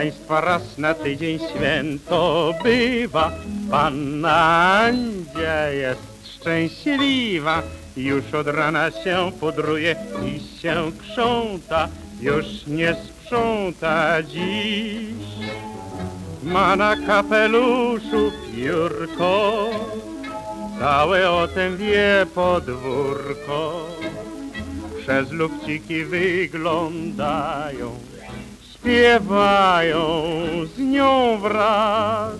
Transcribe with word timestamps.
Państwa, 0.00 0.40
raz 0.40 0.78
na 0.78 0.94
tydzień 0.94 1.38
święto 1.38 2.54
bywa. 2.62 3.32
Panna 3.70 4.36
Andzia 4.80 5.68
jest 5.68 6.34
szczęśliwa. 6.34 7.62
Już 7.96 8.34
od 8.34 8.46
rana 8.46 8.90
się 8.90 9.32
pudruje 9.40 9.96
i 10.26 10.60
się 10.60 10.92
krząta. 10.98 11.88
Już 12.20 12.46
nie 12.66 12.94
sprząta 12.94 14.22
dziś. 14.22 15.48
Ma 16.42 16.76
na 16.76 16.96
kapeluszu 16.96 18.32
piórko. 18.56 19.70
Całe 20.78 21.30
o 21.30 21.48
tym 21.48 21.76
wie 21.76 22.26
podwórko. 22.34 23.86
Przez 25.02 25.30
lubciki 25.30 26.04
wyglądają 26.04 28.09
śpiewają 28.80 30.22
z 30.76 30.78
nią 30.78 31.38
wraz. 31.38 32.32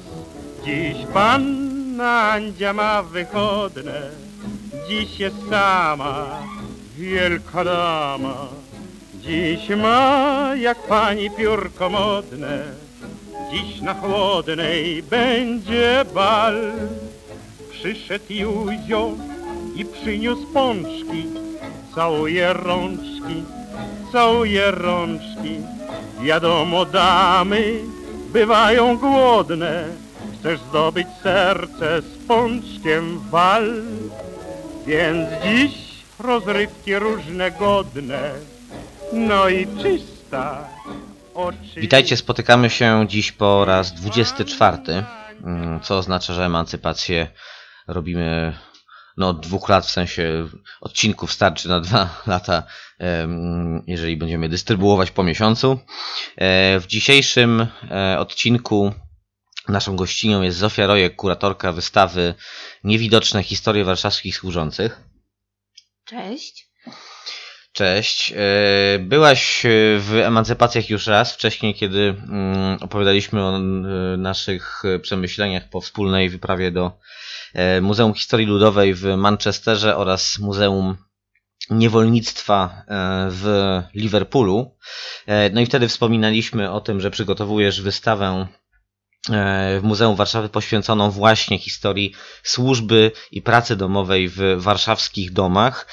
Dziś 0.65 1.07
panna 1.15 2.23
Andzia 2.33 2.73
ma 2.73 3.03
wychodne, 3.03 4.11
dziś 4.89 5.21
jest 5.21 5.37
sama, 5.51 6.27
wielka 6.97 7.65
dama. 7.65 8.49
Dziś 9.15 9.69
ma 9.69 10.51
jak 10.57 10.83
pani 10.83 11.31
piórko 11.31 11.91
modne, 11.91 12.63
dziś 13.53 13.81
na 13.81 13.95
chłodnej 13.95 15.03
będzie 15.03 16.05
bal. 16.15 16.73
Przyszedł 17.71 18.25
Józio 18.29 19.11
i 19.77 19.85
przyniósł 19.85 20.47
pączki, 20.53 21.27
całuje 21.95 22.53
rączki, 22.53 23.45
całuje 24.13 24.71
rączki. 24.71 25.61
Wiadomo, 26.23 26.85
damy 26.85 27.81
bywają 28.33 28.99
głodne. 28.99 29.89
Chcesz 30.41 30.61
zdobyć 30.61 31.09
serce 31.23 32.03
z 32.03 32.27
pączkiem 32.29 33.19
wal. 33.19 33.83
Więc 34.87 35.29
dziś 35.45 35.73
rozrywki 36.19 36.99
różne 36.99 37.51
godne. 37.51 38.33
No 39.13 39.49
i 39.49 39.67
czysta. 39.83 40.69
Oczy... 41.35 41.57
Witajcie, 41.77 42.17
spotykamy 42.17 42.71
się 42.71 43.05
dziś 43.09 43.33
po 43.33 43.65
raz 43.65 43.93
24, 43.93 44.79
mm, 45.45 45.81
co 45.81 45.99
oznacza, 45.99 46.35
że 46.35 46.45
emancypację 46.45 47.29
robimy 47.87 48.53
no, 49.17 49.29
od 49.29 49.41
dwóch 49.41 49.69
lat, 49.69 49.87
w 49.87 49.91
sensie 49.91 50.49
odcinków 50.81 51.33
starczy 51.33 51.69
na 51.69 51.81
dwa 51.81 52.09
lata, 52.27 52.63
jeżeli 53.87 54.17
będziemy 54.17 54.49
dystrybuować 54.49 55.11
po 55.11 55.23
miesiącu. 55.23 55.79
E, 56.37 56.81
W 56.81 56.87
dzisiejszym 56.87 57.67
e, 57.91 58.19
odcinku 58.19 58.93
naszą 59.69 59.97
gościnią 59.97 60.43
jest 60.43 60.59
Zofia 60.59 60.87
Rojek, 60.87 61.17
kuratorka 61.17 61.73
wystawy 61.73 62.35
Niewidoczne 62.85 63.43
historie 63.43 63.85
warszawskich 63.85 64.37
służących. 64.37 65.01
Cześć. 66.05 66.71
Cześć. 67.73 68.33
E, 68.37 68.99
Byłaś 68.99 69.63
w 69.99 70.23
emancypacjach 70.25 70.91
już 70.91 71.07
raz 71.07 71.35
wcześniej, 71.35 71.75
kiedy 71.75 72.01
mm, 72.01 72.79
opowiadaliśmy 72.81 73.43
o 73.43 73.59
naszych 74.19 74.83
przemyśleniach 75.03 75.69
po 75.71 75.81
wspólnej 75.81 76.31
wyprawie 76.31 76.71
do 76.71 76.93
Muzeum 77.83 78.15
Historii 78.15 78.47
Ludowej 78.47 78.95
w 78.95 79.05
Manchesterze 79.17 79.97
oraz 79.97 80.39
Muzeum 80.39 80.97
Niewolnictwa 81.71 82.85
e, 82.89 83.29
w 83.31 83.47
Liverpoolu. 83.95 84.77
E, 85.27 85.51
No 85.51 85.61
i 85.61 85.67
wtedy 85.67 85.89
wspominaliśmy 85.89 86.71
o 86.71 86.81
tym, 86.81 87.01
że 87.01 87.11
przygotowujesz 87.11 87.83
wystawę 87.83 88.47
e, 89.31 89.81
w 89.81 89.83
Muzeum 89.83 90.17
Warszawy 90.17 90.49
poświęconą 90.49 91.11
właśnie 91.11 91.59
historii 91.59 92.15
służby 92.43 93.13
i 93.31 93.43
pracy 93.43 93.77
domowej 93.77 94.29
w 94.29 94.41
warszawskich 94.57 95.33
domach. 95.33 95.87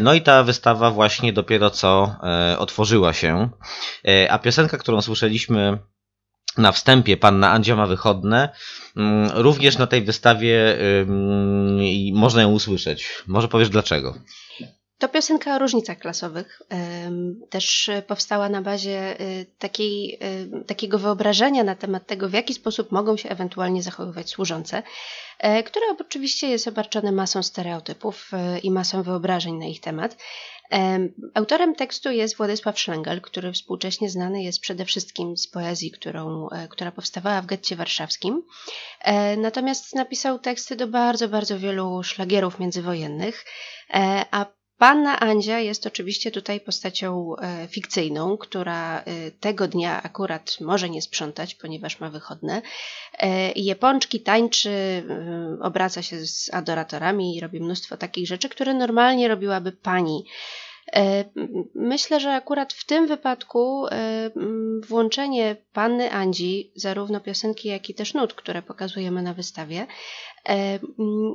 No 0.00 0.14
i 0.14 0.22
ta 0.22 0.42
wystawa 0.42 0.90
właśnie 0.90 1.32
dopiero 1.32 1.70
co 1.70 2.16
otworzyła 2.58 3.12
się. 3.12 3.50
A 4.30 4.38
piosenka, 4.38 4.78
którą 4.78 5.02
słyszeliśmy 5.02 5.78
na 6.58 6.72
wstępie, 6.72 7.16
Panna 7.16 7.50
Andzia 7.50 7.76
ma 7.76 7.86
wychodne, 7.86 8.48
mm, 8.96 9.30
również 9.34 9.78
na 9.78 9.86
tej 9.86 10.02
wystawie 10.02 10.78
można 12.12 12.42
ją 12.42 12.50
usłyszeć. 12.52 13.08
Może 13.26 13.48
powiesz 13.48 13.68
dlaczego? 13.68 14.14
To 15.00 15.08
piosenka 15.08 15.56
o 15.56 15.58
różnicach 15.58 15.98
klasowych. 15.98 16.62
Też 17.50 17.90
powstała 18.06 18.48
na 18.48 18.62
bazie 18.62 19.20
e, 19.20 19.44
takiej, 19.58 20.18
e, 20.20 20.64
takiego 20.64 20.98
wyobrażenia 20.98 21.64
na 21.64 21.74
temat 21.74 22.06
tego, 22.06 22.28
w 22.28 22.32
jaki 22.32 22.54
sposób 22.54 22.92
mogą 22.92 23.16
się 23.16 23.28
ewentualnie 23.28 23.82
zachowywać 23.82 24.30
służące, 24.30 24.82
e, 25.38 25.62
które 25.62 25.86
oczywiście 26.00 26.48
jest 26.48 26.68
obarczone 26.68 27.12
masą 27.12 27.42
stereotypów 27.42 28.30
e, 28.32 28.58
i 28.58 28.70
masą 28.70 29.02
wyobrażeń 29.02 29.54
na 29.54 29.66
ich 29.66 29.80
temat. 29.80 30.16
Em, 30.70 31.12
Autorem 31.34 31.74
tekstu 31.74 32.10
jest 32.10 32.36
Władysław 32.36 32.80
Szlengel, 32.80 33.20
który 33.20 33.52
współcześnie 33.52 34.10
znany 34.10 34.42
jest 34.42 34.60
przede 34.60 34.84
wszystkim 34.84 35.36
z 35.36 35.46
poezji, 35.46 35.90
którą, 35.90 36.48
e, 36.48 36.68
która 36.68 36.92
powstawała 36.92 37.42
w 37.42 37.46
getcie 37.46 37.76
warszawskim. 37.76 38.42
E, 39.00 39.36
Natomiast 39.36 39.94
napisał 39.94 40.38
teksty 40.38 40.76
do 40.76 40.86
bardzo, 40.86 41.28
bardzo 41.28 41.58
wielu 41.58 42.02
szlagierów 42.02 42.58
międzywojennych, 42.58 43.44
a 44.30 44.59
Panna 44.80 45.20
Andzia 45.20 45.58
jest 45.58 45.86
oczywiście 45.86 46.30
tutaj 46.30 46.60
postacią 46.60 47.36
e, 47.36 47.68
fikcyjną, 47.68 48.36
która 48.36 49.00
e, 49.00 49.30
tego 49.30 49.68
dnia 49.68 50.02
akurat 50.02 50.56
może 50.60 50.90
nie 50.90 51.02
sprzątać, 51.02 51.54
ponieważ 51.54 52.00
ma 52.00 52.10
wychodne. 52.10 52.62
E, 53.18 53.52
je 53.52 53.76
pączki, 53.76 54.20
tańczy, 54.20 54.70
obraca 55.62 56.02
się 56.02 56.26
z 56.26 56.54
adoratorami 56.54 57.36
i 57.36 57.40
robi 57.40 57.60
mnóstwo 57.60 57.96
takich 57.96 58.26
rzeczy, 58.26 58.48
które 58.48 58.74
normalnie 58.74 59.28
robiłaby 59.28 59.72
pani. 59.72 60.24
Myślę, 61.74 62.20
że 62.20 62.34
akurat 62.34 62.72
w 62.72 62.86
tym 62.86 63.06
wypadku 63.06 63.86
włączenie 64.88 65.56
panny 65.72 66.12
Andzi, 66.12 66.72
zarówno 66.76 67.20
piosenki, 67.20 67.68
jak 67.68 67.90
i 67.90 67.94
też 67.94 68.14
nut, 68.14 68.34
które 68.34 68.62
pokazujemy 68.62 69.22
na 69.22 69.34
wystawie, 69.34 69.86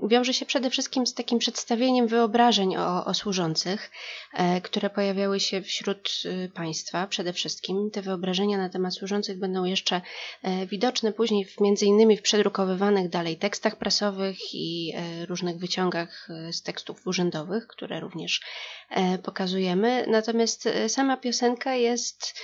wiąże 0.07 0.33
się 0.33 0.45
przede 0.45 0.69
wszystkim 0.69 1.07
z 1.07 1.13
takim 1.13 1.39
przedstawieniem 1.39 2.07
wyobrażeń 2.07 2.75
o, 2.77 3.05
o 3.05 3.13
służących, 3.13 3.91
e, 4.33 4.61
które 4.61 4.89
pojawiały 4.89 5.39
się 5.39 5.61
wśród 5.61 6.09
e, 6.25 6.49
państwa 6.49 7.07
przede 7.07 7.33
wszystkim. 7.33 7.91
Te 7.91 8.01
wyobrażenia 8.01 8.57
na 8.57 8.69
temat 8.69 8.93
służących 8.93 9.39
będą 9.39 9.63
jeszcze 9.63 10.01
e, 10.43 10.65
widoczne 10.65 11.13
później 11.13 11.45
w, 11.45 11.61
między 11.61 11.85
innymi 11.85 12.17
w 12.17 12.21
przedrukowywanych 12.21 13.09
dalej 13.09 13.37
tekstach 13.37 13.75
prasowych 13.75 14.37
i 14.53 14.93
e, 14.95 15.25
różnych 15.25 15.57
wyciągach 15.57 16.27
e, 16.29 16.53
z 16.53 16.61
tekstów 16.61 17.07
urzędowych, 17.07 17.67
które 17.67 17.99
również 17.99 18.41
e, 18.89 19.17
pokazujemy. 19.17 20.05
Natomiast 20.07 20.67
e, 20.67 20.89
sama 20.89 21.17
piosenka 21.17 21.75
jest 21.75 22.35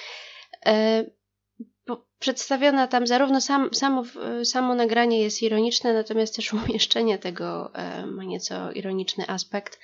e, 0.66 1.06
przedstawiona 2.22 2.88
tam 2.88 3.08
zarówno 3.08 3.42
sam, 3.42 3.74
samo, 3.74 4.04
samo 4.44 4.76
nagranie 4.76 5.22
jest 5.22 5.42
ironiczne, 5.42 5.94
natomiast 5.94 6.36
też 6.36 6.54
umieszczenie 6.68 7.18
tego 7.18 7.76
e, 7.76 8.06
ma 8.06 8.24
nieco 8.24 8.72
ironiczny 8.72 9.30
aspekt, 9.30 9.80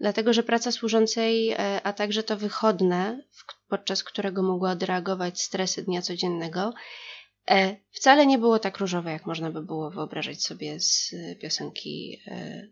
dlatego 0.00 0.32
że 0.32 0.42
praca 0.42 0.72
służącej, 0.72 1.50
e, 1.50 1.80
a 1.82 1.92
także 1.92 2.22
to 2.22 2.36
wychodne, 2.36 3.22
podczas 3.68 4.04
którego 4.04 4.42
mogła 4.42 4.70
odreagować 4.70 5.42
stresy 5.42 5.82
dnia 5.82 6.02
codziennego, 6.02 6.74
e, 7.50 7.76
wcale 7.92 8.26
nie 8.26 8.38
było 8.38 8.58
tak 8.58 8.78
różowe, 8.78 9.12
jak 9.12 9.26
można 9.26 9.50
by 9.50 9.62
było 9.62 9.90
wyobrażać 9.90 10.42
sobie 10.42 10.80
z 10.80 11.14
piosenki 11.40 12.22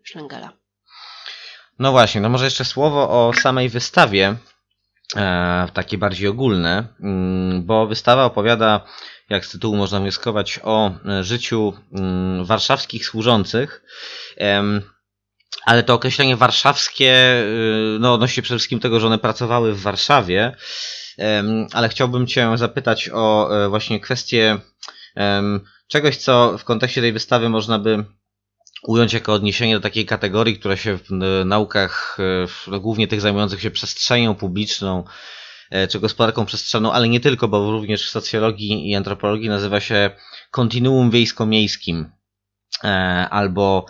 Szlengela. 0.03 0.51
No 1.79 1.91
właśnie, 1.91 2.21
no 2.21 2.29
może 2.29 2.45
jeszcze 2.45 2.65
słowo 2.65 3.09
o 3.09 3.33
samej 3.33 3.69
wystawie, 3.69 4.35
takie 5.73 5.97
bardziej 5.97 6.27
ogólne, 6.27 6.87
mm, 6.99 7.65
bo 7.65 7.87
wystawa 7.87 8.25
opowiada, 8.25 8.85
jak 9.29 9.45
z 9.45 9.51
tytułu 9.51 9.75
można 9.75 9.99
wnioskować, 9.99 10.59
o 10.63 10.91
e, 11.05 11.23
życiu 11.23 11.73
mm, 11.93 12.45
warszawskich 12.45 13.05
służących. 13.05 13.83
Ale 15.65 15.83
to 15.83 15.93
określenie 15.93 16.35
warszawskie 16.35 17.43
y, 17.95 17.97
no, 17.99 18.13
odnosi 18.13 18.41
przede 18.41 18.57
wszystkim 18.57 18.79
tego, 18.79 18.99
że 18.99 19.07
one 19.07 19.17
pracowały 19.17 19.73
w 19.73 19.81
Warszawie. 19.81 20.55
Ale 21.73 21.89
chciałbym 21.89 22.27
Cię 22.27 22.57
zapytać 22.57 23.09
o 23.13 23.49
e, 23.65 23.69
właśnie 23.69 23.99
kwestię 23.99 24.57
czegoś, 25.87 26.17
co 26.17 26.57
w 26.57 26.63
kontekście 26.63 27.01
tej 27.01 27.13
wystawy 27.13 27.49
można 27.49 27.79
by 27.79 28.05
ująć 28.87 29.13
jako 29.13 29.33
odniesienie 29.33 29.75
do 29.75 29.81
takiej 29.81 30.05
kategorii, 30.05 30.59
która 30.59 30.75
się 30.75 30.97
w 30.97 31.11
n- 31.11 31.47
naukach, 31.47 32.17
e, 32.19 32.71
no, 32.71 32.79
głównie 32.79 33.07
tych 33.07 33.21
zajmujących 33.21 33.61
się 33.61 33.71
przestrzenią 33.71 34.35
publiczną, 34.35 35.03
e, 35.71 35.87
czy 35.87 35.99
gospodarką 35.99 36.45
przestrzenną, 36.45 36.91
ale 36.91 37.09
nie 37.09 37.19
tylko, 37.19 37.47
bo 37.47 37.71
również 37.71 38.07
w 38.07 38.09
socjologii 38.09 38.89
i 38.89 38.95
antropologii 38.95 39.49
nazywa 39.49 39.79
się 39.79 40.11
kontinuum 40.51 41.11
wiejsko-miejskim. 41.11 42.11
E, 42.83 42.87
Albo 43.29 43.85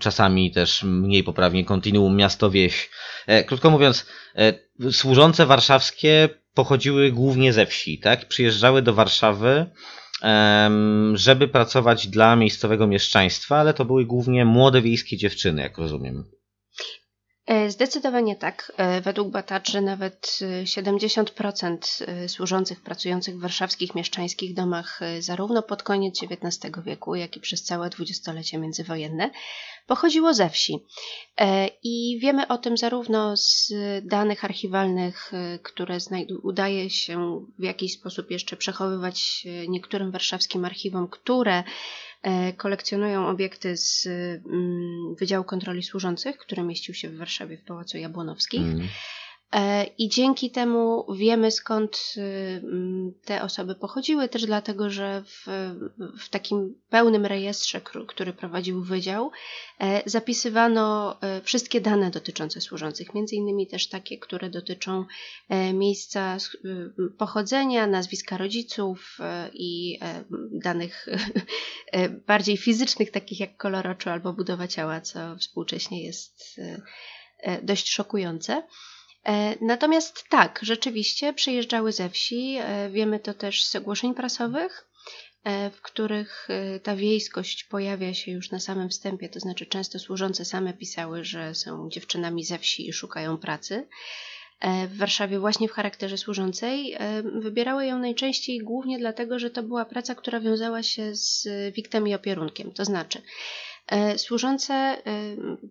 czasami 0.00 0.50
też 0.52 0.82
mniej 0.82 1.24
poprawnie 1.24 1.64
kontinuum 1.64 2.16
miasto-wieś. 2.16 2.90
E, 3.26 3.44
Krótko 3.44 3.70
mówiąc, 3.70 4.06
e, 4.36 4.52
służące 4.92 5.46
warszawskie 5.46 6.28
pochodziły 6.54 7.12
głównie 7.12 7.52
ze 7.52 7.66
wsi, 7.66 7.98
tak? 7.98 8.28
Przyjeżdżały 8.28 8.82
do 8.82 8.94
Warszawy, 8.94 9.66
żeby 11.14 11.48
pracować 11.48 12.08
dla 12.08 12.36
miejscowego 12.36 12.86
mieszczaństwa, 12.86 13.56
ale 13.56 13.74
to 13.74 13.84
były 13.84 14.04
głównie 14.04 14.44
młode 14.44 14.82
wiejskie 14.82 15.16
dziewczyny, 15.16 15.62
jak 15.62 15.78
rozumiem. 15.78 16.24
E, 17.46 17.70
Zdecydowanie 17.70 18.36
tak. 18.36 18.72
E, 18.76 19.00
Według 19.00 19.28
badaczy 19.28 19.80
nawet 19.80 20.38
e, 20.42 20.64
70% 20.64 22.04
e, 22.06 22.28
służących 22.28 22.80
pracujących 22.80 23.36
w 23.36 23.40
warszawskich 23.40 23.94
mieszczańskich 23.94 24.54
domach 24.54 25.00
zarówno 25.20 25.62
pod 25.62 25.82
koniec 25.82 26.20
XIX 26.22 26.72
wieku, 26.84 27.14
jak 27.14 27.36
i 27.36 27.40
przez 27.40 27.62
całe 27.62 27.90
dwudziestolecie 27.90 28.58
międzywojenne 28.58 29.30
pochodziło 29.86 30.34
ze 30.34 30.50
wsi. 30.50 30.78
I 31.82 32.18
wiemy 32.22 32.48
o 32.48 32.58
tym 32.58 32.76
zarówno 32.76 33.36
z 33.36 33.72
danych 34.02 34.44
archiwalnych, 34.44 35.32
które 35.62 35.98
udaje 36.42 36.90
się 36.90 37.44
w 37.58 37.62
jakiś 37.62 37.92
sposób 37.92 38.30
jeszcze 38.30 38.56
przechowywać 38.56 39.46
niektórym 39.68 40.10
warszawskim 40.10 40.64
archiwom, 40.64 41.08
które 41.08 41.64
kolekcjonują 42.56 43.28
obiekty 43.28 43.76
z 43.76 44.06
mm, 44.06 45.14
Wydziału 45.14 45.44
Kontroli 45.44 45.82
Służących, 45.82 46.38
który 46.38 46.62
mieścił 46.62 46.94
się 46.94 47.08
w 47.08 47.16
Warszawie 47.16 47.56
w 47.56 47.62
Pałacu 47.62 47.98
Jabłonowskich. 47.98 48.60
Mm. 48.60 48.88
E, 49.52 49.84
I 49.84 50.08
dzięki 50.08 50.50
temu 50.50 51.06
wiemy 51.14 51.50
skąd 51.50 52.14
y, 52.16 52.62
te 53.24 53.42
osoby 53.42 53.74
pochodziły, 53.74 54.28
też 54.28 54.46
dlatego, 54.46 54.90
że 54.90 55.22
w, 55.26 55.46
w 56.18 56.28
takim 56.28 56.74
pełnym 56.90 57.26
rejestrze, 57.26 57.80
który 58.06 58.32
prowadził 58.32 58.82
Wydział, 58.82 59.30
e, 59.80 60.02
zapisywano 60.06 61.16
e, 61.20 61.40
wszystkie 61.40 61.80
dane 61.80 62.10
dotyczące 62.10 62.60
służących, 62.60 63.14
między 63.14 63.36
innymi 63.36 63.66
też 63.66 63.88
takie, 63.88 64.18
które 64.18 64.50
dotyczą 64.50 65.04
miejsca 65.74 66.36
y, 66.36 67.10
pochodzenia, 67.18 67.86
nazwiska 67.86 68.36
rodziców 68.36 69.18
i 69.52 69.98
danych 70.52 71.06
bardziej 72.26 72.56
fizycznych, 72.56 73.10
takich 73.10 73.40
jak 73.40 73.56
kolor 73.56 73.86
oczu 73.86 74.10
albo 74.10 74.32
budowa 74.32 74.68
ciała, 74.68 75.00
co 75.00 75.36
współcześnie 75.36 76.04
jest 76.04 76.60
dość 77.62 77.90
szokujące. 77.90 78.62
E, 79.26 79.54
Natomiast 79.60 80.24
tak, 80.28 80.60
rzeczywiście 80.62 81.32
przyjeżdżały 81.32 81.92
ze 81.92 82.10
wsi. 82.10 82.56
e, 82.60 82.90
Wiemy 82.90 83.20
to 83.20 83.34
też 83.34 83.64
z 83.64 83.76
ogłoszeń 83.76 84.14
prasowych, 84.14 84.88
e, 85.44 85.70
w 85.70 85.82
których 85.82 86.48
ta 86.82 86.96
wiejskość 86.96 87.64
pojawia 87.64 88.14
się 88.14 88.30
już 88.32 88.50
na 88.50 88.60
samym 88.60 88.88
wstępie, 88.88 89.28
to 89.28 89.40
znaczy 89.40 89.66
często 89.66 89.98
służące 89.98 90.44
same 90.44 90.72
pisały, 90.74 91.24
że 91.24 91.54
są 91.54 91.88
dziewczynami 91.90 92.44
ze 92.44 92.58
wsi 92.58 92.88
i 92.88 92.92
szukają 92.92 93.38
pracy. 93.38 93.88
W 94.88 94.96
Warszawie 94.96 95.38
właśnie 95.38 95.68
w 95.68 95.72
charakterze 95.72 96.18
służącej 96.18 96.96
wybierały 97.24 97.86
ją 97.86 97.98
najczęściej 97.98 98.58
głównie 98.58 98.98
dlatego, 98.98 99.38
że 99.38 99.50
to 99.50 99.62
była 99.62 99.84
praca, 99.84 100.14
która 100.14 100.40
wiązała 100.40 100.82
się 100.82 101.14
z 101.14 101.48
wiktem 101.74 102.08
i 102.08 102.14
opierunkiem. 102.14 102.72
To 102.72 102.84
znaczy, 102.84 103.22
Służące, 104.16 104.74
e, 104.74 105.02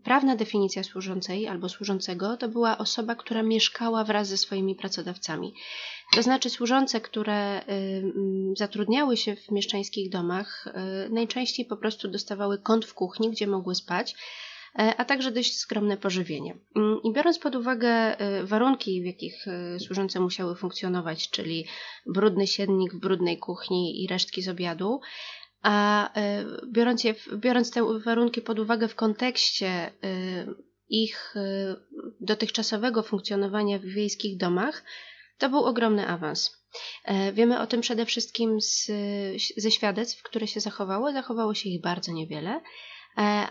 prawna 0.04 0.36
definicja 0.36 0.84
służącej 0.84 1.48
albo 1.48 1.70
służącego 1.70 2.38
to 2.38 2.48
była 2.48 2.78
osoba, 2.78 3.16
która 3.16 3.44
mieszkała 3.44 4.04
wraz 4.04 4.28
ze 4.28 4.38
swoimi 4.38 4.76
pracodawcami. 4.76 5.54
To 6.16 6.24
znaczy 6.24 6.50
służące, 6.50 7.02
które 7.02 7.34
e, 7.34 7.64
zatrudniały 8.58 9.18
się 9.18 9.36
w 9.36 9.52
mieszczańskich 9.52 10.10
domach, 10.10 10.68
e, 10.74 11.10
najczęściej 11.10 11.66
po 11.66 11.78
prostu 11.78 12.08
dostawały 12.08 12.58
kąt 12.58 12.86
w 12.86 12.94
kuchni, 12.94 13.32
gdzie 13.32 13.48
mogły 13.48 13.76
spać, 13.76 14.16
e, 14.80 14.96
a 14.98 15.06
także 15.06 15.32
dość 15.32 15.58
skromne 15.58 15.98
pożywienie. 15.98 16.56
Mm, 16.76 17.00
I 17.04 17.14
biorąc 17.14 17.40
pod 17.40 17.56
uwagę 17.56 17.90
e, 17.90 18.44
warunki, 18.44 19.02
w 19.02 19.06
jakich 19.06 19.48
e, 19.48 19.80
służące 19.80 20.20
musiały 20.20 20.56
funkcjonować, 20.56 21.30
czyli 21.30 21.66
brudny 22.06 22.48
siednik 22.48 22.94
w 22.94 23.00
brudnej 23.00 23.38
kuchni 23.38 24.04
i 24.04 24.08
resztki 24.08 24.42
z 24.42 24.50
obiadu, 24.50 25.02
a 25.66 26.10
e, 26.16 26.46
biorąc, 26.68 27.04
je, 27.04 27.16
biorąc 27.36 27.72
te 27.72 28.00
warunki 28.00 28.42
pod 28.42 28.60
uwagę 28.60 28.88
w 28.88 28.96
kontekście 28.96 29.68
e, 29.68 29.92
ich 30.90 31.34
e, 31.36 31.76
dotychczasowego 32.22 33.04
funkcjonowania 33.04 33.80
w 33.80 33.86
wiejskich 33.86 34.38
domach, 34.38 34.84
to 35.38 35.50
był 35.50 35.64
ogromny 35.64 36.08
awans. 36.08 36.66
E, 37.06 37.34
Wiemy 37.34 37.60
o 37.60 37.68
tym 37.68 37.82
przede 37.82 38.06
wszystkim 38.06 38.62
z, 38.62 38.92
ze 39.58 39.72
świadectw, 39.72 40.24
które 40.24 40.48
się 40.48 40.60
zachowały. 40.60 41.14
Zachowało 41.14 41.54
się 41.54 41.70
ich 41.70 41.82
bardzo 41.82 42.12
niewiele, 42.12 42.62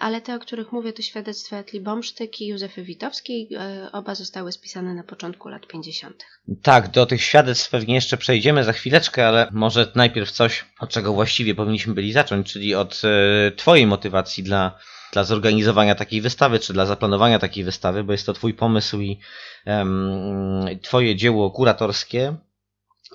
ale 0.05 0.20
te, 0.20 0.34
o 0.34 0.38
których 0.38 0.72
mówię, 0.72 0.93
to 0.93 1.02
świadectwa 1.02 1.56
Etli 1.56 1.81
Bomsztyk 1.81 2.40
i 2.40 2.46
Józefy 2.46 2.82
Witowskiej. 2.82 3.49
E, 3.55 3.93
Oba 3.93 4.14
zostały 4.14 4.52
spisane 4.52 4.94
na 4.94 5.02
początku 5.02 5.49
lat 5.49 5.66
50. 5.66 6.25
Tak, 6.62 6.90
do 6.90 7.06
tych 7.06 7.22
świadectw 7.22 7.70
pewnie 7.70 7.94
jeszcze 7.94 8.16
przejdziemy 8.16 8.64
za 8.64 8.72
chwileczkę, 8.72 9.28
ale 9.28 9.49
może 9.52 9.93
najpierw 9.94 10.31
coś, 10.31 10.64
od 10.81 10.90
czego 10.90 11.12
właściwie 11.12 11.55
powinniśmy 11.55 11.94
byli 11.94 12.12
zacząć, 12.12 12.52
czyli 12.52 12.75
od 12.75 13.02
e, 13.05 13.50
Twojej 13.52 13.87
motywacji 13.87 14.43
dla, 14.43 14.78
dla 15.12 15.24
zorganizowania 15.24 15.94
takiej 15.94 16.20
wystawy, 16.20 16.58
czy 16.58 16.72
dla 16.72 16.86
zaplanowania 16.86 17.38
takiej 17.38 17.65
wystawy, 17.65 18.05
bo 18.05 18.12
jest 18.12 18.27
to 18.27 18.32
Twój 18.32 18.55
pomysł 18.55 19.00
i 19.00 19.19
em, 19.65 20.67
Twoje 20.82 21.17
dzieło 21.17 21.50
kuratorskie. 21.50 22.36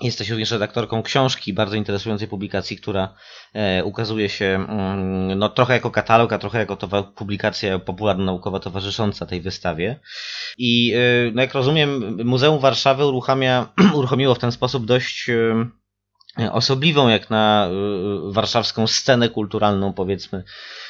Jesteś 0.02 0.30
również 0.30 0.50
redaktorką 0.50 1.02
książki, 1.02 1.52
bardzo 1.52 1.76
interesującej 1.76 2.28
publikacji, 2.28 2.76
która 2.76 3.14
e, 3.54 3.84
ukazuje 3.84 4.28
się 4.28 4.44
mm, 4.44 5.38
no, 5.38 5.48
trochę 5.48 5.74
jako 5.74 5.90
katalog, 5.90 6.32
a 6.32 6.38
trochę 6.38 6.58
jako 6.58 6.74
towa- 6.76 7.12
publikacja 7.12 7.78
popularno-naukowa 7.78 8.60
towarzysząca 8.60 9.26
tej 9.26 9.40
wystawie. 9.40 10.00
I 10.58 10.92
y, 10.94 11.32
no 11.34 11.42
jak 11.42 11.54
rozumiem, 11.54 12.16
Muzeum 12.24 12.58
Warszawy 12.58 13.06
uruchamia, 13.06 13.66
uruchomiło 13.94 14.34
w 14.34 14.38
ten 14.38 14.52
sposób 14.52 14.86
dość 14.86 15.28
y, 15.28 16.52
osobliwą 16.52 17.08
jak 17.08 17.30
na 17.30 17.70
warszawską 18.24 18.86
scenę 18.86 19.28
kulturalną, 19.28 19.92
powiedzmy, 19.92 20.44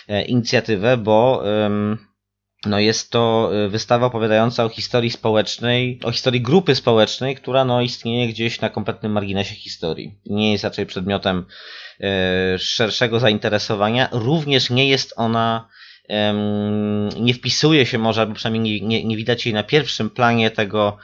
e, 0.08 0.22
inicjatywę, 0.22 0.96
bo 0.96 1.42
no 2.66 2.78
jest 2.78 3.10
to 3.10 3.50
y, 3.66 3.68
wystawa 3.68 4.06
opowiadająca 4.06 4.64
o 4.64 4.68
historii 4.68 5.10
społecznej, 5.10 6.00
o 6.04 6.12
historii 6.12 6.40
grupy 6.40 6.74
społecznej, 6.74 7.36
która 7.36 7.64
no 7.64 7.80
istnieje 7.80 8.28
gdzieś 8.28 8.60
na 8.60 8.70
kompletnym 8.70 9.12
marginesie 9.12 9.54
historii. 9.54 10.14
Nie 10.26 10.52
jest 10.52 10.64
raczej 10.64 10.86
przedmiotem 10.86 11.46
y, 12.00 12.58
szerszego 12.58 13.20
zainteresowania. 13.20 14.08
Również 14.12 14.70
nie 14.70 14.88
jest 14.88 15.14
ona 15.16 15.68
nie 17.20 17.34
wpisuje 17.34 17.86
się 17.86 17.98
może, 17.98 18.20
albo 18.20 18.34
przynajmniej 18.34 18.82
nie, 18.82 18.88
nie, 18.88 19.04
nie 19.04 19.16
widać 19.16 19.46
jej 19.46 19.54
na 19.54 19.62
pierwszym 19.62 20.10
planie 20.10 20.50
tego 20.50 20.96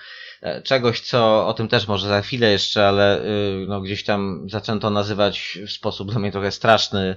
e, 0.43 0.63
czegoś, 0.63 1.01
co 1.01 1.47
o 1.47 1.55
tym 1.55 1.69
też 1.69 1.89
może 1.89 2.09
za 2.09 2.23
chwilę 2.23 2.51
jeszcze, 2.51 2.89
ale 2.89 3.25
y, 3.25 3.67
no, 3.69 3.81
gdzieś 3.81 4.05
tam 4.05 4.47
zaczęto 4.51 4.91
nazywać 4.91 5.59
w 5.67 5.71
sposób 5.71 6.11
dla 6.11 6.21
mnie 6.21 6.33
trochę 6.33 6.51
straszny, 6.51 7.17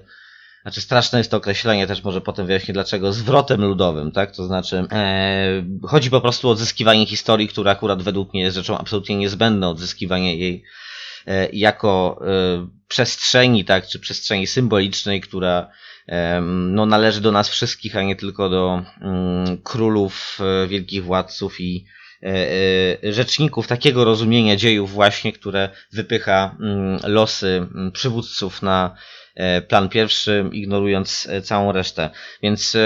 znaczy 0.61 0.81
straszne 0.81 1.17
jest 1.17 1.31
to 1.31 1.37
określenie, 1.37 1.87
też 1.87 2.03
może 2.03 2.21
potem 2.21 2.45
wyjaśnię 2.45 2.73
dlaczego, 2.73 3.13
zwrotem 3.13 3.61
ludowym, 3.61 4.11
tak? 4.11 4.31
To 4.35 4.45
znaczy 4.45 4.83
e, 4.91 5.63
chodzi 5.83 6.09
po 6.09 6.21
prostu 6.21 6.47
o 6.47 6.51
odzyskiwanie 6.51 7.05
historii, 7.05 7.47
która 7.47 7.71
akurat 7.71 8.01
według 8.01 8.33
mnie 8.33 8.43
jest 8.43 8.55
rzeczą 8.55 8.77
absolutnie 8.77 9.15
niezbędną, 9.15 9.69
odzyskiwanie 9.69 10.37
jej 10.37 10.63
e, 11.27 11.49
jako 11.49 12.21
e, 12.27 12.67
przestrzeni, 12.87 13.65
tak? 13.65 13.87
Czy 13.87 13.99
przestrzeni 13.99 14.47
symbolicznej, 14.47 15.21
która 15.21 15.67
em, 16.07 16.75
no, 16.75 16.85
należy 16.85 17.21
do 17.21 17.31
nas 17.31 17.49
wszystkich, 17.49 17.95
a 17.95 18.01
nie 18.01 18.15
tylko 18.15 18.49
do 18.49 18.83
mm, 19.01 19.57
królów, 19.57 20.39
e, 20.63 20.67
wielkich 20.67 21.03
władców 21.03 21.59
i 21.59 21.85
e, 22.23 22.27
e, 23.03 23.13
rzeczników 23.13 23.67
takiego 23.67 24.05
rozumienia 24.05 24.55
dziejów 24.55 24.91
właśnie, 24.91 25.33
które 25.33 25.69
wypycha 25.91 26.55
mm, 26.59 26.99
losy 27.03 27.67
mm, 27.75 27.91
przywódców 27.91 28.61
na 28.61 28.95
e, 28.95 29.28
plan 29.67 29.89
pierwszy, 29.89 30.49
ignorując 30.51 31.27
e, 31.29 31.41
całą 31.41 31.71
resztę. 31.71 32.09
Więc 32.43 32.77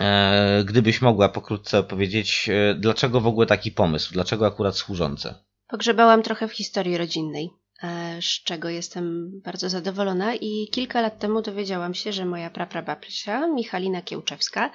E, 0.00 0.64
gdybyś 0.64 1.02
mogła 1.02 1.28
pokrótce 1.28 1.78
opowiedzieć, 1.78 2.48
e, 2.48 2.74
dlaczego 2.74 3.20
w 3.20 3.26
ogóle 3.26 3.46
taki 3.46 3.72
pomysł, 3.72 4.12
dlaczego 4.12 4.46
akurat 4.46 4.76
służące? 4.76 5.34
Pogrzebałam 5.68 6.22
trochę 6.22 6.48
w 6.48 6.52
historii 6.52 6.96
rodzinnej, 6.98 7.50
e, 7.82 8.18
z 8.22 8.44
czego 8.44 8.68
jestem 8.68 9.30
bardzo 9.44 9.68
zadowolona 9.68 10.34
i 10.34 10.68
kilka 10.72 11.00
lat 11.00 11.18
temu 11.18 11.42
dowiedziałam 11.42 11.94
się, 11.94 12.12
że 12.12 12.24
moja 12.24 12.50
praprababcia, 12.50 13.46
Michalina 13.46 14.02
Kiełczewska, 14.02 14.70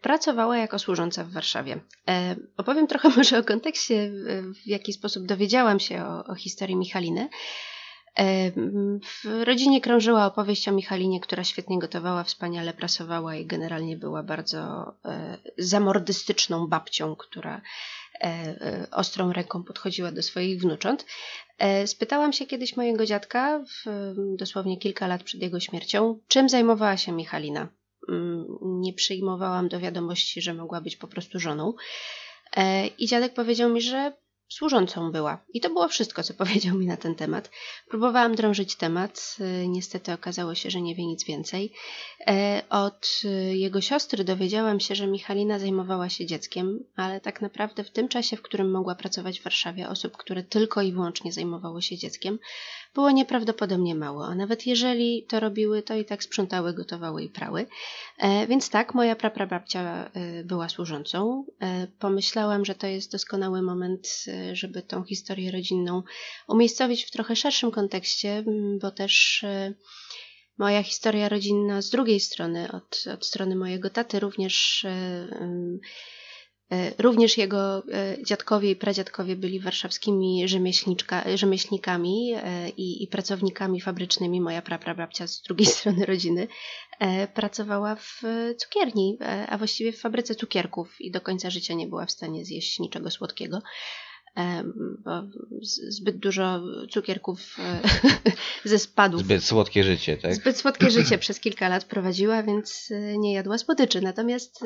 pracowała 0.00 0.58
jako 0.58 0.78
służąca 0.78 1.24
w 1.24 1.30
Warszawie. 1.30 1.80
Opowiem 2.56 2.86
trochę 2.86 3.08
może 3.16 3.38
o 3.38 3.44
kontekście, 3.44 4.10
w 4.64 4.66
jaki 4.66 4.92
sposób 4.92 5.26
dowiedziałam 5.26 5.80
się 5.80 6.04
o, 6.04 6.24
o 6.24 6.34
historii 6.34 6.76
Michaliny. 6.76 7.28
W 9.22 9.42
rodzinie 9.44 9.80
krążyła 9.80 10.26
opowieść 10.26 10.68
o 10.68 10.72
Michalinie, 10.72 11.20
która 11.20 11.44
świetnie 11.44 11.78
gotowała, 11.78 12.24
wspaniale 12.24 12.72
prasowała 12.72 13.36
i 13.36 13.46
generalnie 13.46 13.96
była 13.96 14.22
bardzo 14.22 14.92
e, 15.04 15.38
zamordystyczną 15.58 16.66
babcią, 16.66 17.16
która 17.16 17.60
e, 18.14 18.24
e, 18.24 18.86
ostrą 18.90 19.32
ręką 19.32 19.62
podchodziła 19.62 20.12
do 20.12 20.22
swoich 20.22 20.60
wnucząt. 20.60 21.06
Spytałam 21.86 22.32
się 22.32 22.46
kiedyś 22.46 22.76
mojego 22.76 23.06
dziadka, 23.06 23.64
dosłownie 24.16 24.78
kilka 24.78 25.06
lat 25.06 25.22
przed 25.22 25.42
jego 25.42 25.60
śmiercią, 25.60 26.18
czym 26.28 26.48
zajmowała 26.48 26.96
się 26.96 27.12
Michalina. 27.12 27.68
Mm, 28.08 28.46
nie 28.62 28.92
przyjmowałam 28.92 29.68
do 29.68 29.80
wiadomości, 29.80 30.42
że 30.42 30.54
mogła 30.54 30.80
być 30.80 30.96
po 30.96 31.06
prostu 31.08 31.40
żoną. 31.40 31.74
I 32.98 33.06
dziadek 33.06 33.34
powiedział 33.34 33.70
mi, 33.70 33.82
że 33.82 34.12
służącą 34.48 35.12
była. 35.12 35.44
I 35.54 35.60
to 35.60 35.68
było 35.68 35.88
wszystko, 35.88 36.22
co 36.22 36.34
powiedział 36.44 36.76
mi 36.76 36.86
na 36.86 36.96
ten 36.96 37.14
temat. 37.14 37.50
Próbowałam 37.88 38.34
drążyć 38.34 38.76
temat, 38.76 39.36
niestety 39.68 40.12
okazało 40.12 40.54
się, 40.54 40.70
że 40.70 40.80
nie 40.80 40.94
wie 40.94 41.06
nic 41.06 41.24
więcej. 41.24 41.72
E, 42.26 42.62
od 42.70 43.20
y, 43.24 43.56
jego 43.56 43.80
siostry 43.80 44.24
dowiedziałam 44.24 44.80
się, 44.80 44.94
że 44.94 45.06
Michalina 45.06 45.58
zajmowała 45.58 46.08
się 46.08 46.26
dzieckiem, 46.26 46.84
ale 46.96 47.20
tak 47.20 47.42
naprawdę 47.42 47.84
w 47.84 47.90
tym 47.90 48.08
czasie, 48.08 48.36
w 48.36 48.42
którym 48.42 48.70
mogła 48.70 48.94
pracować 48.94 49.40
w 49.40 49.44
Warszawie, 49.44 49.88
osób, 49.88 50.16
które 50.16 50.42
tylko 50.42 50.82
i 50.82 50.92
wyłącznie 50.92 51.32
zajmowały 51.32 51.82
się 51.82 51.96
dzieckiem, 51.96 52.38
było 52.94 53.10
nieprawdopodobnie 53.10 53.94
mało, 53.94 54.26
a 54.26 54.34
nawet 54.34 54.66
jeżeli 54.66 55.26
to 55.28 55.40
robiły, 55.40 55.82
to 55.82 55.94
i 55.94 56.04
tak 56.04 56.24
sprzątały, 56.24 56.74
gotowały 56.74 57.22
i 57.22 57.28
prały. 57.28 57.66
E, 58.18 58.46
więc 58.46 58.70
tak, 58.70 58.94
moja 58.94 59.16
praprababcia 59.16 60.10
e, 60.14 60.44
była 60.44 60.68
służącą. 60.68 61.44
E, 61.60 61.86
pomyślałam, 61.98 62.64
że 62.64 62.74
to 62.74 62.86
jest 62.86 63.12
doskonały 63.12 63.62
moment, 63.62 64.08
żeby 64.52 64.82
tą 64.82 65.04
historię 65.04 65.50
rodzinną 65.50 66.02
umiejscowić 66.48 67.04
w 67.04 67.10
trochę 67.10 67.36
szerszym 67.36 67.70
kontekście, 67.70 68.44
bo 68.80 68.90
też 68.90 69.44
moja 70.58 70.82
historia 70.82 71.28
rodzinna 71.28 71.82
z 71.82 71.90
drugiej 71.90 72.20
strony, 72.20 72.72
od, 72.72 73.04
od 73.14 73.26
strony 73.26 73.56
mojego 73.56 73.90
taty, 73.90 74.20
również 74.20 74.86
E, 76.72 77.02
również 77.02 77.38
jego 77.38 77.82
e, 77.92 78.16
dziadkowie 78.26 78.70
i 78.70 78.76
pradziadkowie 78.76 79.36
byli 79.36 79.60
warszawskimi 79.60 80.44
rzemieślnikami 81.34 82.34
e, 82.36 82.68
i, 82.68 83.02
i, 83.02 83.06
pracownikami 83.06 83.80
fabrycznymi. 83.80 84.40
Moja 84.40 84.62
praprababcia 84.62 85.26
z 85.26 85.42
drugiej 85.42 85.66
strony 85.76 86.06
rodziny 86.06 86.48
pracowała 87.34 87.96
w 87.96 88.22
cukierni, 88.58 89.18
a 89.48 89.58
właściwie 89.58 89.92
w 89.92 90.00
fabryce 90.00 90.34
cukierków 90.34 91.00
i 91.00 91.10
do 91.10 91.20
końca 91.20 91.50
życia 91.50 91.74
nie 91.74 91.86
była 91.86 92.06
w 92.06 92.10
stanie 92.10 92.44
zjeść 92.44 92.78
niczego 92.78 93.10
słodkiego 93.10 93.62
bo 95.04 95.22
zbyt 95.88 96.16
dużo 96.16 96.62
cukierków 96.90 97.56
ze 98.64 98.78
spadów. 98.78 99.20
Zbyt 99.20 99.44
słodkie 99.44 99.84
życie, 99.84 100.16
tak? 100.16 100.34
Zbyt 100.34 100.56
słodkie 100.56 100.90
życie 101.00 101.18
przez 101.18 101.40
kilka 101.40 101.68
lat 101.68 101.84
prowadziła, 101.84 102.42
więc 102.42 102.88
nie 103.18 103.34
jadła 103.34 103.58
słodyczy. 103.58 104.00
Natomiast 104.00 104.64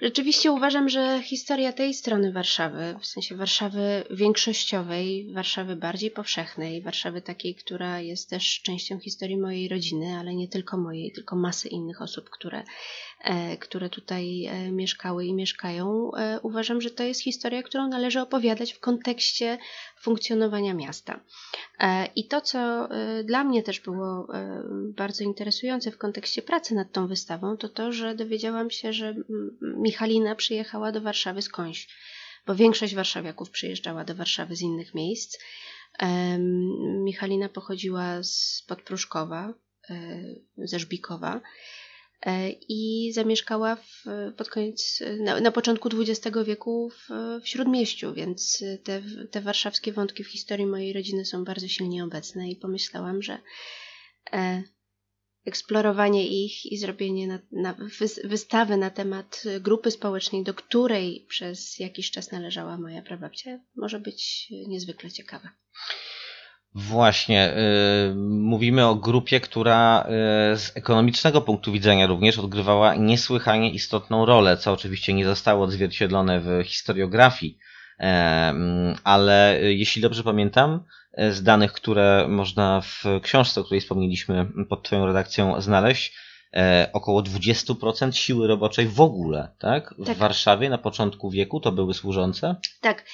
Rzeczywiście 0.00 0.52
uważam, 0.52 0.88
że 0.88 1.22
historia 1.22 1.72
tej 1.72 1.94
strony 1.94 2.32
Warszawy, 2.32 2.96
w 3.00 3.06
sensie 3.06 3.36
Warszawy 3.36 4.04
większościowej, 4.10 5.32
Warszawy 5.32 5.76
bardziej 5.76 6.10
powszechnej, 6.10 6.82
Warszawy 6.82 7.22
takiej, 7.22 7.54
która 7.54 8.00
jest 8.00 8.30
też 8.30 8.62
częścią 8.62 8.98
historii 8.98 9.36
mojej 9.36 9.68
rodziny, 9.68 10.16
ale 10.18 10.34
nie 10.34 10.48
tylko 10.48 10.76
mojej, 10.76 11.12
tylko 11.12 11.36
masy 11.36 11.68
innych 11.68 12.02
osób, 12.02 12.30
które, 12.30 12.62
e, 13.24 13.56
które 13.56 13.90
tutaj 13.90 14.44
e, 14.44 14.72
mieszkały 14.72 15.26
i 15.26 15.34
mieszkają, 15.34 16.10
e, 16.14 16.40
uważam, 16.40 16.80
że 16.80 16.90
to 16.90 17.02
jest 17.02 17.22
historia, 17.22 17.62
którą 17.62 17.88
należy 17.88 18.20
opowiadać 18.20 18.72
w 18.72 18.80
kontekście 18.80 19.58
funkcjonowania 20.06 20.74
miasta. 20.74 21.20
I 22.16 22.28
to, 22.28 22.40
co 22.40 22.88
dla 23.24 23.44
mnie 23.44 23.62
też 23.62 23.80
było 23.80 24.28
bardzo 24.96 25.24
interesujące 25.24 25.90
w 25.90 25.98
kontekście 25.98 26.42
pracy 26.42 26.74
nad 26.74 26.92
tą 26.92 27.06
wystawą, 27.06 27.56
to 27.56 27.68
to, 27.68 27.92
że 27.92 28.14
dowiedziałam 28.14 28.70
się, 28.70 28.92
że 28.92 29.14
Michalina 29.60 30.34
przyjechała 30.34 30.92
do 30.92 31.00
Warszawy 31.00 31.42
skądś, 31.42 31.88
bo 32.46 32.54
większość 32.54 32.94
warszawiaków 32.94 33.50
przyjeżdżała 33.50 34.04
do 34.04 34.14
Warszawy 34.14 34.56
z 34.56 34.62
innych 34.62 34.94
miejsc. 34.94 35.38
Michalina 37.04 37.48
pochodziła 37.48 38.22
z 38.22 38.64
Podpruszkowa, 38.68 39.54
e, 39.90 39.94
ze 40.58 40.78
Żbikowa 40.78 41.36
e, 41.36 41.40
i 42.68 43.12
zamieszkała 43.12 43.76
w, 43.76 44.04
pod 44.36 44.50
koniec, 44.50 45.02
na, 45.18 45.40
na 45.40 45.52
początku 45.52 45.88
XX 46.00 46.36
wieku 46.46 46.90
w, 46.90 47.08
w 47.42 47.48
Śródmieściu, 47.48 48.14
więc 48.14 48.64
te, 48.84 49.02
te 49.30 49.40
warszawskie 49.40 49.92
wątki 49.92 50.24
w 50.24 50.28
historii 50.28 50.66
mojej 50.66 50.92
rodziny 50.92 51.24
są 51.24 51.44
bardzo 51.44 51.68
silnie 51.68 52.04
obecne 52.04 52.50
i 52.50 52.56
pomyślałam, 52.56 53.22
że 53.22 53.38
e, 54.32 54.62
eksplorowanie 55.46 56.44
ich 56.44 56.72
i 56.72 56.78
zrobienie 56.78 57.26
na, 57.26 57.38
na 57.52 57.76
wystawy 58.24 58.76
na 58.76 58.90
temat 58.90 59.42
grupy 59.60 59.90
społecznej, 59.90 60.42
do 60.42 60.54
której 60.54 61.26
przez 61.28 61.78
jakiś 61.78 62.10
czas 62.10 62.32
należała 62.32 62.78
moja 62.78 63.02
prababcia, 63.02 63.58
może 63.76 64.00
być 64.00 64.48
niezwykle 64.68 65.10
ciekawe. 65.10 65.48
Właśnie, 66.78 67.54
yy, 68.08 68.14
mówimy 68.24 68.86
o 68.86 68.94
grupie, 68.94 69.40
która 69.40 70.06
yy, 70.50 70.58
z 70.58 70.72
ekonomicznego 70.74 71.40
punktu 71.40 71.72
widzenia 71.72 72.06
również 72.06 72.38
odgrywała 72.38 72.94
niesłychanie 72.94 73.70
istotną 73.70 74.26
rolę, 74.26 74.56
co 74.56 74.72
oczywiście 74.72 75.12
nie 75.12 75.24
zostało 75.24 75.64
odzwierciedlone 75.64 76.40
w 76.40 76.62
historiografii, 76.64 77.58
yy, 78.00 78.06
ale 79.04 79.58
jeśli 79.62 80.02
dobrze 80.02 80.22
pamiętam, 80.22 80.84
z 81.16 81.42
danych, 81.42 81.72
które 81.72 82.26
można 82.28 82.80
w 82.80 83.04
książce, 83.22 83.60
o 83.60 83.64
której 83.64 83.80
wspomnieliśmy 83.80 84.46
pod 84.68 84.82
Twoją 84.82 85.06
redakcją 85.06 85.60
znaleźć, 85.60 86.16
e, 86.54 86.90
około 86.92 87.22
20% 87.22 88.16
siły 88.16 88.46
roboczej 88.46 88.86
w 88.86 89.00
ogóle, 89.00 89.48
tak? 89.58 89.94
W 89.98 90.06
tak. 90.06 90.16
Warszawie 90.16 90.70
na 90.70 90.78
początku 90.78 91.30
wieku 91.30 91.60
to 91.60 91.72
były 91.72 91.94
służące? 91.94 92.56
Tak. 92.80 93.04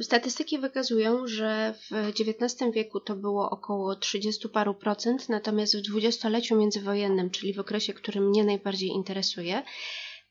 Statystyki 0.00 0.58
wykazują, 0.58 1.26
że 1.26 1.74
w 1.90 2.08
XIX 2.20 2.72
wieku 2.74 3.00
to 3.00 3.16
było 3.16 3.50
około 3.50 3.96
30 3.96 4.48
paru 4.48 4.74
procent, 4.74 5.28
natomiast 5.28 5.76
w 5.76 5.82
dwudziestoleciu 5.82 6.56
międzywojennym, 6.56 7.30
czyli 7.30 7.54
w 7.54 7.58
okresie, 7.60 7.94
który 7.94 8.20
mnie 8.20 8.44
najbardziej 8.44 8.88
interesuje, 8.88 9.62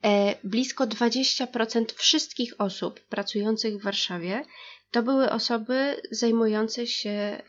e, 0.03 0.35
blisko 0.43 0.87
20% 0.87 1.93
wszystkich 1.93 2.53
osób 2.57 2.99
pracujących 2.99 3.77
w 3.77 3.83
Warszawie 3.83 4.45
to 4.95 5.03
były 5.03 5.31
osoby 5.31 6.01
zajmujące 6.11 6.87
się, 6.87 7.41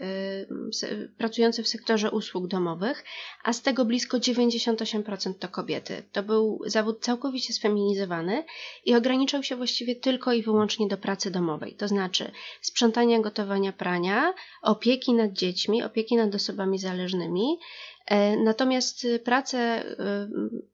pracujące 1.18 1.62
w 1.62 1.68
sektorze 1.68 2.10
usług 2.10 2.46
domowych, 2.46 3.04
a 3.44 3.52
z 3.52 3.62
tego 3.62 3.84
blisko 3.84 4.18
98% 4.18 5.34
to 5.34 5.48
kobiety. 5.48 6.02
To 6.12 6.22
był 6.22 6.60
zawód 6.66 7.00
całkowicie 7.00 7.52
sfeminizowany 7.52 8.44
i 8.84 8.94
ograniczał 8.94 9.42
się 9.42 9.56
właściwie 9.56 9.96
tylko 9.96 10.32
i 10.32 10.42
wyłącznie 10.42 10.88
do 10.88 10.96
pracy 10.96 11.30
domowej, 11.30 11.74
to 11.74 11.88
znaczy 11.88 12.30
sprzątania, 12.60 13.20
gotowania, 13.20 13.72
prania, 13.72 14.34
opieki 14.62 15.14
nad 15.14 15.32
dziećmi, 15.32 15.82
opieki 15.82 16.16
nad 16.16 16.34
osobami 16.34 16.78
zależnymi, 16.78 17.58
natomiast 18.44 19.04
y, 19.04 19.18
prace 19.18 19.84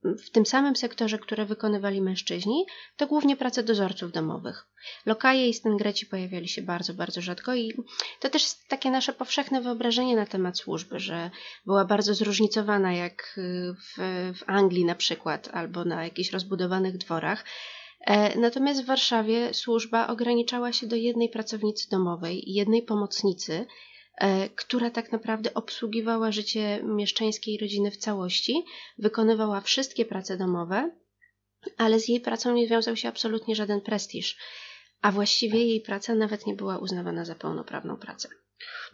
y, 0.05 0.17
w 0.17 0.31
tym 0.31 0.47
samym 0.47 0.77
sektorze, 0.77 1.19
które 1.19 1.47
wykonywali 1.47 2.01
mężczyźni, 2.01 2.67
to 2.97 3.07
głównie 3.07 3.37
prace 3.37 3.63
dozorców 3.63 4.13
domowych. 4.13 4.67
Lokaje 5.07 5.49
i 5.49 5.55
stengreci 5.55 6.07
pojawiali 6.07 6.49
się 6.49 6.63
bardzo, 6.63 6.95
bardzo 6.95 7.21
rzadko 7.21 7.55
i 7.55 7.73
to 8.21 8.31
też 8.31 8.43
jest 8.43 8.69
takie 8.69 8.91
nasze 8.91 9.13
powszechne 9.13 9.61
wyobrażenie 9.61 10.17
na 10.17 10.27
temat 10.27 10.59
służby, 10.59 11.01
że 11.01 11.31
była 11.67 11.85
bardzo 11.85 12.15
zróżnicowana 12.15 12.93
jak 12.93 13.35
y, 13.39 13.75
w, 13.75 13.99
w 14.39 14.43
Anglii 14.47 14.85
na 14.85 14.95
przykład 14.95 15.49
albo 15.53 15.85
na 15.85 16.05
jakichś 16.05 16.31
rozbudowanych 16.31 16.99
dworach. 16.99 17.45
E, 18.07 18.39
natomiast 18.39 18.83
w 18.83 18.87
Warszawie 18.87 19.55
służba 19.55 20.07
ograniczała 20.07 20.73
się 20.73 20.87
do 20.87 20.97
jednej 20.97 21.29
pracownicy 21.29 21.91
domowej, 21.91 22.43
jednej 22.47 22.83
pomocnicy, 22.83 23.67
E, 23.67 23.67
która 24.57 24.91
tak 24.91 25.13
naprawdę 25.13 25.55
obsługiwała 25.55 26.33
życie 26.33 26.81
mieszczańskiej 26.85 27.59
rodziny 27.59 27.91
w 27.91 27.97
całości, 27.97 28.65
wykonywała 28.99 29.61
wszystkie 29.61 30.05
prace 30.05 30.37
domowe, 30.37 30.91
ale 31.79 32.01
z 32.01 32.09
jej 32.09 32.21
pracą 32.21 32.55
nie 32.55 32.69
wiązał 32.69 32.97
się 32.97 33.09
absolutnie 33.09 33.57
żaden 33.57 33.81
prestiż, 33.81 34.37
a 35.03 35.13
właściwie 35.13 35.65
jej 35.65 35.81
praca 35.81 36.15
nawet 36.15 36.47
nie 36.47 36.55
była 36.55 36.79
uznawana 36.79 37.25
za 37.25 37.35
pełnoprawną 37.35 37.97
pracę. 37.97 38.29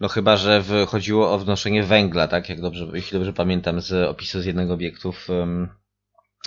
No 0.01 0.09
chyba, 0.09 0.37
że 0.37 0.63
chodziło 0.89 1.33
o 1.33 1.39
wnoszenie 1.39 1.83
węgla, 1.83 2.29
tak? 2.29 2.49
Jak 2.49 2.61
dobrze, 2.61 2.89
jeśli 2.95 3.19
dobrze 3.19 3.33
pamiętam 3.33 3.81
z 3.81 4.09
opisu 4.09 4.41
z 4.41 4.45
jednego 4.45 4.75
obiektów 4.75 5.29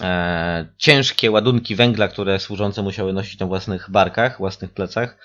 e, 0.02 0.74
ciężkie 0.78 1.32
ładunki 1.32 1.76
węgla, 1.76 2.08
które 2.08 2.40
służące 2.40 2.82
musiały 2.82 3.14
nosić 3.14 3.40
na 3.40 3.46
własnych 3.46 3.90
barkach, 3.90 4.38
własnych 4.38 4.74
plecach. 4.74 5.18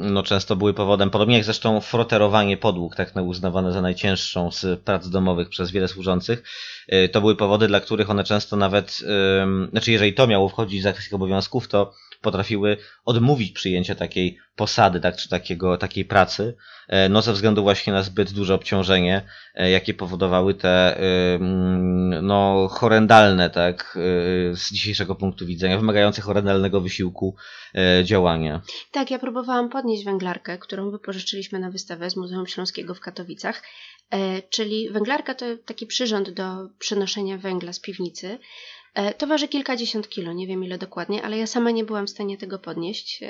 No, 0.00 0.22
często 0.22 0.56
były 0.56 0.74
powodem, 0.74 1.10
podobnie 1.10 1.34
jak 1.34 1.44
zresztą 1.44 1.80
froterowanie 1.80 2.56
podłóg, 2.56 2.96
tak 2.96 3.16
uznawane 3.16 3.72
za 3.72 3.82
najcięższą 3.82 4.50
z 4.50 4.80
prac 4.80 5.08
domowych 5.08 5.48
przez 5.48 5.70
wiele 5.70 5.88
służących. 5.88 6.42
E, 6.88 7.08
to 7.08 7.20
były 7.20 7.36
powody, 7.36 7.66
dla 7.68 7.80
których 7.80 8.10
one 8.10 8.24
często 8.24 8.56
nawet, 8.56 9.02
znaczy 9.70 9.92
jeżeli 9.92 10.12
to 10.14 10.26
miało 10.26 10.48
wchodzić 10.48 10.80
w 10.80 10.82
zakres 10.82 11.06
ich 11.06 11.14
obowiązków, 11.14 11.68
to 11.68 11.94
potrafiły 12.20 12.76
odmówić 13.04 13.52
przyjęcia 13.52 13.94
takiej 13.94 14.38
posady, 14.58 15.00
tak, 15.00 15.16
czy 15.16 15.28
takiego, 15.28 15.78
takiej 15.78 16.04
pracy, 16.04 16.56
e, 16.88 17.08
no 17.08 17.22
ze 17.22 17.32
względu 17.32 17.62
właśnie 17.62 17.92
na 17.92 18.02
zbyt 18.02 18.32
duże 18.32 18.54
obciążenie, 18.54 19.22
e, 19.54 19.70
jakie 19.70 19.94
powodowały 19.94 20.54
te 20.54 20.98
no, 22.22 22.68
horrendalne, 22.70 23.50
tak, 23.50 23.98
e, 23.98 24.56
z 24.56 24.72
dzisiejszego 24.72 25.14
punktu 25.14 25.46
widzenia, 25.46 25.78
wymagające 25.78 26.22
horrendalnego 26.22 26.80
wysiłku 26.80 27.36
działania. 28.04 28.60
Tak, 28.92 29.10
ja 29.10 29.18
próbowałam 29.18 29.68
podnieść 29.68 30.04
węglarkę, 30.04 30.58
którą 30.58 30.90
wypożyczyliśmy 30.90 31.58
na 31.58 31.70
wystawę 31.70 32.10
z 32.10 32.16
Muzeum 32.16 32.46
Śląskiego 32.46 32.94
w 32.94 33.00
Katowicach, 33.00 33.62
czyli 34.50 34.90
węglarka 34.90 35.34
to 35.34 35.46
taki 35.66 35.86
przyrząd 35.86 36.30
do 36.30 36.44
przenoszenia 36.78 37.38
węgla 37.38 37.72
z 37.72 37.80
piwnicy, 37.80 38.38
to 39.18 39.26
waży 39.26 39.48
kilkadziesiąt 39.48 40.08
kilo, 40.08 40.32
nie 40.32 40.46
wiem 40.46 40.64
ile 40.64 40.78
dokładnie, 40.78 41.22
ale 41.22 41.38
ja 41.38 41.46
sama 41.46 41.70
nie 41.70 41.84
byłam 41.84 42.06
w 42.06 42.10
stanie 42.10 42.38
tego 42.38 42.58
podnieść. 42.58 43.20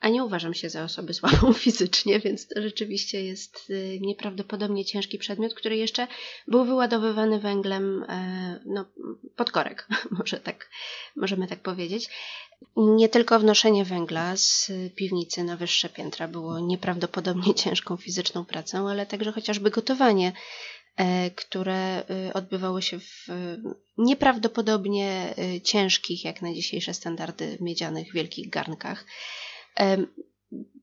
A 0.00 0.08
nie 0.08 0.24
uważam 0.24 0.54
się 0.54 0.70
za 0.70 0.84
osobę 0.84 1.14
słabą 1.14 1.52
fizycznie, 1.64 2.20
więc 2.20 2.48
to 2.48 2.62
rzeczywiście 2.62 3.24
jest 3.24 3.70
y, 3.70 3.98
nieprawdopodobnie 4.00 4.84
ciężki 4.84 5.18
przedmiot, 5.18 5.54
który 5.54 5.76
jeszcze 5.76 6.06
był 6.48 6.64
wyładowywany 6.64 7.40
węglem 7.40 8.04
e, 8.08 8.60
no, 8.66 8.84
pod 9.36 9.50
korek, 9.50 9.88
może 10.18 10.40
tak, 10.40 10.70
możemy 11.16 11.46
tak 11.46 11.58
powiedzieć. 11.58 12.08
Nie 12.76 13.08
tylko 13.08 13.38
wnoszenie 13.40 13.84
węgla 13.84 14.36
z 14.36 14.70
piwnicy 14.94 15.44
na 15.44 15.56
wyższe 15.56 15.88
piętra 15.88 16.28
było 16.28 16.60
nieprawdopodobnie 16.60 17.54
ciężką 17.64 17.96
fizyczną 17.96 18.44
pracą, 18.44 18.88
ale 18.88 19.06
także 19.06 19.32
chociażby 19.32 19.70
gotowanie 19.70 20.32
E, 20.32 20.77
które 21.36 22.02
e, 22.10 22.32
odbywały 22.34 22.82
się 22.82 23.00
w 23.00 23.28
e, 23.28 23.56
nieprawdopodobnie 23.98 25.34
ciężkich, 25.64 26.24
jak 26.24 26.42
na 26.42 26.54
dzisiejsze 26.54 26.94
standardy, 26.94 27.58
miedzianych 27.60 28.12
wielkich 28.12 28.50
garnkach. 28.50 29.04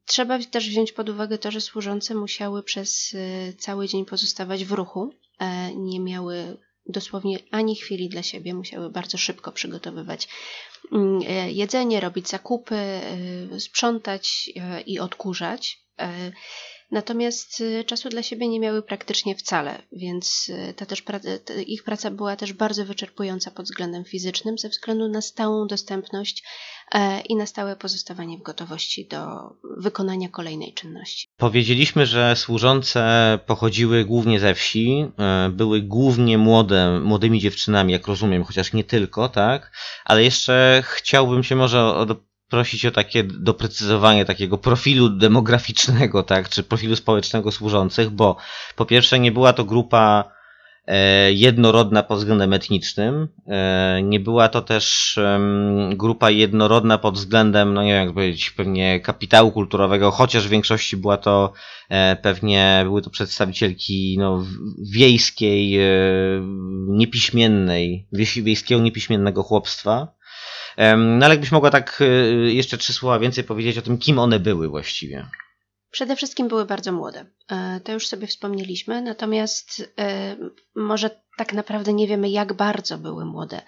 Trzeba 0.06 0.40
też 0.40 0.70
wziąć 0.70 0.92
pod 0.92 1.10
uwagę 1.10 1.38
to, 1.38 1.52
że 1.52 1.62
służące 1.62 2.16
musiały 2.16 2.64
przez 2.64 3.16
cały 3.58 3.88
dzień 3.88 4.06
pozostawać 4.06 4.66
w 4.66 4.72
ruchu, 4.72 5.14
nie 5.76 6.00
miały 6.00 6.58
dosłownie 6.86 7.40
ani 7.52 7.76
chwili 7.76 8.10
dla 8.10 8.24
siebie, 8.24 8.54
musiały 8.54 8.90
bardzo 8.90 9.18
szybko 9.18 9.52
przygotowywać 9.52 10.28
mm, 10.92 11.22
jedzenie, 11.50 12.00
robić 12.00 12.30
zakupy, 12.30 13.00
sprzątać 13.60 14.50
i 14.86 15.00
odkurzać. 15.00 15.80
Natomiast 16.92 17.62
y, 17.62 17.84
czasu 17.84 18.10
dla 18.10 18.24
siebie 18.24 18.48
nie 18.48 18.60
miały 18.60 18.82
praktycznie 18.82 19.36
wcale, 19.36 19.82
więc 19.92 20.50
y, 20.70 20.74
ta 20.74 20.86
też 20.86 21.04
ich 21.68 21.84
praca 21.84 22.12
była 22.12 22.36
też 22.36 22.54
bardzo 22.54 22.86
wyczerpująca 22.86 23.52
pod 23.52 23.66
względem 23.66 24.06
fizycznym, 24.06 24.58
ze 24.58 24.70
względu 24.70 25.08
na 25.08 25.22
stałą 25.22 25.68
dostępność 25.68 26.44
e, 26.92 27.22
i 27.22 27.36
na 27.36 27.46
stałe 27.46 27.76
pozostawanie 27.76 28.38
w 28.38 28.42
gotowości 28.42 29.08
do 29.08 29.26
wykonania 29.78 30.30
kolejnej 30.30 30.74
czynności. 30.74 31.28
Powiedzieliśmy, 31.38 32.06
że 32.06 32.36
służące 32.36 33.40
pochodziły 33.46 34.06
głównie 34.06 34.40
ze 34.40 34.56
wsi, 34.56 35.06
e, 35.20 35.50
były 35.50 35.82
głównie 35.82 36.38
młode, 36.38 37.00
młodymi 37.00 37.40
dziewczynami, 37.40 37.94
jak 37.94 38.08
rozumiem, 38.08 38.44
chociaż 38.44 38.74
nie 38.74 38.84
tylko, 38.84 39.30
tak? 39.30 39.72
Ale 40.06 40.24
jeszcze 40.24 40.84
chciałbym 40.86 41.44
się 41.44 41.56
może 41.56 41.94
prosić 42.56 42.86
o 42.86 42.92
takie 42.92 43.24
doprecyzowanie 43.24 44.26
takiego 44.26 44.58
profilu 44.58 45.10
demograficznego, 45.10 46.24
tak, 46.34 46.50
czy 46.50 46.64
profilu 46.64 46.96
społecznego 46.96 47.52
służących, 47.52 48.10
bo 48.10 48.38
po 48.76 48.86
pierwsze 48.86 49.20
nie 49.20 49.32
była 49.32 49.54
to 49.54 49.66
grupa 49.66 50.32
e, 50.88 51.32
jednorodna 51.34 52.04
pod 52.04 52.18
względem 52.18 52.54
etnicznym, 52.54 53.28
e, 53.48 54.00
nie 54.04 54.20
była 54.20 54.50
to 54.50 54.62
też 54.62 55.16
grupa 55.90 56.30
jednorodna 56.30 56.98
pod 56.98 57.16
względem, 57.16 57.74
no 57.74 57.84
nie 57.84 57.94
wiem 57.94 58.06
jak 58.06 58.14
powiedzieć, 58.14 58.50
pewnie 58.50 59.00
kapitału 59.00 59.52
kulturowego, 59.52 60.12
chociaż 60.12 60.48
w 60.48 60.50
większości 60.50 60.98
była 60.98 61.18
to 61.18 61.54
e, 61.90 62.16
pewnie, 62.16 62.82
były 62.84 63.02
to 63.02 63.10
przedstawicielki 63.10 64.16
no, 64.20 64.46
wiejskiej, 64.94 65.80
niepiśmiennej, 66.88 68.08
wiejskiego 68.44 68.82
niepiśmiennego 68.82 69.44
chłopstwa, 69.44 70.16
no 70.98 71.26
ale 71.26 71.34
jakbyś 71.34 71.52
mogła 71.52 71.70
tak 71.70 72.02
y, 72.02 72.54
jeszcze 72.54 72.78
trzy 72.78 72.94
słowa 72.94 73.20
więcej 73.20 73.44
powiedzieć 73.44 73.78
o 73.78 73.82
tym, 73.82 73.98
kim 73.98 74.20
one 74.20 74.40
były 74.40 74.68
właściwie. 74.68 75.28
Przede 75.96 76.16
wszystkim 76.16 76.48
były 76.48 76.66
bardzo 76.66 76.92
młode. 76.92 77.26
E, 77.52 77.80
to 77.84 77.92
już 77.92 78.08
sobie 78.08 78.28
wspomnieliśmy, 78.28 79.02
natomiast 79.02 79.94
e, 80.00 80.36
może 80.76 81.10
tak 81.38 81.54
naprawdę 81.54 81.94
nie 81.94 82.08
wiemy, 82.08 82.30
jak 82.30 82.54
bardzo 82.54 82.98
były 82.98 83.26
młode. 83.26 83.62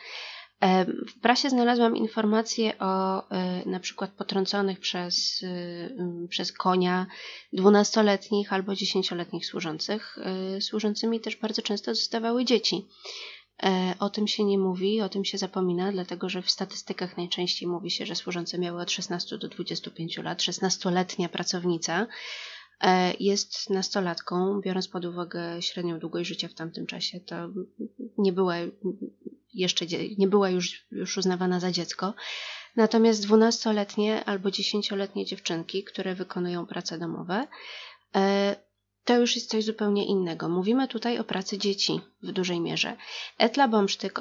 E, 0.62 0.86
w 0.86 1.20
prasie 1.22 1.50
znalazłam 1.50 1.98
informacje 1.98 2.80
o 2.80 3.24
na 3.66 3.80
przykład 3.80 4.12
potrąconych 4.12 4.80
przez, 4.80 5.46
przez 6.30 6.52
konia 6.52 7.06
dwunastoletnich 7.54 8.54
albo 8.54 8.76
dziesięcioletnich 8.76 9.46
służących. 9.46 10.18
Służącymi 10.62 11.20
też 11.20 11.36
bardzo 11.36 11.62
często 11.62 11.96
zostawały 11.96 12.46
dzieci. 12.46 12.88
E, 13.64 13.96
o 14.00 14.10
tym 14.10 14.28
się 14.28 14.44
nie 14.44 14.58
mówi, 14.58 15.02
o 15.02 15.10
tym 15.10 15.26
się 15.26 15.38
zapomina, 15.38 15.92
dlatego 15.92 16.30
że 16.30 16.42
w 16.42 16.52
statystykach 16.52 17.18
najczęściej 17.18 17.70
mówi 17.70 17.92
się, 17.92 18.06
że 18.06 18.16
służące 18.16 18.58
miały 18.58 18.82
od 18.82 18.92
16 18.92 19.38
do 19.38 19.48
25 19.48 20.18
lat. 20.18 20.40
16-letnia 20.40 21.30
pracownica 21.30 22.08
e, 22.82 23.14
jest 23.20 23.70
nastolatką, 23.70 24.62
biorąc 24.62 24.88
pod 24.88 25.06
uwagę 25.06 25.62
średnią 25.62 26.00
długość 26.00 26.30
życia 26.30 26.48
w 26.48 26.54
tamtym 26.54 26.86
czasie, 26.86 27.20
to 27.20 27.36
nie 28.18 28.34
była 28.34 28.56
jeszcze 29.54 29.86
nie 30.18 30.28
była 30.28 30.50
już, 30.50 30.86
już 30.92 31.18
uznawana 31.18 31.60
za 31.60 31.72
dziecko. 31.72 32.14
Natomiast 32.76 33.28
12-letnie 33.28 34.26
albo 34.26 34.50
10-letnie 34.50 35.26
dziewczynki, 35.26 35.84
które 35.84 36.16
wykonują 36.16 36.66
prace 36.66 36.98
domowe, 36.98 37.48
e, 38.16 38.56
to 39.08 39.20
już 39.20 39.36
jest 39.36 39.50
coś 39.50 39.64
zupełnie 39.64 40.06
innego. 40.06 40.50
Mówimy 40.50 40.88
tutaj 40.88 41.20
o 41.20 41.24
pracy 41.24 41.58
dzieci 41.58 42.02
w 42.24 42.32
dużej 42.32 42.60
mierze. 42.60 42.96
Etla 43.38 43.68
Bomsztyk, 43.68 44.20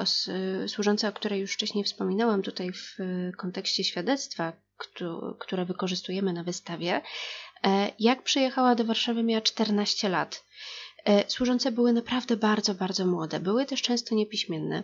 służąca, 0.66 1.08
o 1.08 1.12
której 1.12 1.40
już 1.40 1.52
wcześniej 1.52 1.84
wspominałam 1.84 2.42
tutaj 2.42 2.72
w 2.72 2.96
kontekście 3.36 3.84
świadectwa, 3.84 4.52
które 5.38 5.64
wykorzystujemy 5.64 6.32
na 6.32 6.44
wystawie, 6.44 7.02
e, 7.64 7.92
jak 7.98 8.22
przyjechała 8.22 8.74
do 8.74 8.84
Warszawy 8.84 9.22
miała 9.22 9.40
14 9.40 10.08
lat. 10.08 10.44
E, 11.04 11.30
służące 11.30 11.72
były 11.72 11.92
naprawdę 11.92 12.36
bardzo, 12.36 12.74
bardzo 12.74 13.06
młode. 13.06 13.40
Były 13.40 13.66
też 13.66 13.82
często 13.82 14.14
niepiśmienne. 14.14 14.82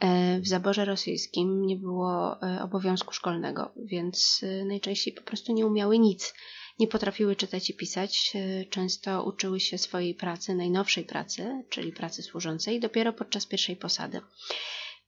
E, 0.00 0.40
w 0.40 0.48
zaborze 0.48 0.84
rosyjskim 0.84 1.66
nie 1.66 1.76
było 1.76 2.36
obowiązku 2.62 3.12
szkolnego, 3.12 3.72
więc 3.76 4.44
najczęściej 4.66 5.14
po 5.14 5.22
prostu 5.22 5.52
nie 5.52 5.66
umiały 5.66 5.98
nic 5.98 6.34
nie 6.78 6.88
potrafiły 6.88 7.36
czytać 7.36 7.70
i 7.70 7.74
pisać, 7.74 8.32
e, 8.34 8.64
często 8.64 9.24
uczyły 9.24 9.60
się 9.60 9.78
swojej 9.78 10.14
pracy, 10.14 10.54
najnowszej 10.54 11.04
pracy, 11.04 11.64
czyli 11.68 11.92
pracy 11.92 12.22
służącej, 12.22 12.80
dopiero 12.80 13.12
podczas 13.12 13.46
pierwszej 13.46 13.76
posady. 13.76 14.20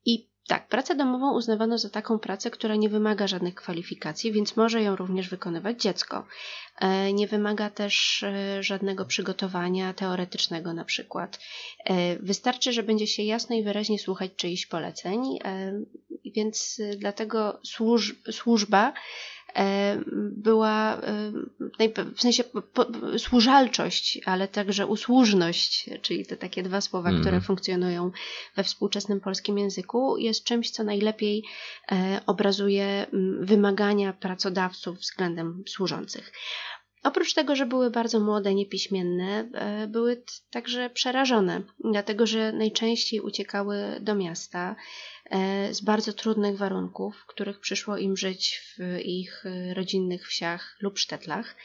I 0.05 0.29
tak, 0.48 0.68
pracę 0.68 0.94
domową 0.94 1.37
uznawano 1.37 1.79
za 1.79 1.90
taką 1.90 2.18
pracę, 2.18 2.50
która 2.50 2.76
nie 2.76 2.88
wymaga 2.88 3.26
żadnych 3.26 3.55
kwalifikacji, 3.55 4.33
więc 4.33 4.57
może 4.57 4.83
ją 4.83 4.96
również 4.96 5.29
wykonywać 5.29 5.83
dziecko. 5.83 6.26
E, 6.79 7.12
nie 7.12 7.26
wymaga 7.26 7.70
też 7.70 8.22
e, 8.22 8.62
żadnego 8.62 9.05
przygotowania 9.05 9.92
teoretycznego, 9.92 10.72
na 10.72 10.85
przykład. 10.85 11.40
Wystarczy, 12.20 12.72
że 12.72 12.83
będzie 12.83 13.07
się 13.07 13.22
jasno 13.22 13.57
i 13.57 13.62
wyraźnie 13.62 13.98
słuchać 13.98 14.31
czyichś 14.37 14.66
poleceń, 14.66 15.38
więc 16.24 16.81
dlatego 16.96 17.61
służ 17.64 18.16
służba 18.31 18.92
była 20.37 20.96
e, 20.96 22.14
w 22.14 22.20
sensie 22.20 22.44
służalczość, 23.18 24.20
ale 24.26 24.48
także 24.48 24.87
usłużność, 24.87 25.90
czyli 26.02 26.26
te 26.26 26.37
takie 26.37 26.62
dwa 26.62 26.80
słowa, 26.80 27.09
mm. 27.09 27.20
które 27.20 27.40
funkcjonują 27.40 28.11
we 28.56 28.64
współczesnym 28.64 29.20
polskim 29.20 29.59
języku, 29.59 30.16
jest 30.18 30.44
czymś, 30.44 30.70
co 30.70 30.85
najlepiej 30.85 31.44
e, 31.92 32.20
obrazuje 32.26 33.06
wymagania 33.40 34.12
pracodawców 34.12 34.98
względem 34.98 35.62
służących. 35.66 36.32
Oprócz 37.07 37.35
tego, 37.35 37.57
że 37.57 37.66
były 37.66 37.90
bardzo 37.90 38.21
młode, 38.21 38.55
niepiśmienne, 38.55 39.51
były 39.88 40.23
także 40.51 40.90
przerażone, 40.90 41.62
dlatego 41.85 42.27
że 42.27 42.53
najczęściej 42.53 43.21
uciekały 43.21 43.77
do 44.01 44.14
miasta 44.14 44.77
E, 45.31 45.75
z 45.75 45.81
bardzo 45.81 46.12
trudnych 46.12 46.57
warunków, 46.57 47.16
w 47.16 47.27
których 47.27 47.61
przyszło 47.61 47.97
im 47.97 48.16
żyć 48.16 48.61
w 48.79 49.01
ich 49.05 49.45
rodzinnych 49.75 50.29
wsiach 50.29 50.77
lub 50.81 50.99
sztetlach. 50.99 51.57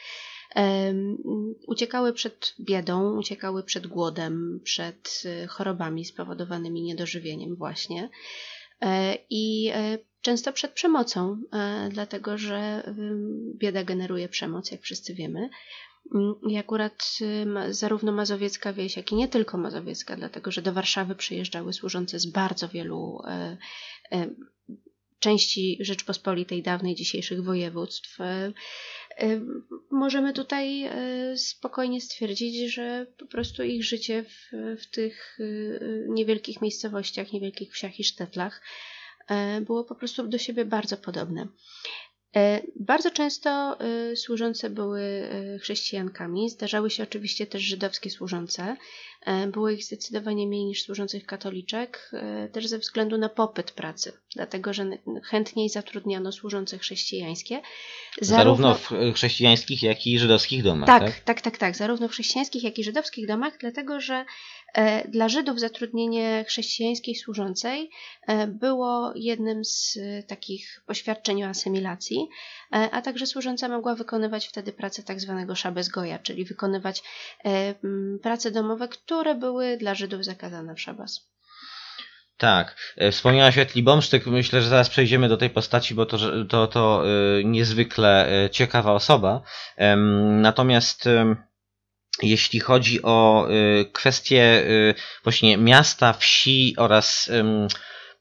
em, 0.54 1.18
uciekały 1.66 2.12
przed 2.12 2.54
biedą, 2.60 3.18
uciekały 3.18 3.62
przed 3.62 3.86
głodem, 3.86 4.60
przed 4.64 5.22
e, 5.24 5.46
chorobami 5.46 6.04
spowodowanymi 6.04 6.82
niedożywieniem 6.82 7.56
właśnie 7.56 8.08
E, 8.82 9.18
i 9.30 9.70
e, 9.74 9.98
często 10.22 10.52
przed 10.52 10.72
przemocą, 10.72 11.42
e, 11.52 11.88
dlatego 11.92 12.38
że 12.38 12.82
ym, 12.88 13.52
bieda 13.58 13.84
generuje 13.84 14.28
przemoc, 14.28 14.70
jak 14.70 14.82
wszyscy 14.82 15.14
wiemy. 15.14 15.48
Mm, 16.14 16.34
I 16.48 16.56
akurat 16.58 17.18
ym, 17.22 17.58
zarówno 17.70 18.12
mazowiecka 18.12 18.72
wieś, 18.72 18.96
jak 18.96 19.12
i 19.12 19.14
nie 19.14 19.28
tylko 19.28 19.58
mazowiecka, 19.58 20.16
dlatego 20.16 20.50
że 20.50 20.62
do 20.62 20.72
Warszawy 20.72 21.14
przyjeżdżały 21.14 21.72
służące 21.72 22.18
z 22.18 22.26
bardzo 22.26 22.68
wielu 22.68 23.22
e, 23.26 23.56
e, 24.12 24.30
części 25.18 25.78
Rzeczpospolitej 25.80 26.62
dawnej, 26.62 26.94
dzisiejszych 26.94 27.44
województw. 27.44 28.18
Możemy 29.90 30.32
tutaj 30.32 30.90
spokojnie 31.36 32.00
stwierdzić, 32.00 32.72
że 32.74 33.06
po 33.18 33.26
prostu 33.26 33.62
ich 33.62 33.84
życie 33.84 34.24
w, 34.24 34.50
w 34.80 34.90
tych 34.90 35.38
e, 35.40 35.44
niewielkich 36.08 36.62
miejscowościach, 36.62 37.32
niewielkich 37.32 37.72
wsiach 37.72 38.00
i 38.00 38.04
sztetlach 38.04 38.62
było 39.60 39.84
po 39.84 39.94
prostu 39.94 40.28
do 40.28 40.38
siebie 40.38 40.64
bardzo 40.64 40.96
podobne. 40.96 41.46
E, 42.36 42.62
Bardzo 42.80 43.10
często 43.10 43.80
e, 43.80 44.16
służące 44.16 44.70
były 44.70 45.00
e, 45.02 45.58
chrześcijankami. 45.58 46.50
Zdarzały 46.50 46.90
się 46.90 47.02
oczywiście 47.02 47.46
też 47.46 47.62
żydowskie 47.62 48.10
służące. 48.10 48.76
E, 49.26 49.46
Było 49.46 49.70
ich 49.70 49.84
zdecydowanie 49.84 50.46
mniej 50.46 50.64
niż 50.64 50.82
służących 50.82 51.26
katoliczek, 51.26 52.10
e, 52.12 52.48
też 52.48 52.66
ze 52.66 52.78
względu 52.78 53.18
na 53.18 53.28
popyt 53.28 53.70
pracy, 53.70 54.12
dlatego 54.34 54.72
że 54.72 54.90
chętniej 55.24 55.68
zatrudniano 55.68 56.32
służące 56.32 56.78
chrześcijańskie. 56.78 57.60
Zarówno 58.20 58.74
w 58.74 58.92
e, 58.92 59.12
chrześcijańskich, 59.12 59.82
jak 59.82 60.06
i 60.06 60.18
żydowskich 60.18 60.62
domach, 60.62 60.86
tak, 60.86 61.02
tak? 61.04 61.20
tak, 61.20 61.40
tak, 61.40 61.58
tak, 61.58 61.76
zarówno 61.76 62.08
w 62.08 62.12
chrześcijańskich, 62.12 62.64
jak 62.64 62.78
i 62.78 62.84
żydowskich 62.84 63.26
domach, 63.26 63.58
dlatego 63.60 64.00
że 64.00 64.14
e, 64.14 64.24
dla 65.08 65.28
Żydów 65.28 65.60
zatrudnienie 65.60 66.44
chrześcijańskiej 66.48 67.14
służącej 67.14 67.90
e, 68.26 68.46
było 68.46 69.12
jednym 69.14 69.64
z 69.64 69.96
e, 69.96 70.22
takich 70.22 70.82
poświadczeń 70.86 71.44
o 71.44 71.48
asymilacji, 71.48 72.28
e, 72.72 72.90
a 72.92 73.02
także 73.02 73.26
służąca 73.26 73.68
mogła 73.68 73.94
wykonywać 73.94 74.46
wtedy 74.46 74.72
pracę 74.72 75.02
tak 75.02 75.20
zwanego 75.20 75.54
szabezgoja, 75.54 76.18
czyli 76.18 76.44
wykonywać 76.44 77.02
e, 77.44 77.74
prace 78.22 78.50
domowe, 78.50 78.88
które 78.88 79.34
były 79.34 79.76
dla 79.76 79.94
Żydów 79.94 80.24
zakazane 80.24 80.74
w 80.74 80.80
szabas. 80.80 81.32
Tak. 82.36 82.76
E, 82.96 83.10
Wspomniałaś 83.10 83.58
o 83.58 83.60
Etli 83.60 83.82
Bomsztyk. 83.82 84.26
Myślę, 84.26 84.62
że 84.62 84.68
zaraz 84.68 84.88
przejdziemy 84.88 85.28
do 85.28 85.36
tej 85.36 85.50
postaci, 85.50 85.94
bo 85.94 86.06
to, 86.06 86.18
to, 86.48 86.66
to 86.66 87.02
e, 87.06 87.44
niezwykle 87.44 88.44
e, 88.44 88.50
ciekawa 88.50 88.92
osoba. 88.92 89.42
Natomiast 90.30 91.08
jeśli 92.22 92.60
chodzi 92.60 93.02
o 93.02 93.48
e, 93.48 93.84
kwestie 93.84 94.42
e, 94.42 94.94
właśnie 95.24 95.56
miasta, 95.58 96.12
wsi 96.12 96.74
oraz 96.78 97.30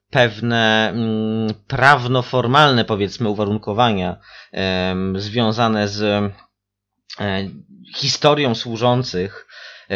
pewne 0.10 0.90
mm, 0.90 1.54
prawno-formalne, 1.68 2.86
powiedzmy, 2.86 3.30
uwarunkowania 3.30 4.18
związane 5.16 5.88
z 5.88 6.02
e, 7.20 7.50
historią 7.96 8.56
służących, 8.56 9.48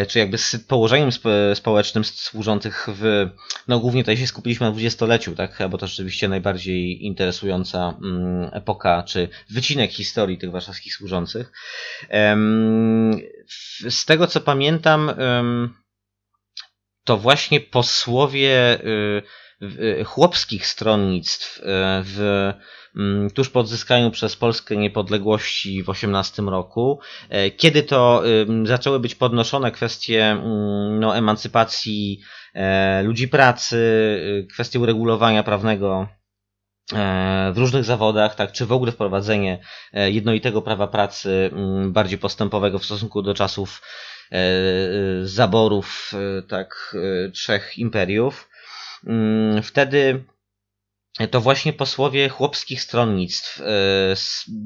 czy 0.08 0.20
jakby 0.20 0.38
z 0.38 0.56
położeniem 0.68 1.10
spo- 1.10 1.56
społecznym 1.56 2.04
służących 2.04 2.88
w, 2.92 3.30
no 3.68 3.80
głównie 3.80 4.04
tutaj 4.04 4.18
się 4.18 4.28
skupiliśmy 4.28 4.66
na 4.66 4.72
dwudziestoleciu, 4.72 5.36
tak, 5.36 5.60
bo 5.70 5.78
to 5.78 5.88
rzeczywiście 5.88 6.28
najbardziej 6.28 7.06
interesująca 7.06 7.98
mm, 8.04 8.50
epoka, 8.54 9.04
czy 9.04 9.30
wycinek 9.50 9.92
historii 9.92 10.38
tych 10.38 10.52
warszawskich 10.52 10.94
służących. 10.94 11.52
Z 13.90 14.06
tego 14.06 14.28
co 14.28 14.42
pamiętam, 14.42 15.12
to 17.06 17.18
właśnie 17.18 17.62
posłowie 17.62 18.80
y, 18.86 19.24
y, 19.80 20.04
chłopskich 20.04 20.68
stronnictw 20.68 21.60
y, 21.60 21.62
w, 22.04 22.54
tuż 23.34 23.50
po 23.50 23.60
odzyskaniu 23.60 24.12
przez 24.12 24.36
Polskę 24.36 24.76
niepodległości 24.76 25.84
w 25.84 25.90
18 25.90 26.42
roku, 26.42 27.00
e, 27.30 27.52
kiedy 27.52 27.84
to 27.84 28.24
zaczęły 28.64 29.00
być 29.00 29.16
podnoszone 29.16 29.72
kwestie 29.72 30.26
mm, 30.26 31.00
no, 31.00 31.18
emancypacji 31.18 32.22
e, 32.54 33.04
ludzi 33.04 33.28
pracy, 33.28 33.78
y, 34.44 34.48
kwestie 34.54 34.80
uregulowania 34.80 35.44
prawnego 35.44 36.08
e, 36.94 37.52
w 37.54 37.58
różnych 37.58 37.84
zawodach, 37.84 38.36
tak, 38.36 38.52
czy 38.52 38.66
w 38.66 38.72
ogóle 38.72 38.92
wprowadzenie 38.92 39.60
jednolitego 39.94 40.62
prawa 40.62 40.88
pracy 40.88 41.50
mm, 41.54 41.94
bardziej 41.94 42.18
postępowego 42.18 42.80
w 42.80 42.86
stosunku 42.86 43.22
do 43.22 43.34
czasów 43.34 43.82
zaborów 45.24 46.12
tak 46.48 46.96
trzech 47.34 47.78
imperiów. 47.78 48.50
Mm, 49.08 49.64
Wtedy 49.64 50.24
to 51.32 51.42
właśnie 51.42 51.74
posłowie 51.74 52.30
chłopskich 52.30 52.82
stronnictw 52.82 53.62
e, 53.62 53.66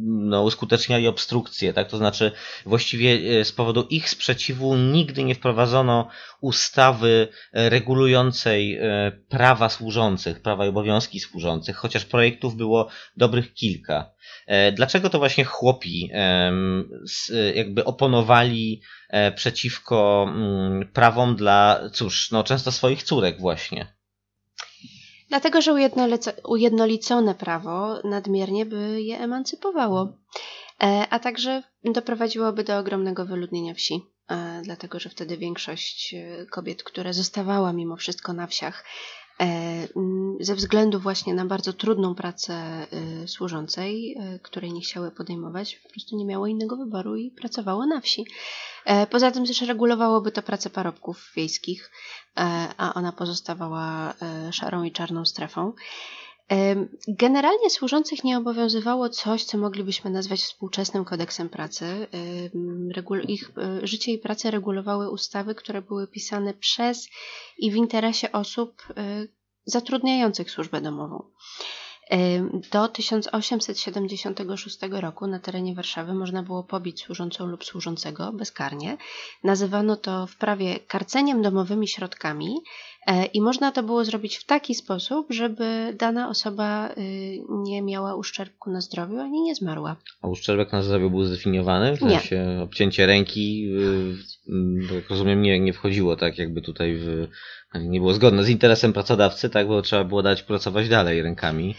no, 0.06 0.44
uskuteczniali 0.44 1.08
obstrukcję, 1.08 1.74
tak? 1.74 1.90
To 1.90 1.98
znaczy 1.98 2.32
właściwie 2.66 3.40
e, 3.40 3.46
z 3.46 3.52
powodu 3.52 3.88
ich 3.90 4.10
sprzeciwu 4.10 4.76
nigdy 4.76 5.24
nie 5.24 5.36
wprowadzono 5.36 6.08
ustawy 6.42 7.28
e, 7.54 7.70
regulującej 7.70 8.80
prawa 9.30 9.70
służących, 9.70 10.42
prawa 10.42 10.66
i 10.66 10.70
obowiązki 10.70 11.20
służących, 11.20 11.76
chociaż 11.76 12.06
projektów 12.06 12.56
było 12.56 12.90
dobrych 13.18 13.54
kilka. 13.54 14.12
Dlaczego 14.74 15.10
to 15.10 15.18
właśnie 15.18 15.44
chłopi 15.44 16.10
jakby 17.56 17.86
oponowali 17.86 18.82
przeciwko 19.36 20.26
mm, 20.30 20.88
prawom 20.94 21.36
dla, 21.36 21.80
cóż, 21.94 22.32
no 22.32 22.44
często 22.44 22.72
swoich 22.72 23.04
córek 23.04 23.40
właśnie? 23.40 23.99
Dlatego, 25.30 25.62
że 25.62 25.72
ujednolico- 25.74 26.32
ujednolicone 26.48 27.36
prawo 27.36 28.00
nadmiernie 28.04 28.66
by 28.66 29.02
je 29.02 29.20
emancypowało, 29.20 30.14
e, 30.84 31.08
a 31.10 31.20
także 31.20 31.64
doprowadziłoby 31.84 32.64
do 32.64 32.78
ogromnego 32.78 33.26
wyludnienia 33.26 33.74
wsi. 33.74 34.02
e, 34.30 34.62
Dlatego, 34.64 35.00
że 35.00 35.10
wtedy 35.10 35.38
większość 35.38 36.14
e, 36.14 36.46
kobiet, 36.46 36.84
które 36.84 37.14
zostawała 37.14 37.74
mimo 37.74 37.96
wszystko 37.96 38.34
na 38.34 38.48
wsiach, 38.48 38.86
ze 40.40 40.56
względu 40.56 41.00
właśnie 41.00 41.34
na 41.34 41.46
bardzo 41.46 41.74
trudną 41.74 42.16
pracę 42.16 42.54
e, 42.54 43.28
służącej, 43.28 44.16
e, 44.20 44.40
której 44.40 44.74
nie 44.74 44.82
chciały 44.82 45.12
podejmować, 45.12 45.76
po 45.76 45.90
prostu 45.90 46.18
nie 46.18 46.26
miało 46.26 46.48
innego 46.48 46.78
wyboru 46.78 47.16
i 47.16 47.32
pracowało 47.32 47.86
na 47.86 48.02
wsi. 48.02 48.26
E, 48.86 49.08
Poza 49.08 49.32
tym 49.32 49.46
też 49.46 49.62
regulowałoby 49.62 50.32
to 50.32 50.42
pracę 50.42 50.70
parobków 50.70 51.32
wiejskich, 51.36 51.92
e, 52.38 52.42
a 52.78 52.94
ona 52.94 53.12
pozostawała 53.12 54.14
e, 54.22 54.54
szarą 54.54 54.84
i 54.84 54.92
czarną 54.92 55.26
strefą. 55.26 55.74
Generalnie 57.08 57.70
służących 57.70 58.24
nie 58.24 58.38
obowiązywało 58.38 59.10
coś, 59.10 59.44
co 59.44 59.58
moglibyśmy 59.58 60.12
nazwać 60.12 60.40
współczesnym 60.40 61.06
kodeksem 61.06 61.50
pracy. 61.50 62.08
Ich 63.28 63.52
e, 63.58 63.88
życie 63.88 64.12
i 64.12 64.18
pracę 64.18 64.52
regulowały 64.52 65.10
ustawy, 65.10 65.56
które 65.56 65.82
były 65.82 66.08
pisane 66.08 66.54
przez 66.54 67.10
i 67.58 67.72
w 67.72 67.76
interesie 67.76 68.32
osób 68.32 68.84
e, 68.98 69.28
zatrudniających 69.66 70.52
służbę 70.52 70.82
domową. 70.82 71.24
Do 72.72 72.88
1876 72.88 74.80
roku 74.92 75.28
na 75.28 75.40
terenie 75.40 75.76
Warszawy 75.76 76.14
można 76.14 76.44
było 76.44 76.64
pobić 76.64 77.02
służącą 77.02 77.46
lub 77.46 77.66
służącego 77.66 78.32
bezkarnie. 78.34 78.98
Nazywano 79.44 79.96
to 79.96 80.28
w 80.28 80.36
prawie 80.36 80.80
karceniem 80.80 81.42
domowymi 81.42 81.88
środkami 81.88 82.56
i 83.34 83.42
można 83.42 83.72
to 83.72 83.84
było 83.84 84.06
zrobić 84.06 84.38
w 84.38 84.46
taki 84.46 84.76
sposób, 84.76 85.28
żeby 85.30 85.96
dana 86.00 86.30
osoba 86.30 86.90
y, 86.90 87.40
nie 87.50 87.82
miała 87.82 88.16
uszczerbku 88.16 88.72
na 88.72 88.82
zdrowiu 88.82 89.20
ani 89.20 89.42
nie 89.42 89.56
zmarła. 89.56 89.96
A 90.22 90.28
uszczerbek 90.28 90.72
na 90.72 90.84
zdrowiu 90.84 91.10
był 91.10 91.24
zdefiniowany? 91.24 91.98
W 91.98 92.02
Nie. 92.02 92.10
sensie 92.10 92.60
obcięcie 92.64 93.06
ręki, 93.06 93.62
yy, 93.62 94.16
yy, 94.48 94.96
jak 94.96 95.10
rozumiem, 95.10 95.42
nie, 95.42 95.60
nie 95.60 95.74
wchodziło 95.74 96.16
tak 96.16 96.38
jakby 96.38 96.62
tutaj 96.62 96.96
w... 96.96 97.28
Nie 97.76 98.00
było 98.00 98.14
zgodne 98.14 98.44
z 98.44 98.50
interesem 98.50 98.94
pracodawcy, 98.94 99.50
tak, 99.50 99.68
bo 99.68 99.82
trzeba 99.82 100.04
było 100.04 100.24
dać 100.24 100.44
pracować 100.44 100.90
dalej 100.90 101.22
rękami. 101.22 101.76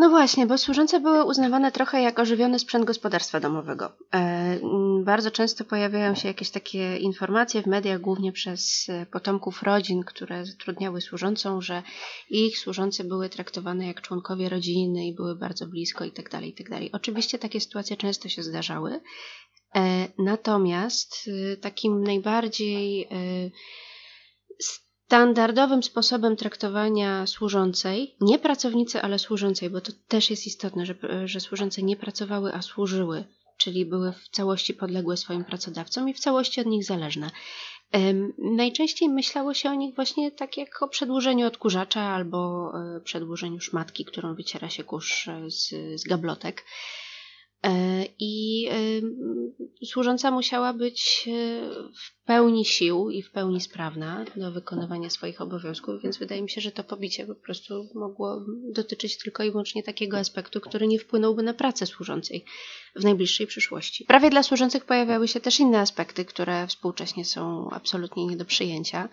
No 0.00 0.10
właśnie, 0.10 0.46
bo 0.46 0.58
służące 0.58 1.00
były 1.00 1.24
uznawane 1.24 1.72
trochę 1.72 2.02
jak 2.02 2.18
ożywiony 2.18 2.58
sprzęt 2.58 2.84
gospodarstwa 2.84 3.40
domowego. 3.40 3.92
E, 4.14 4.60
bardzo 5.04 5.30
często 5.30 5.64
pojawiają 5.64 6.14
się 6.14 6.28
jakieś 6.28 6.50
takie 6.50 6.96
informacje 6.96 7.62
w 7.62 7.66
mediach, 7.66 8.00
głównie 8.00 8.32
przez 8.32 8.86
e, 8.88 9.06
potomków 9.06 9.62
rodzin, 9.62 10.02
które 10.04 10.46
zatrudniały 10.46 11.00
służącą, 11.00 11.60
że 11.60 11.82
ich 12.30 12.58
służące 12.58 13.04
były 13.04 13.28
traktowane 13.28 13.86
jak 13.86 14.00
członkowie 14.00 14.48
rodziny 14.48 15.06
i 15.06 15.14
były 15.14 15.36
bardzo 15.36 15.66
blisko 15.66 16.04
itd. 16.04 16.46
itd. 16.46 16.80
Oczywiście 16.92 17.38
takie 17.38 17.60
sytuacje 17.60 17.96
często 17.96 18.28
się 18.28 18.42
zdarzały. 18.42 19.00
E, 19.76 20.08
natomiast 20.18 21.30
takim 21.60 22.04
najbardziej 22.04 23.08
standardowym 25.10 25.82
sposobem 25.82 26.36
traktowania 26.36 27.26
służącej, 27.26 28.14
nie 28.20 28.38
pracownicy, 28.38 29.02
ale 29.02 29.18
służącej, 29.18 29.70
bo 29.70 29.80
to 29.80 29.92
też 30.08 30.30
jest 30.30 30.46
istotne, 30.46 30.86
że, 30.86 30.94
że 31.24 31.40
służące 31.40 31.82
nie 31.82 31.96
pracowały, 31.96 32.54
a 32.54 32.62
służyły 32.62 33.24
czyli 33.56 33.86
były 33.86 34.12
w 34.12 34.28
całości 34.28 34.74
podległe 34.74 35.16
swoim 35.16 35.44
pracodawcom 35.44 36.08
i 36.08 36.14
w 36.14 36.20
całości 36.20 36.60
od 36.60 36.66
nich 36.66 36.84
zależne. 36.84 37.30
Najczęściej 38.38 39.08
myślało 39.08 39.54
się 39.54 39.70
o 39.70 39.74
nich 39.74 39.94
właśnie 39.94 40.30
tak 40.30 40.56
jak 40.56 40.82
o 40.82 40.88
przedłużeniu 40.88 41.46
odkurzacza 41.46 42.00
albo 42.00 42.72
e, 42.96 43.00
przedłużeniu 43.00 43.60
szmatki, 43.60 44.04
którą 44.04 44.34
wyciera 44.34 44.70
się 44.70 44.84
kurz 44.84 45.28
e, 45.28 45.50
z, 45.50 45.68
z 46.00 46.04
gablotek. 46.04 46.64
E, 47.64 48.04
I 48.18 48.66
em, 48.70 49.52
służąca 49.84 50.30
musiała 50.30 50.72
być 50.72 51.28
e, 51.28 51.30
w 51.94 52.24
pełni 52.24 52.64
sił 52.64 53.10
i 53.10 53.22
w 53.22 53.30
pełni 53.30 53.60
sprawna 53.60 54.24
do 54.36 54.52
wykonywania 54.52 55.10
swoich 55.10 55.40
obowiązków, 55.40 56.02
więc 56.02 56.18
wydaje 56.18 56.42
mi 56.42 56.50
się, 56.50 56.60
że 56.60 56.72
to 56.72 56.84
pobicie 56.84 57.26
po 57.26 57.34
prostu 57.34 57.88
mogło 57.94 58.44
dotyczyć 58.72 59.18
tylko 59.18 59.44
i 59.44 59.50
wyłącznie 59.50 59.82
takiego 59.82 60.18
aspektu, 60.18 60.60
który 60.60 60.86
nie 60.86 60.98
wpłynąłby 60.98 61.42
na 61.42 61.54
pracę 61.54 61.86
służącej 61.86 62.44
w 62.96 63.04
najbliższej 63.04 63.46
przyszłości. 63.46 64.04
Prawie 64.04 64.30
dla 64.30 64.42
służących 64.42 64.84
pojawiały 64.84 65.28
się 65.28 65.40
też 65.40 65.60
inne 65.60 65.78
aspekty, 65.78 66.24
które 66.24 66.66
współcześnie 66.66 67.24
są 67.24 67.70
absolutnie 67.70 68.26
nie 68.26 68.36
do 68.36 68.44
przyjęcia, 68.44 69.08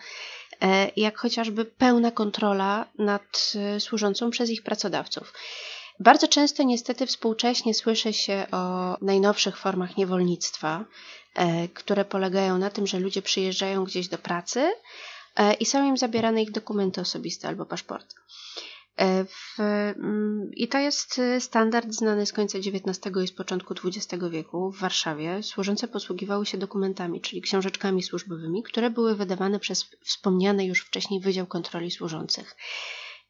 e, 0.61 0.91
jak 0.95 1.17
chociażby 1.17 1.65
pełna 1.65 2.11
kontrola 2.11 2.87
nad 2.97 3.53
e, 3.55 3.79
służącą 3.79 4.29
przez 4.29 4.49
ich 4.49 4.63
pracodawców. 4.63 5.33
Bardzo 5.99 6.27
często 6.27 6.63
niestety 6.63 7.05
współcześnie 7.05 7.73
słyszy 7.73 8.13
się 8.13 8.45
o 8.51 8.97
najnowszych 9.01 9.57
formach 9.57 9.97
niewolnictwa, 9.97 10.85
e, 11.35 11.67
które 11.67 12.05
polegają 12.05 12.57
na 12.57 12.69
tym, 12.69 12.87
że 12.87 12.99
ludzie 12.99 13.21
przyjeżdżają 13.21 13.83
gdzieś 13.83 14.07
do 14.07 14.17
pracy 14.17 14.71
e, 15.35 15.53
i 15.53 15.65
są 15.65 15.87
im 15.87 15.97
zabierane 15.97 16.43
ich 16.43 16.51
dokumenty 16.51 17.01
osobiste 17.01 17.47
albo 17.47 17.65
paszporty. 17.65 18.15
E, 18.97 19.25
W, 19.25 19.59
mm, 19.59 20.51
I 20.53 20.67
to 20.67 20.77
jest 20.77 21.21
standard 21.39 21.93
znany 21.93 22.25
z 22.25 22.33
końca 22.33 22.57
XIX 22.57 22.99
i 23.23 23.27
z 23.27 23.31
początku 23.31 23.73
XX 23.85 24.23
wieku 24.31 24.71
w 24.71 24.79
Warszawie. 24.79 25.43
Służące 25.43 25.87
posługiwały 25.87 26.45
się 26.45 26.57
dokumentami, 26.57 27.21
czyli 27.21 27.41
książeczkami 27.41 28.03
służbowymi, 28.03 28.63
które 28.63 28.89
były 28.89 29.15
wydawane 29.15 29.59
przez 29.59 29.89
wspomniany 30.03 30.65
już 30.65 30.81
wcześniej 30.81 31.21
Wydział 31.21 31.47
Kontroli 31.47 31.91
Służących. 31.91 32.55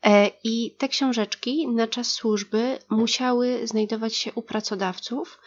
E, 0.06 0.32
I 0.44 0.76
te 0.78 0.88
książeczki 0.88 1.68
na 1.68 1.88
czas 1.88 2.12
służby 2.12 2.80
musiały 2.90 3.68
znajdować 3.68 4.16
się 4.16 4.34
u 4.34 4.42
pracodawców. 4.42 5.40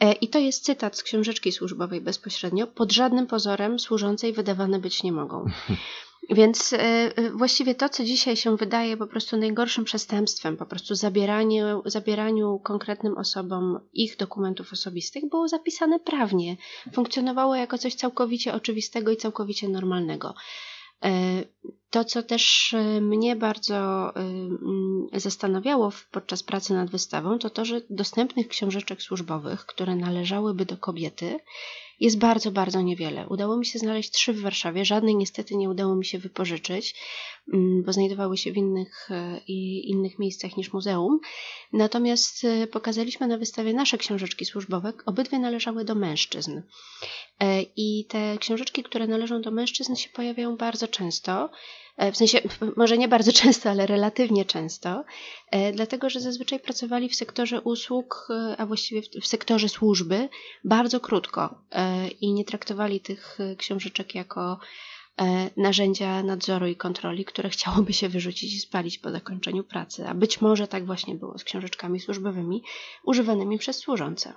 E, 0.00 0.12
I 0.12 0.28
to 0.28 0.38
jest 0.38 0.64
cytat 0.64 0.96
z 0.96 1.02
książeczki 1.02 1.52
służbowej 1.52 2.00
bezpośrednio. 2.00 2.66
Pod 2.66 2.92
żadnym 2.92 3.26
pozorem 3.26 3.78
służącej 3.78 4.32
wydawane 4.32 4.78
być 4.78 5.02
nie 5.02 5.12
mogą. 5.12 5.44
Więc 6.30 6.72
e, 6.72 7.12
właściwie 7.30 7.74
to, 7.74 7.88
co 7.88 8.04
dzisiaj 8.04 8.36
się 8.36 8.56
wydaje 8.56 8.96
po 8.96 9.06
prostu 9.06 9.36
najgorszym 9.36 9.84
przestępstwem, 9.84 10.56
po 10.56 10.66
prostu 10.66 10.94
zabieraniu, 10.94 11.82
zabieraniu 11.84 12.60
konkretnym 12.64 13.18
osobom 13.18 13.80
ich 13.92 14.16
dokumentów 14.16 14.72
osobistych, 14.72 15.28
było 15.28 15.48
zapisane 15.48 16.00
prawnie. 16.00 16.56
Funkcjonowało 16.92 17.56
jako 17.56 17.78
coś 17.78 17.94
całkowicie 17.94 18.54
oczywistego 18.54 19.10
i 19.10 19.16
całkowicie 19.16 19.68
normalnego. 19.68 20.34
E, 21.06 21.10
To, 21.90 22.04
co 22.04 22.22
też 22.22 22.74
e, 22.74 23.00
mnie 23.00 23.36
bardzo 23.36 23.76
e, 24.16 24.20
mm, 24.20 25.06
zastanawiało 25.12 25.92
podczas 26.10 26.42
pracy 26.42 26.74
nad 26.74 26.90
wystawą, 26.90 27.38
to 27.38 27.50
to, 27.50 27.64
że 27.64 27.80
dostępnych 27.90 28.48
książeczek 28.48 29.02
służbowych, 29.02 29.66
które 29.66 29.96
należałyby 29.96 30.66
do 30.66 30.76
kobiety, 30.76 31.38
jest 32.00 32.18
bardzo, 32.18 32.50
bardzo 32.50 32.82
niewiele. 32.82 33.26
Udało 33.28 33.56
mi 33.56 33.66
się 33.66 33.78
znaleźć 33.78 34.10
trzy 34.10 34.32
w 34.32 34.40
Warszawie, 34.40 34.84
żadnej 34.84 35.16
niestety 35.16 35.56
nie 35.56 35.70
udało 35.70 35.94
mi 35.94 36.04
się 36.04 36.18
wypożyczyć, 36.18 36.94
mm, 37.52 37.82
bo 37.82 37.92
znajdowały 37.92 38.36
się 38.36 38.52
w 38.52 38.56
innych, 38.56 39.08
e, 39.10 39.38
innych 39.82 40.18
miejscach 40.18 40.56
niż 40.56 40.72
muzeum. 40.72 41.20
Natomiast 41.72 42.44
e, 42.44 42.66
pokazaliśmy 42.66 43.26
na 43.26 43.38
wystawie 43.38 43.72
nasze 43.72 43.98
książeczki 43.98 44.44
służbowe, 44.44 44.92
obydwie 45.06 45.38
należały 45.38 45.84
do 45.84 45.94
mężczyzn. 45.94 46.60
E, 47.40 47.62
I 47.76 48.04
te 48.08 48.38
książeczki, 48.38 48.82
które 48.82 49.06
należą 49.06 49.42
do 49.42 49.50
mężczyzn, 49.50 49.94
się 49.94 50.10
pojawiają 50.10 50.56
bardzo 50.56 50.88
często. 50.88 51.50
E, 51.96 52.12
W 52.12 52.16
sensie, 52.16 52.40
może 52.76 52.98
nie 52.98 53.08
bardzo 53.08 53.32
często, 53.42 53.70
ale 53.70 53.86
relatywnie 53.86 54.44
często, 54.44 55.04
e, 55.50 55.72
dlatego 55.72 56.10
że 56.10 56.20
zazwyczaj 56.20 56.60
pracowali 56.60 57.08
w 57.08 57.14
sektorze 57.14 57.60
usług, 57.60 58.28
e, 58.30 58.56
a 58.58 58.66
właściwie 58.66 59.02
w, 59.22 59.26
sektorze 59.26 59.68
służby 59.68 60.28
bardzo 60.64 61.00
krótko 61.00 61.62
i 62.20 62.32
nie 62.32 62.44
traktowali 62.44 63.00
tych 63.00 63.38
książeczek 63.58 64.14
jako 64.14 64.58
narzędzia 65.56 66.22
nadzoru 66.22 66.66
i 66.66 66.76
kontroli, 66.76 67.24
które 67.24 67.50
chciałoby 67.56 67.92
się 67.92 68.08
wyrzucić 68.08 68.54
i 68.54 68.60
spalić 68.60 68.98
po 68.98 69.10
zakończeniu 69.10 69.64
pracy. 69.64 70.08
A 70.08 70.14
być 70.14 70.40
może 70.40 70.68
tak 70.68 70.86
właśnie 70.86 71.14
było 71.14 71.38
z 71.38 71.44
książeczkami 71.44 72.00
służbowymi 72.00 72.62
używanymi 73.04 73.58
przez 73.58 73.76
służące. 73.76 74.32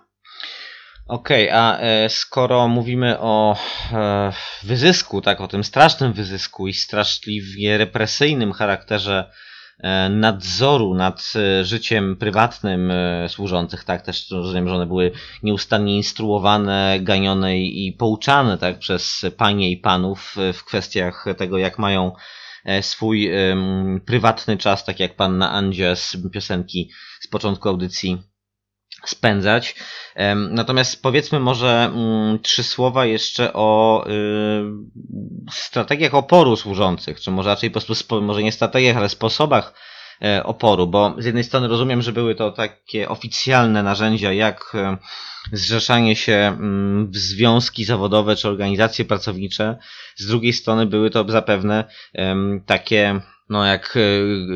Okej, 1.10 1.50
a 1.50 1.78
e, 1.80 2.10
skoro 2.10 2.68
mówimy 2.68 3.20
o 3.20 3.56
e, 3.92 4.32
wyzysku, 4.64 5.22
tak, 5.22 5.42
o 5.42 5.48
tym 5.48 5.64
strasznym 5.64 6.14
wyzysku 6.14 6.68
i 6.68 6.74
straszliwie 6.74 7.78
represyjnym 7.78 8.54
charakterze 8.54 9.32
e, 9.80 10.10
nadzoru 10.10 10.94
nad 10.94 11.34
życiem 11.64 12.16
prywatnym 12.18 12.92
służących, 13.28 13.84
tak, 13.84 14.02
też 14.02 14.32
rozumiem, 14.32 14.70
że 14.70 14.76
one 14.76 14.86
były 14.86 15.12
nieustannie 15.44 15.98
instruowane, 15.98 16.98
ganione 17.02 17.60
i 17.60 17.94
pouczane, 18.00 18.58
tak, 18.58 18.80
przez 18.80 19.26
panie 19.38 19.72
i 19.72 19.78
panów 19.78 20.36
w 20.54 20.64
kwestiach 20.64 21.26
tego, 21.38 21.58
jak 21.58 21.80
mają 21.80 22.12
swój 22.82 23.32
prywatny 24.06 24.58
czas, 24.58 24.86
tak 24.86 25.00
jak 25.00 25.16
panna 25.16 25.52
Andzia 25.52 25.96
z 25.96 26.18
piosenki 26.34 26.92
z 27.22 27.28
początku 27.28 27.70
audycji 27.70 28.29
spędzać. 29.06 29.76
Natomiast 30.36 31.02
powiedzmy 31.02 31.40
może 31.40 31.92
mm, 31.94 32.40
trzy 32.40 32.64
słowa 32.64 33.06
jeszcze 33.06 33.54
o 33.54 34.06
y, 34.08 34.12
strategiach 35.52 36.16
oporu 36.16 36.56
służących, 36.56 37.22
czy 37.22 37.32
może 37.32 37.50
raczej 37.50 37.72
po 37.72 37.82
prostu, 37.82 38.22
może 38.22 38.44
nie 38.44 38.52
strategiach, 38.52 38.98
ale 38.98 39.10
sposobach 39.10 39.74
e, 40.24 40.44
oporu, 40.44 40.88
bo 40.88 41.16
z 41.18 41.26
jednej 41.26 41.44
strony 41.44 41.68
rozumiem, 41.68 42.02
że 42.02 42.12
były 42.12 42.36
to 42.36 42.52
takie 42.52 43.10
oficjalne 43.10 43.84
narzędzia, 43.84 44.34
jak 44.34 44.72
e, 44.76 44.98
zrzeszanie 45.52 46.16
się 46.16 46.34
mm, 46.34 47.12
w 47.12 47.18
związki 47.18 47.86
zawodowe 47.86 48.36
czy 48.36 48.48
organizacje 48.48 49.06
pracownicze, 49.06 49.78
z 50.16 50.28
drugiej 50.28 50.54
strony 50.54 50.86
były 50.86 51.10
to 51.10 51.26
zapewne 51.28 51.84
takie 52.66 53.22
no 53.50 53.66
jak 53.66 53.98
e, 53.98 54.00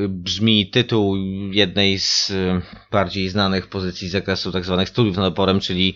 brzmi 0.08 0.70
tytuł 0.70 1.16
jednej 1.52 2.00
z 2.00 2.32
e, 2.32 2.62
bardziej 2.92 3.30
znanych 3.30 3.68
pozycji 3.68 4.10
z 4.10 4.12
zakresu 4.12 4.52
tak 4.52 4.66
zwanych 4.66 4.90
studiów 4.90 5.18
nad 5.18 5.26
oporem, 5.26 5.60
czyli 5.60 5.96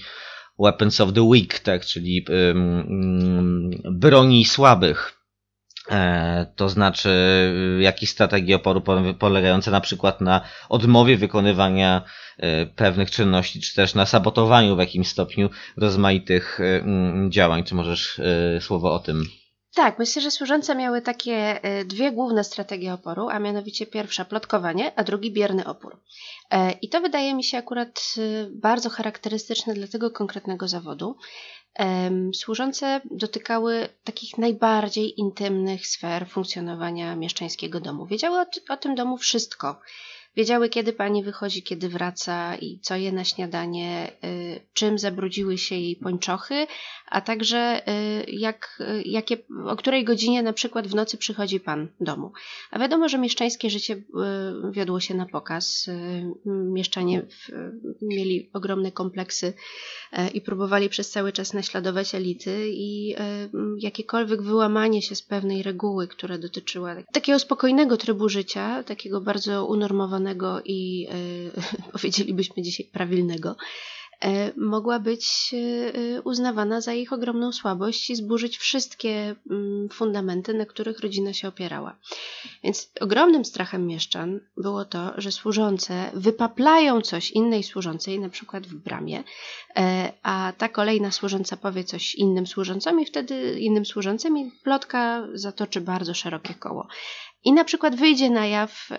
Weapons 0.59 1.01
of 1.01 1.13
the 1.13 1.29
Weak, 1.29 1.59
tak, 1.59 1.85
czyli 1.85 2.25
ym, 2.29 3.81
broni 3.91 4.45
słabych. 4.45 5.13
E, 5.91 6.53
to 6.55 6.69
znaczy 6.69 7.09
jakieś 7.79 8.09
strategie 8.09 8.55
oporu 8.55 8.81
po- 8.81 9.13
polegające 9.19 9.71
na 9.71 9.81
przykład 9.81 10.21
na 10.21 10.41
odmowie 10.69 11.17
wykonywania 11.17 12.01
pewnych 12.75 13.11
czynności, 13.11 13.61
czy 13.61 13.75
też 13.75 13.95
na 13.95 14.05
sabotowaniu 14.05 14.75
w 14.75 14.79
jakimś 14.79 15.07
stopniu 15.07 15.49
rozmaitych 15.77 16.59
mm, 16.59 17.31
działań. 17.31 17.63
Czy 17.63 17.75
możesz 17.75 18.21
słowo 18.59 18.93
o 18.93 18.99
tym 18.99 19.23
Tak, 19.77 19.99
myślę, 19.99 20.21
że 20.21 20.31
służące 20.31 20.75
miały 20.75 21.01
takie 21.01 21.63
e, 21.63 21.85
dwie 21.85 22.11
główne 22.11 22.43
strategie 22.43 22.93
oporu, 22.93 23.29
a 23.29 23.39
mianowicie 23.39 23.85
pierwsza 23.85 24.25
plotkowanie, 24.25 24.99
a 24.99 25.03
drugi 25.03 25.31
bierny 25.31 25.65
opór. 25.65 26.01
E, 26.51 26.71
I 26.71 26.89
to 26.89 27.01
wydaje 27.01 27.35
mi 27.35 27.43
się 27.43 27.57
akurat 27.57 27.99
e, 28.17 28.21
bardzo 28.49 28.89
charakterystyczne 28.89 29.73
dla 29.73 29.87
tego 29.87 30.11
konkretnego 30.11 30.67
zawodu. 30.67 31.17
Służące 32.35 33.01
dotykały 33.11 33.89
takich 34.03 34.37
najbardziej 34.37 35.19
intymnych 35.19 35.87
sfer 35.87 36.27
funkcjonowania 36.29 37.15
mieszczańskiego 37.15 37.79
domu. 37.79 38.05
Wiedziały 38.05 38.39
o, 38.39 38.45
o 38.69 38.77
tym 38.77 38.95
domu 38.95 39.17
wszystko. 39.17 39.79
Wiedziały, 40.37 40.69
kiedy 40.69 40.93
pani 40.93 41.23
wychodzi, 41.23 41.63
kiedy 41.63 41.89
wraca 41.89 42.55
i 42.55 42.79
co 42.79 42.95
je 42.95 43.11
na 43.11 43.23
śniadanie, 43.23 44.11
y, 44.23 44.59
czym 44.73 44.99
zabrudziły 44.99 45.57
się 45.57 45.75
jej 45.75 45.95
pończochy, 45.95 46.67
a 47.07 47.21
także 47.21 47.81
y, 47.89 48.25
jak, 48.27 48.77
y, 48.81 49.03
jakie, 49.05 49.37
o 49.65 49.75
której 49.75 50.03
godzinie 50.03 50.43
na 50.43 50.53
przykład 50.53 50.87
w 50.87 50.95
nocy 50.95 51.17
przychodzi 51.17 51.59
pan 51.59 51.87
domu. 51.99 52.31
A 52.71 52.79
wiadomo, 52.79 53.09
że 53.09 53.17
mieszczańskie 53.17 53.69
życie 53.69 54.03
wiodło 54.71 54.99
się 54.99 55.13
na 55.15 55.25
pokaz. 55.25 55.89
Mieszczanie 56.45 57.21
w, 57.21 57.51
mieli 58.01 58.49
ogromne 58.53 58.91
kompleksy 58.91 59.53
i 60.33 60.41
próbowali 60.41 60.89
przez 60.89 61.09
cały 61.09 61.31
czas 61.31 61.53
naśladować 61.53 62.15
elity 62.15 62.69
i 62.69 63.15
y, 63.15 63.49
jakiekolwiek 63.79 64.41
wyłamanie 64.41 65.01
się 65.01 65.15
z 65.15 65.21
pewnej 65.21 65.63
reguły, 65.63 66.07
która 66.07 66.37
dotyczyła 66.37 66.95
takiego 67.13 67.39
spokojnego 67.39 67.97
trybu 67.97 68.29
życia, 68.29 68.83
takiego 68.83 69.21
bardzo 69.21 69.65
unormowanego 69.65 70.61
i 70.65 71.07
y, 71.87 71.91
powiedzielibyśmy 71.93 72.63
dzisiaj 72.63 72.85
prawilnego, 72.93 73.49
e, 73.49 73.55
mogła 74.57 74.99
być 74.99 75.53
e, 75.53 76.21
uznawana 76.21 76.81
za 76.81 76.93
ich 76.93 77.13
ogromną 77.13 77.51
słabość 77.51 78.09
i 78.09 78.15
zburzyć 78.15 78.57
wszystkie 78.57 79.35
mm, 79.51 79.89
fundamenty, 79.89 80.53
na 80.53 80.65
których 80.65 80.99
rodzina 80.99 81.33
się 81.33 81.47
opierała. 81.47 81.95
Więc 82.63 82.91
ogromnym 82.99 83.45
strachem 83.45 83.87
mieszczan 83.87 84.39
było 84.57 84.85
to, 84.85 85.13
że 85.17 85.31
służące 85.31 86.11
wypaplają 86.13 87.01
coś 87.01 87.31
innej 87.31 87.63
służącej, 87.63 88.19
na 88.19 88.29
przykład 88.29 88.67
w 88.67 88.75
bramie, 88.75 89.23
e, 89.75 90.13
a 90.23 90.53
ta 90.57 90.69
kolejna 90.69 91.11
służąca 91.11 91.57
powie 91.57 91.83
coś 91.83 92.15
innym 92.15 92.47
służącom 92.47 92.99
i 92.99 93.05
wtedy 93.05 93.59
innym 93.59 93.85
służącym 93.85 94.37
i 94.37 94.51
plotka 94.63 95.27
zatoczy 95.33 95.81
bardzo 95.81 96.13
szerokie 96.13 96.53
koło. 96.53 96.87
I 97.43 97.53
na 97.53 97.63
przykład 97.63 97.95
wyjdzie 97.95 98.29
na 98.29 98.45
jaw, 98.45 98.87
e, 98.91 98.95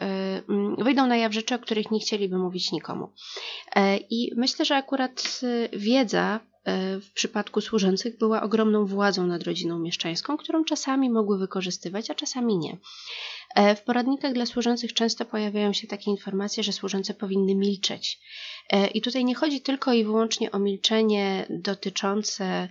mm, 0.49 0.77
wyjdą 0.77 1.07
na 1.07 1.17
jaw 1.17 1.33
rzeczy, 1.33 1.55
o 1.55 1.59
których 1.59 1.91
nie 1.91 2.01
chcieliby 2.01 2.39
mówić 2.39 2.73
nikomu. 2.73 3.13
E, 3.77 3.97
I 3.97 4.33
myślę, 4.37 4.65
że 4.65 4.77
akurat 4.77 5.41
e, 5.43 5.79
wiedza 5.79 6.41
w 7.01 7.13
przypadku 7.15 7.61
służących 7.61 8.19
była 8.19 8.43
ogromną 8.43 8.87
władzą 8.87 9.27
nad 9.27 9.43
rodziną 9.43 9.79
mieszczańską, 9.79 10.37
którą 10.37 10.65
czasami 10.65 11.11
mogły 11.11 11.39
wykorzystywać, 11.39 12.11
a 12.11 12.15
czasami 12.15 12.59
nie. 12.59 12.77
W 13.77 13.81
poradnikach 13.81 14.33
dla 14.33 14.47
służących 14.47 14.95
często 14.95 15.25
pojawiają 15.25 15.73
się 15.73 15.87
takie 15.87 16.11
informacje, 16.11 16.63
że 16.63 16.73
służące 16.73 17.15
powinny 17.15 17.55
milczeć. 17.55 18.21
I 18.95 19.01
tutaj 19.01 19.25
nie 19.25 19.35
chodzi 19.35 19.61
tylko 19.61 19.93
i 19.93 20.05
wyłącznie 20.05 20.51
o 20.51 20.59
milczenie 20.59 21.47
dotyczące 21.51 22.45
E, 22.45 22.69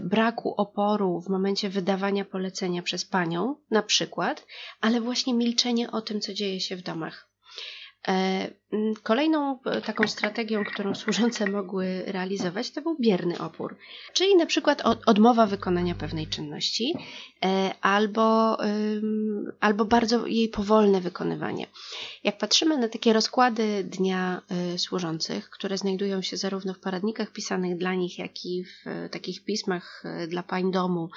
braku 0.00 0.54
oporu 0.54 1.20
w 1.20 1.28
momencie 1.28 1.70
wydawania 1.70 2.24
polecenia 2.24 2.82
przez 2.82 3.04
panią, 3.04 3.56
na 3.70 3.82
przykład, 3.82 4.46
ale 4.80 5.00
właśnie 5.00 5.34
milczenie 5.34 5.90
o 5.90 6.02
tym, 6.02 6.20
co 6.20 6.34
dzieje 6.34 6.60
się 6.60 6.76
w 6.76 6.82
domach. 6.82 7.27
E, 8.08 8.50
kolejną 9.02 9.58
e, 9.64 9.80
taką 9.80 10.06
strategią, 10.06 10.64
którą 10.64 10.94
służące 10.94 11.50
mogły 11.50 12.02
realizować, 12.06 12.70
to 12.70 12.82
był 12.82 12.96
bierny 13.00 13.38
opór, 13.38 13.76
czyli 14.12 14.36
na 14.36 14.46
przykład 14.46 14.82
odmowa 15.06 15.46
wykonania 15.46 15.94
pewnej 15.94 16.26
czynności 16.26 16.94
e, 17.44 17.74
albo, 17.80 18.58
albo 19.60 19.84
bardzo 19.84 20.26
jej 20.26 20.48
powolne 20.48 21.00
wykonywanie. 21.00 21.66
Jak 22.24 22.38
patrzymy 22.38 22.78
na 22.78 22.88
takie 22.88 23.12
rozkłady 23.12 23.84
dnia 23.84 24.42
służących, 24.76 25.50
które 25.50 25.78
znajdują 25.78 26.22
się 26.22 26.36
zarówno 26.36 26.74
w 26.74 26.80
poradnikach 26.80 27.32
pisanych 27.32 27.78
dla 27.78 27.94
nich, 27.94 28.18
jak 28.18 28.44
i 28.44 28.64
w 28.64 29.08
takich 29.10 29.44
pismach 29.44 30.02
dla 30.28 30.42
pań 30.42 30.70
domu, 30.70 31.08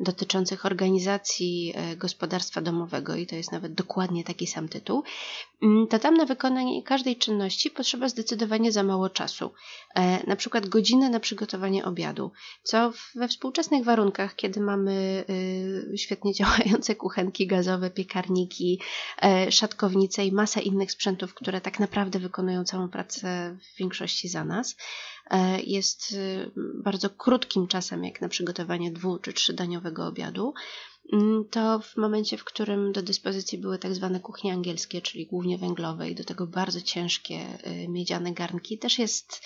dotyczących 0.00 0.66
organizacji 0.66 1.72
e, 1.76 1.96
gospodarstwa 1.96 2.60
domowego, 2.60 3.16
i 3.16 3.26
to 3.26 3.36
jest 3.36 3.52
nawet 3.52 3.74
dokładnie 3.74 4.24
taki 4.24 4.46
sam 4.46 4.68
tytuł, 4.68 5.02
mm, 5.62 5.86
to 5.86 5.98
tam 5.98 6.14
na 6.14 6.24
wykonanie 6.24 6.82
każdej 6.82 7.16
czynności 7.16 7.70
potrzeba 7.70 8.08
zdecydowanie 8.08 8.72
za 8.72 8.82
mało 8.82 9.10
czasu. 9.10 9.50
E, 9.94 10.26
na 10.26 10.36
przykład 10.36 10.68
godzinę 10.68 11.10
na 11.10 11.20
przygotowanie 11.20 11.84
obiadu, 11.84 12.30
co 12.62 12.92
we 13.14 13.28
współczesnych 13.28 13.84
warunkach, 13.84 14.36
kiedy 14.36 14.60
mamy 14.60 15.24
y, 15.92 15.98
świetnie 15.98 16.34
działające 16.40 16.94
kuchenki 16.94 17.46
gazowe, 17.46 17.90
piekarniki, 17.90 18.80
e, 19.22 19.52
szatkownice 19.52 20.24
i 20.24 20.32
masę 20.32 20.60
innych 20.60 20.92
sprzętów, 20.92 21.34
które 21.34 21.60
tak 21.60 21.80
naprawdę 21.80 22.18
wykonują 22.18 22.64
całą 22.64 22.88
pracę 22.88 23.56
w 23.74 23.78
większości 23.78 24.28
za 24.28 24.44
nas, 24.44 24.76
E, 25.17 25.17
jest 25.66 26.12
y, 26.12 26.50
bardzo 26.56 27.10
krótkim 27.10 27.66
czasem, 27.66 28.04
jak 28.04 28.20
na 28.20 28.28
przygotowanie 28.28 28.92
dwu 28.92 29.18
czy 29.18 29.32
trzydaniowego 29.32 30.06
obiadu, 30.06 30.54
mm, 31.12 31.44
to 31.50 31.80
w 31.80 31.96
momencie, 31.96 32.36
w 32.36 32.44
którym 32.44 32.92
do 32.92 33.02
dyspozycji 33.02 33.58
były 33.58 33.78
tak 33.78 33.94
zwane 33.94 34.20
kuchnie 34.20 34.52
angielskie, 34.52 35.02
czyli 35.02 35.26
głównie 35.26 35.58
węglowe 35.58 36.10
i 36.10 36.14
do 36.14 36.24
tego 36.24 36.46
bardzo 36.46 36.80
ciężkie 36.80 37.58
y, 37.66 37.88
miedziane 37.88 38.32
garnki, 38.32 38.78
też 38.78 38.98
jest 38.98 39.42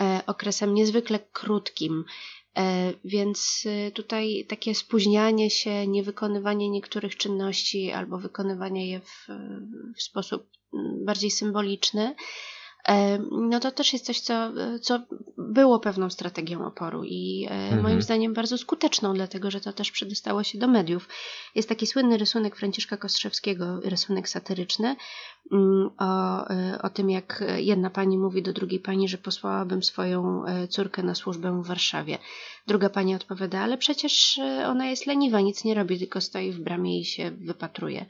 e, 0.00 0.22
okresem 0.26 0.74
niezwykle 0.74 1.18
krótkim. 1.18 2.04
E, 2.58 2.92
więc 3.04 3.62
y, 3.66 3.92
tutaj 3.92 4.46
takie 4.48 4.74
spóźnianie 4.74 5.50
się, 5.50 5.86
niewykonywanie 5.86 6.70
niektórych 6.70 7.16
czynności 7.16 7.92
albo 7.92 8.18
wykonywanie 8.18 8.90
je 8.90 9.00
w, 9.00 9.26
w 9.96 10.02
sposób 10.02 10.50
mm, 10.74 11.04
bardziej 11.04 11.30
symboliczny, 11.30 12.14
no 13.30 13.60
to 13.60 13.72
też 13.72 13.92
jest 13.92 14.04
coś, 14.04 14.20
co, 14.20 14.50
co 14.82 15.00
było 15.38 15.80
pewną 15.80 16.10
strategią 16.10 16.66
oporu 16.66 17.04
i 17.04 17.46
e, 17.50 17.52
mhm. 17.52 17.82
moim 17.82 18.02
zdaniem 18.02 18.34
bardzo 18.34 18.58
skuteczną, 18.58 19.14
dlatego 19.14 19.50
że 19.50 19.60
to 19.60 19.72
też 19.72 19.90
przedostało 19.90 20.42
się 20.42 20.58
do 20.58 20.68
mediów. 20.68 21.08
Jest 21.54 21.68
taki 21.68 21.86
słynny 21.86 22.16
rysunek 22.16 22.56
Franciszka 22.56 22.96
Kostrzewskiego, 22.96 23.80
rysunek 23.80 24.28
satyryczny, 24.28 24.96
mm, 25.52 25.90
o, 25.98 26.46
e, 26.50 26.78
o 26.82 26.90
tym, 26.90 27.10
jak 27.10 27.44
jedna 27.56 27.90
pani 27.90 28.18
mówi 28.18 28.42
do 28.42 28.52
drugiej 28.52 28.80
pani, 28.80 29.08
że 29.08 29.18
posłałabym 29.18 29.82
swoją 29.82 30.44
e, 30.44 30.68
córkę 30.68 31.02
na 31.02 31.14
służbę 31.14 31.62
w 31.62 31.66
Warszawie. 31.66 32.18
Druga 32.66 32.90
pani 32.90 33.14
odpowiada, 33.14 33.60
ale 33.60 33.78
przecież 33.78 34.40
ona 34.66 34.86
jest 34.86 35.06
leniwa, 35.06 35.40
nic 35.40 35.64
nie 35.64 35.74
robi, 35.74 35.98
tylko 35.98 36.20
stoi 36.20 36.52
w 36.52 36.60
bramie 36.60 37.00
i 37.00 37.04
się 37.04 37.30
wypatruje. 37.30 38.06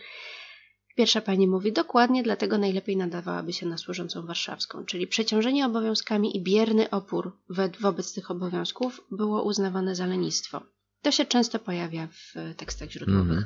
Pierwsza 0.98 1.20
pani 1.20 1.48
mówi 1.48 1.72
dokładnie, 1.72 2.22
dlatego 2.22 2.58
najlepiej 2.58 2.96
nadawałaby 2.96 3.52
się 3.52 3.66
na 3.66 3.78
służącą 3.78 4.26
warszawską, 4.26 4.84
czyli 4.84 5.06
przeciążenie 5.06 5.66
obowiązkami 5.66 6.36
i 6.36 6.42
bierny 6.42 6.90
opór 6.90 7.36
wobec 7.80 8.14
tych 8.14 8.30
obowiązków 8.30 9.00
było 9.10 9.42
uznawane 9.42 9.94
za 9.94 10.06
lenistwo. 10.06 10.60
To 11.02 11.10
się 11.10 11.26
często 11.26 11.58
pojawia 11.58 12.08
w 12.12 12.54
tekstach 12.56 12.90
źródłowych. 12.90 13.44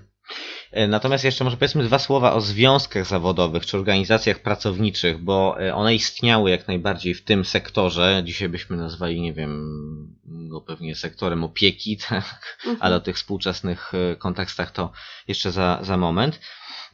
Mm. 0.72 0.90
Natomiast 0.90 1.24
jeszcze 1.24 1.44
może 1.44 1.56
powiedzmy 1.56 1.84
dwa 1.84 1.98
słowa 1.98 2.34
o 2.34 2.40
związkach 2.40 3.06
zawodowych 3.06 3.66
czy 3.66 3.76
organizacjach 3.76 4.38
pracowniczych, 4.38 5.18
bo 5.18 5.60
e, 5.60 5.74
one 5.74 5.94
istniały 5.94 6.50
jak 6.50 6.68
najbardziej 6.68 7.14
w 7.14 7.24
tym 7.24 7.44
sektorze. 7.44 8.22
Dzisiaj 8.24 8.48
byśmy 8.48 8.76
nazwali, 8.76 9.20
nie 9.20 9.32
wiem, 9.32 10.18
go 10.24 10.60
pewnie 10.60 10.94
sektorem 10.94 11.44
opieki, 11.44 11.96
tak? 12.08 12.58
Mhm. 12.58 12.76
ale 12.80 12.96
o 12.96 13.00
tych 13.00 13.16
współczesnych 13.16 13.92
e, 13.94 14.16
kontekstach 14.16 14.70
to 14.70 14.92
jeszcze 15.28 15.52
za, 15.52 15.78
za 15.82 15.96
moment. 15.96 16.40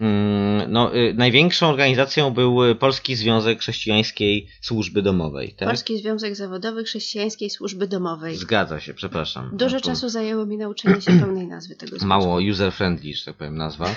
Mm, 0.01 0.73
no, 0.73 0.97
y, 0.97 1.15
największą 1.15 1.69
organizacją 1.69 2.31
był 2.31 2.75
Polski 2.75 3.17
Związek 3.17 3.61
Chrześcijańskiej 3.61 4.49
Służby 4.61 5.03
Domowej. 5.03 5.53
Tak? 5.53 5.69
Polski 5.69 5.99
Związek 5.99 6.37
Zawodowy 6.37 6.85
Chrześcijańskiej 6.85 7.51
Służby 7.51 7.87
Domowej. 7.87 8.37
Zgadza 8.37 8.81
się, 8.81 8.95
przepraszam. 8.95 9.51
Dużo 9.53 9.77
no, 9.77 9.81
czasu 9.81 10.09
zajęło 10.09 10.47
mi 10.47 10.57
nauczenie 10.57 11.01
się 11.01 11.21
pełnej 11.21 11.47
nazwy 11.47 11.77
tego 11.77 11.91
związku. 11.91 12.07
Mało 12.07 12.41
user-friendly, 12.41 13.15
że 13.15 13.25
tak 13.25 13.35
powiem, 13.35 13.57
nazwa. 13.57 13.95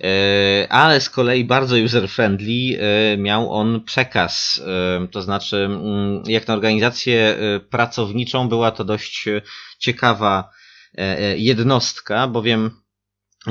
E, 0.00 0.66
ale 0.72 1.00
z 1.00 1.10
kolei 1.10 1.44
bardzo 1.44 1.76
user-friendly 1.76 2.78
e, 2.78 3.16
miał 3.16 3.52
on 3.52 3.84
przekaz. 3.84 4.62
E, 4.66 5.08
to 5.08 5.22
znaczy, 5.22 5.56
mm, 5.56 6.22
jak 6.26 6.48
na 6.48 6.54
organizację 6.54 7.38
pracowniczą 7.70 8.48
była 8.48 8.70
to 8.70 8.84
dość 8.84 9.24
ciekawa 9.78 10.50
jednostka, 11.36 12.28
bowiem 12.28 12.70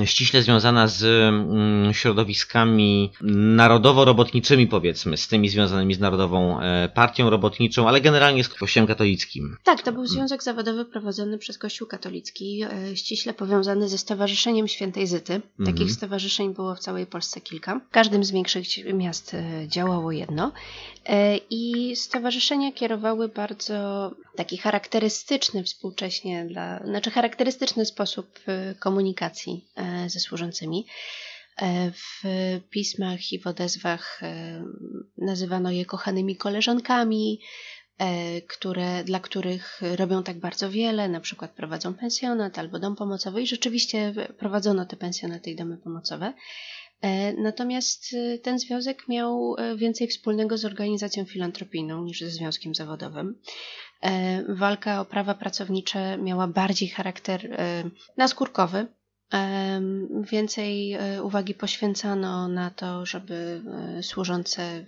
ściśle 0.03 0.41
związana 0.41 0.88
z 0.88 1.03
mm, 1.03 1.93
środowiskami 1.93 3.12
narodowo-robotniczymi, 3.21 4.67
powiedzmy, 4.67 5.17
z 5.17 5.27
tymi 5.27 5.49
związanymi 5.49 5.93
z 5.93 5.99
Narodową 5.99 6.62
e, 6.62 6.89
Partią 6.89 7.29
Robotniczą, 7.29 7.88
ale 7.88 8.01
generalnie 8.01 8.43
z 8.43 8.49
Kościołem 8.49 8.88
katolickim. 8.88 9.58
Tak, 9.63 9.81
to 9.81 9.91
był 9.91 10.08
związek 10.08 10.43
zawodowy 10.43 10.86
prowadzony 10.86 11.38
przez 11.38 11.58
Kościół 11.58 11.88
katolicki, 11.88 12.63
e, 12.63 12.95
ściśle 12.95 13.34
powiązany 13.34 13.89
ze 13.89 13.97
Stowarzyszeniem 13.97 14.67
Świętej 14.67 15.08
Zyty. 15.08 15.41
Takich 15.58 15.81
mhm. 15.81 15.89
stowarzyszeń 15.89 16.53
było 16.53 16.75
w 16.75 16.79
całej 16.79 17.05
Polsce 17.05 17.41
kilka. 17.41 17.79
W 17.89 17.91
każdym 17.91 18.23
z 18.23 18.31
większych 18.31 18.65
miast 18.93 19.34
e, 19.34 19.67
działało 19.67 20.12
jedno. 20.12 20.51
I 21.49 21.95
stowarzyszenia 21.95 22.71
kierowały 22.71 23.27
bardzo 23.27 24.12
taki 24.36 24.58
charakterystyczny 24.58 25.63
współcześnie 25.63 26.45
dla, 26.45 26.79
znaczy 26.86 27.12
charakterystyczny 27.12 27.86
sposób 27.86 28.39
komunikacji 28.79 29.65
ze 30.07 30.19
służącymi. 30.19 30.85
E, 31.61 31.91
w 31.91 32.23
pismach 32.69 33.33
i 33.33 33.39
w 33.39 33.47
odezwach 33.47 34.23
e, 34.23 34.63
nazywano 35.17 35.71
je 35.71 35.85
kochanymi 35.85 36.35
koleżankami, 36.37 37.41
które, 38.47 39.03
dla 39.03 39.19
których 39.19 39.81
robią 39.95 40.23
tak 40.23 40.39
bardzo 40.39 40.69
wiele, 40.69 41.09
na 41.09 41.19
przykład 41.19 41.51
prowadzą 41.51 41.93
pensjonat 41.93 42.59
albo 42.59 42.79
dom 42.79 42.95
pomocowy 42.95 43.41
i 43.41 43.47
rzeczywiście 43.47 44.13
prowadzono 44.37 44.85
te 44.85 44.95
pensjonaty 44.95 45.51
i 45.51 45.55
domy 45.55 45.77
pomocowe. 45.77 46.33
Natomiast 47.37 48.15
ten 48.43 48.59
związek 48.59 49.07
miał 49.07 49.55
więcej 49.75 50.07
wspólnego 50.07 50.57
z 50.57 50.65
organizacją 50.65 51.25
filantropijną 51.25 52.03
niż 52.03 52.19
ze 52.19 52.29
związkiem 52.29 52.75
zawodowym. 52.75 53.41
Walka 54.49 55.01
o 55.01 55.05
prawa 55.05 55.33
pracownicze 55.33 56.17
miała 56.17 56.47
bardziej 56.47 56.89
charakter 56.89 57.57
naskórkowy, 58.17 58.88
Więcej 60.31 60.93
e, 60.93 61.23
uwagi 61.23 61.53
poświęcano 61.53 62.47
na 62.47 62.69
to, 62.69 63.05
żeby 63.05 63.61
e, 63.97 64.03
służące 64.03 64.86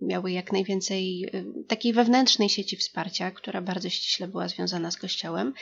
miały 0.00 0.32
jak 0.32 0.52
najwięcej 0.52 1.24
e, 1.24 1.44
takiej 1.68 1.92
wewnętrznej 1.92 2.48
sieci 2.48 2.76
wsparcia, 2.76 3.30
która 3.30 3.60
bardzo 3.60 3.88
ściśle 3.88 4.28
była 4.28 4.48
związana 4.48 4.90
z 4.90 4.96
Kościołem. 4.96 5.54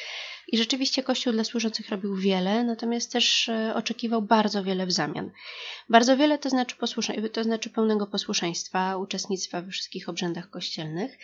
I 0.49 0.59
rzeczywiście 0.59 1.03
Kościół 1.03 1.33
dla 1.33 1.45
służących 1.45 1.89
robił 1.89 2.17
wiele, 2.17 2.65
natomiast 2.65 3.13
też 3.13 3.51
oczekiwał 3.75 4.23
bardzo 4.23 4.65
wiele 4.65 4.87
w 4.87 4.93
zamian. 4.93 5.31
Bardzo 5.89 6.17
wiele 6.17 6.39
to 6.39 6.51
znaczy, 6.51 6.77
to 7.33 7.45
znaczy 7.45 7.71
pełnego 7.71 8.07
posłuszeństwa, 8.07 8.97
uczestnictwa 8.97 9.63
we 9.63 9.71
wszystkich 9.71 10.09
obrzędach 10.09 10.51
kościelnych 10.51 11.19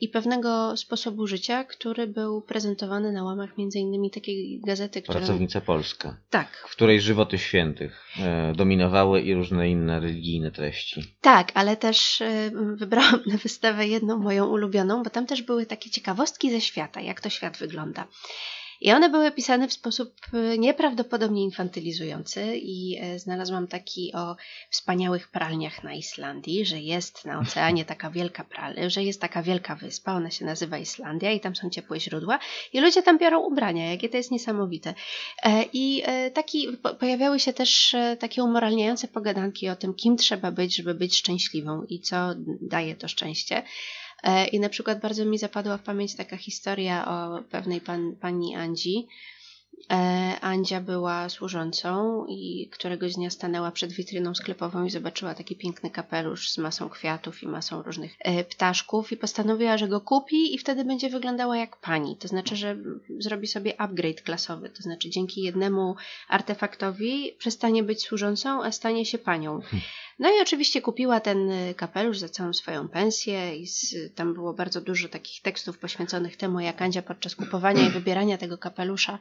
i 0.00 0.08
pewnego 0.08 0.76
sposobu 0.76 1.26
życia, 1.26 1.64
który 1.64 2.06
był 2.06 2.42
prezentowany 2.42 3.12
na 3.12 3.24
łamach 3.24 3.58
między 3.58 3.78
innymi 3.78 4.10
takiej 4.10 4.60
gazety, 4.66 5.02
która... 5.02 5.18
Pracownica 5.18 5.60
Polska, 5.60 6.16
Tak, 6.30 6.66
w 6.68 6.72
której 6.72 7.00
żywoty 7.00 7.38
świętych 7.38 8.04
e, 8.20 8.52
dominowały 8.56 9.20
i 9.20 9.34
różne 9.34 9.70
inne 9.70 10.00
religijne 10.00 10.50
treści. 10.50 11.16
tak, 11.20 11.52
ale 11.54 11.76
też 11.76 12.20
e, 12.20 12.50
wybrałam 12.74 13.20
na 13.26 13.36
wystawę 13.36 13.86
jedną 13.86 14.18
moją 14.18 14.46
ulubioną, 14.46 15.02
bo 15.02 15.10
tam 15.10 15.26
też 15.26 15.42
były 15.42 15.66
takie 15.66 15.90
ciekawostki 15.90 16.50
ze 16.50 16.60
świata, 16.60 17.00
jak 17.00 17.20
to 17.20 17.30
świat 17.30 17.58
wygląda. 17.58 18.06
I 18.80 18.92
one 18.92 19.08
były 19.10 19.32
pisane 19.32 19.68
w 19.68 19.72
sposób 19.72 20.14
e, 20.34 20.58
nieprawdopodobnie 20.58 21.42
infantylizujący 21.42 22.56
i 22.56 22.98
e, 23.00 23.18
znalazłam 23.18 23.66
taki 23.66 24.12
o 24.12 24.36
wspaniałych 24.70 25.28
pralniach 25.28 25.84
na 25.84 25.94
Islandii, 25.94 26.66
że 26.66 26.80
jest 26.80 27.24
na 27.24 27.40
oceanie 27.40 27.84
taka 27.84 28.10
wielka 28.10 28.44
pralnia, 28.44 28.90
że 28.90 29.02
jest 29.02 29.20
taka 29.20 29.42
wielka 29.42 29.74
wyspa, 29.76 30.14
ona 30.14 30.30
się 30.30 30.44
nazywa 30.44 30.78
Islandia 30.78 31.32
i 31.32 31.40
tam 31.40 31.56
są 31.56 31.70
ciepłe 31.70 32.00
źródła 32.00 32.38
i 32.72 32.80
ludzie 32.80 33.02
tam 33.02 33.18
biorą 33.18 33.40
ubrania, 33.40 33.90
jakie 33.90 34.08
to 34.08 34.16
jest 34.16 34.30
niesamowite. 34.30 34.94
E, 35.42 35.64
I 35.72 36.02
taki, 36.34 36.68
po- 36.82 36.94
pojawiały 36.94 37.40
się 37.40 37.52
też 37.52 37.96
takie 38.18 38.44
umoralniające 38.44 39.08
pogadanki 39.08 39.68
o 39.68 39.76
tym, 39.76 39.94
kim 39.94 40.16
trzeba 40.16 40.52
być, 40.52 40.76
żeby 40.76 40.94
być 40.94 41.16
szczęśliwą 41.16 41.82
i 41.88 42.00
co 42.00 42.16
daje 42.60 42.94
to 42.96 43.08
szczęście. 43.08 43.62
E, 44.22 44.46
I 44.46 44.60
na 44.60 44.68
przykład 44.68 45.00
bardzo 45.00 45.24
mi 45.24 45.38
zapadła 45.38 45.76
w 45.76 45.82
pamięć 45.82 46.16
taka 46.16 46.36
historia 46.36 47.08
o 47.08 47.42
pewnej 47.50 47.80
pan, 47.80 48.16
pani 48.20 48.56
Andzi. 48.56 49.08
E, 49.90 50.40
Andzia 50.40 50.80
była 50.80 51.28
służącą 51.28 52.24
i 52.28 52.68
któregoś 52.72 53.14
dnia 53.14 53.30
stanęła 53.30 53.70
przed 53.70 53.92
witryną 53.92 54.34
sklepową 54.34 54.84
i 54.84 54.90
zobaczyła 54.90 55.34
taki 55.34 55.56
piękny 55.56 55.90
kapelusz 55.90 56.50
z 56.50 56.58
masą 56.58 56.88
kwiatów 56.88 57.42
i 57.42 57.46
masą 57.46 57.82
różnych 57.82 58.16
e, 58.18 58.44
ptaszków 58.44 59.12
i 59.12 59.16
postanowiła, 59.16 59.78
że 59.78 59.88
go 59.88 60.00
kupi 60.00 60.54
i 60.54 60.58
wtedy 60.58 60.84
będzie 60.84 61.10
wyglądała 61.10 61.56
jak 61.56 61.76
pani. 61.76 62.16
To 62.16 62.28
znaczy, 62.28 62.56
że 62.56 62.76
zrobi 63.18 63.46
sobie 63.46 63.80
upgrade 63.80 64.22
klasowy. 64.22 64.70
To 64.70 64.82
znaczy, 64.82 65.10
dzięki 65.10 65.42
jednemu 65.42 65.96
artefaktowi 66.28 67.32
przestanie 67.38 67.82
być 67.82 68.02
służącą, 68.02 68.62
a 68.64 68.72
stanie 68.72 69.06
się 69.06 69.18
panią. 69.18 69.60
No 70.20 70.28
i 70.28 70.42
oczywiście 70.42 70.82
kupiła 70.82 71.20
ten 71.20 71.50
y, 71.50 71.74
kapelusz 71.74 72.18
za 72.18 72.28
całą 72.28 72.52
swoją 72.52 72.88
pensję 72.88 73.56
i 73.56 73.66
z, 73.66 73.94
tam 74.14 74.34
było 74.34 74.54
bardzo 74.54 74.80
dużo 74.80 75.08
takich 75.08 75.42
tekstów 75.42 75.78
poświęconych 75.78 76.36
temu, 76.36 76.60
jak 76.60 76.82
Andzia 76.82 77.02
podczas 77.02 77.36
kupowania 77.36 77.88
i 77.88 77.90
wybierania 77.98 78.38
tego 78.38 78.58
kapelusza 78.58 79.18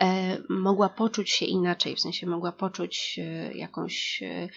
e, 0.00 0.38
mogła 0.48 0.88
poczuć 0.88 1.30
się 1.30 1.46
inaczej, 1.46 1.96
w 1.96 2.00
sensie 2.00 2.26
mogła 2.26 2.52
poczuć 2.52 3.18
e, 3.18 3.54
jakąś 3.54 4.22
e, 4.22 4.48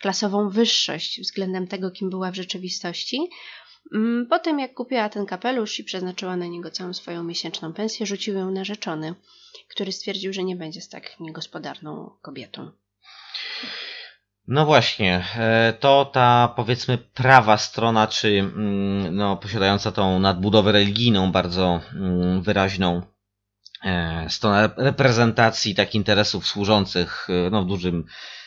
klasową 0.00 0.48
wyższość 0.48 1.20
względem 1.20 1.66
tego, 1.66 1.90
kim 1.90 2.10
była 2.10 2.30
w 2.30 2.34
rzeczywistości. 2.34 3.28
Mm, 3.94 4.26
Po 4.30 4.38
tym, 4.38 4.58
jak 4.60 4.74
kupiła 4.74 5.08
ten 5.08 5.26
kapelusz 5.26 5.80
i 5.80 5.84
przeznaczyła 5.84 6.36
na 6.36 6.46
niego 6.46 6.70
całą 6.70 6.94
swoją 6.94 7.24
miesięczną 7.24 7.72
pensję, 7.72 8.06
rzucił 8.06 8.34
ją 8.34 8.50
narzeczony, 8.50 9.14
który 9.68 9.92
stwierdził, 9.92 10.32
że 10.32 10.44
nie 10.44 10.56
będzie 10.56 10.80
z 10.80 10.88
tak 10.88 11.20
niegospodarną 11.20 12.10
kobietą. 12.22 12.70
No 14.48 14.66
właśnie, 14.66 15.24
e, 15.36 15.72
to 15.80 16.04
ta 16.04 16.52
powiedzmy 16.56 16.98
prawa 16.98 17.58
strona, 17.58 18.06
czy 18.06 18.28
mm, 18.28 19.16
no, 19.16 19.36
posiadająca 19.36 19.92
tą 19.92 20.18
nadbudowę 20.18 20.72
religijną 20.72 21.32
bardzo 21.32 21.80
mm, 21.94 22.42
wyraźną, 22.42 23.02
e, 23.84 24.26
strona 24.30 24.70
reprezentacji 24.76 25.74
tak 25.74 25.94
interesów 25.94 26.46
służących, 26.46 27.26
e, 27.30 27.50
no 27.50 27.62
w 27.62 27.66
dużym, 27.66 28.04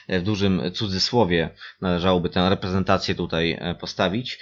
w 0.10 0.22
dużym 0.22 0.62
cudzysłowie 0.74 1.50
należałoby 1.82 2.30
tę 2.30 2.50
reprezentację 2.50 3.16
tutaj 3.16 3.60
postawić, 3.80 4.40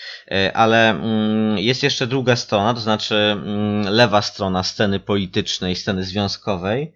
ale 0.53 0.89
mm, 0.89 1.57
jest 1.57 1.83
jeszcze 1.83 2.07
druga 2.07 2.35
strona, 2.35 2.73
to 2.73 2.79
znaczy 2.79 3.37
lewa 3.85 4.21
strona 4.21 4.63
sceny 4.63 4.99
politycznej, 4.99 5.75
sceny 5.75 6.03
związkowej, 6.03 6.93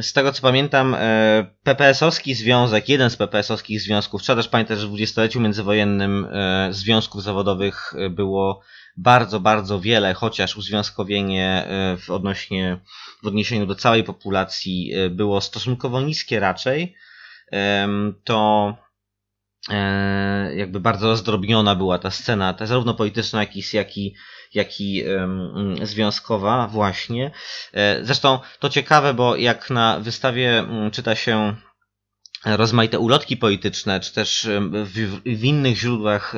Z 0.00 0.12
tego 0.12 0.32
co 0.32 0.42
pamiętam, 0.42 0.94
e, 0.94 1.46
PPS-owski 1.62 2.34
związek, 2.34 2.88
jeden 2.88 3.10
z 3.10 3.16
PPS-owskich 3.16 3.80
związków, 3.80 4.22
trzeba 4.22 4.36
też 4.36 4.48
pamiętać, 4.48 4.78
że 4.78 4.84
w 4.84 4.88
dwudziestoleciu 4.88 5.40
międzywojennym 5.40 6.28
e, 6.32 6.68
związków 6.70 7.22
zawodowych 7.22 7.94
e, 7.98 8.10
było 8.10 8.60
bardzo, 8.96 9.40
bardzo 9.40 9.80
wiele, 9.80 10.14
chociaż 10.14 10.56
uzwiązkowienie 10.56 11.68
w, 11.98 12.10
odnośnie, 12.10 12.80
w 13.22 13.26
odniesieniu 13.26 13.66
do 13.66 13.74
całej 13.74 14.04
populacji 14.04 14.92
było 15.10 15.40
stosunkowo 15.40 16.00
niskie 16.00 16.40
raczej, 16.40 16.94
to 18.24 18.74
jakby 20.56 20.80
bardzo 20.80 21.06
rozdrobniona 21.08 21.74
była 21.74 21.98
ta 21.98 22.10
scena, 22.10 22.54
ta 22.54 22.66
zarówno 22.66 22.94
polityczna, 22.94 23.40
jak 23.40 23.56
i, 23.56 23.62
jak 23.72 23.96
i, 23.96 24.14
jak 24.54 24.80
i 24.80 25.04
związkowa 25.82 26.68
właśnie. 26.68 27.30
E, 27.72 28.04
Zresztą 28.04 28.38
to 28.58 28.68
ciekawe, 28.68 29.14
bo 29.14 29.36
jak 29.36 29.70
na 29.70 30.00
wystawie 30.00 30.64
czyta 30.92 31.14
się 31.14 31.56
rozmaite 32.44 32.98
ulotki 32.98 33.36
polityczne, 33.36 34.00
czy 34.00 34.14
też 34.14 34.48
w, 34.84 35.20
w 35.24 35.44
innych 35.44 35.76
źródłach 35.76 36.34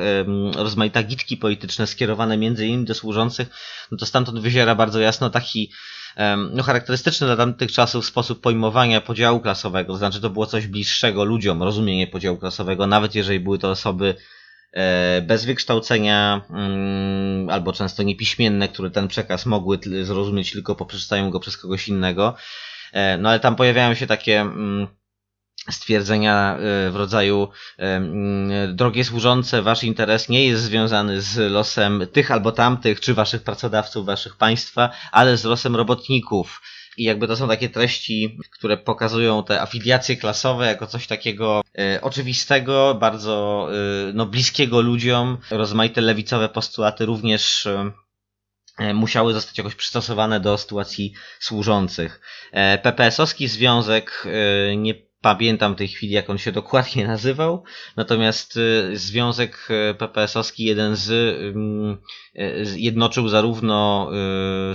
rozmaite 0.55 0.99
agitki 0.99 1.37
polityczne 1.37 1.87
skierowane 1.87 2.37
między 2.37 2.67
innymi 2.67 2.85
do 2.85 2.95
służących, 2.95 3.47
no 3.91 3.97
to 3.97 4.05
stamtąd 4.05 4.39
wyziera 4.39 4.75
bardzo 4.75 4.99
jasno 4.99 5.29
taki 5.29 5.71
no, 6.51 6.63
charakterystyczny 6.63 7.27
dla 7.27 7.37
tamtych 7.37 7.71
czasów 7.71 8.05
sposób 8.05 8.41
pojmowania 8.41 9.01
podziału 9.01 9.39
klasowego, 9.39 9.93
to 9.93 9.97
znaczy 9.97 10.21
to 10.21 10.29
było 10.29 10.45
coś 10.45 10.67
bliższego 10.67 11.23
ludziom, 11.23 11.63
rozumienie 11.63 12.07
podziału 12.07 12.37
klasowego, 12.37 12.87
nawet 12.87 13.15
jeżeli 13.15 13.39
były 13.39 13.59
to 13.59 13.69
osoby 13.69 14.15
e, 14.73 15.21
bez 15.21 15.45
wykształcenia 15.45 16.41
mm, 16.49 17.49
albo 17.49 17.73
często 17.73 18.03
niepiśmienne, 18.03 18.67
które 18.67 18.91
ten 18.91 19.07
przekaz 19.07 19.45
mogły 19.45 19.79
zrozumieć 20.03 20.51
tylko 20.51 20.75
po 20.75 20.85
przeczytaniu 20.85 21.29
go 21.29 21.39
przez 21.39 21.57
kogoś 21.57 21.87
innego. 21.87 22.35
E, 22.93 23.17
No 23.17 23.29
ale 23.29 23.39
tam 23.39 23.55
pojawiają 23.55 23.93
się 23.93 24.07
takie 24.07 24.41
mm, 24.41 24.87
stwierdzenia 25.71 26.55
e, 26.55 26.91
w 26.91 26.95
rodzaju 26.95 27.47
e, 27.77 28.01
drogie 28.73 29.03
służące, 29.03 29.61
wasz 29.61 29.83
interes 29.83 30.29
nie 30.29 30.47
jest 30.47 30.63
związany 30.63 31.21
z 31.21 31.51
losem 31.51 32.07
tych 32.11 32.31
albo 32.31 32.51
tamtych, 32.51 32.99
czy 32.99 33.13
waszych 33.13 33.43
pracodawców, 33.43 34.05
waszych 34.05 34.35
państwa, 34.35 34.89
ale 35.11 35.37
z 35.37 35.43
losem 35.43 35.75
robotników. 35.75 36.61
I 36.99 37.03
jakby 37.03 37.27
to 37.27 37.35
są 37.35 37.47
takie 37.47 37.69
treści, 37.69 38.37
które 38.51 38.77
pokazują 38.77 39.43
te 39.43 39.61
afiliacje 39.61 40.17
klasowe 40.17 40.67
jako 40.67 40.87
coś 40.87 41.07
takiego 41.07 41.61
e, 41.77 42.01
oczywistego, 42.01 42.95
bardzo 42.95 43.67
e, 43.71 44.13
no, 44.13 44.25
bliskiego 44.25 44.81
ludziom. 44.81 45.37
Rozmaite 45.51 46.01
lewicowe 46.01 46.49
postulaty 46.49 47.05
również 47.05 47.65
e, 47.65 47.91
e, 48.77 48.93
musiały 48.93 49.33
zostać 49.33 49.57
jakoś 49.57 49.75
przystosowane 49.75 50.39
do 50.39 50.57
sytuacji 50.57 51.13
służących. 51.39 52.21
PPS-owski 52.83 53.47
związek, 53.47 54.27
nie 54.77 55.08
pamiętam 55.21 55.73
w 55.73 55.77
tej 55.77 55.87
chwili 55.87 56.13
jak 56.13 56.29
on 56.29 56.37
się 56.37 56.51
dokładnie 56.51 57.07
nazywał, 57.13 57.63
natomiast 57.97 58.57
e, 58.57 58.95
związek 58.95 59.67
e, 59.69 59.93
PPS-owski 59.93 60.63
jeden 60.63 60.93
e, 60.93 60.95
z- 62.65 62.75
jednoczył 62.75 63.29
zarówno 63.29 64.11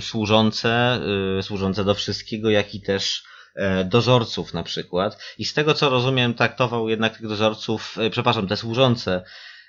służące, 0.01 0.99
służące 1.41 1.83
do 1.83 1.93
wszystkiego, 1.95 2.49
jak 2.49 2.75
i 2.75 2.81
też 2.81 3.23
e, 3.55 3.85
dozorców 3.85 4.53
na 4.53 4.63
przykład. 4.63 5.23
I 5.37 5.45
z 5.45 5.53
tego 5.53 5.73
co 5.73 5.89
rozumiem, 5.89 6.33
traktował 6.33 6.89
jednak 6.89 7.17
tych 7.17 7.27
dozorców, 7.27 7.97
e, 7.97 8.09
przepraszam, 8.09 8.47
te 8.47 8.57
służące 8.57 9.23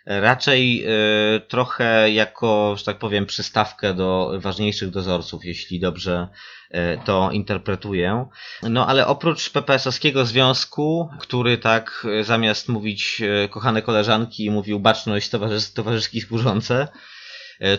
raczej 0.07 0.85
e, 0.85 1.41
trochę 1.41 2.11
jako, 2.11 2.75
że 2.79 2.85
tak 2.85 2.99
powiem, 2.99 3.27
przystawkę 3.27 3.95
do 3.95 4.33
ważniejszych 4.39 4.91
dozorców, 4.91 5.45
jeśli 5.45 5.81
dobrze 5.81 6.29
e, 6.71 6.99
to 6.99 7.31
interpretuję. 7.33 8.27
No 8.63 8.87
ale 8.87 9.07
oprócz 9.07 9.51
PPS-owskiego 9.51 10.25
związku, 10.25 11.11
który 11.21 11.59
tak 11.59 12.07
e, 12.21 12.25
zamiast 12.25 12.69
mówić 12.69 13.23
kochane 13.51 13.83
koleżanki, 13.83 14.51
mówił 14.51 14.81
baczność 14.81 15.31
towarzys- 15.31 15.75
towarzyszki 15.75 16.21
służące, 16.21 16.83
E, 16.83 16.89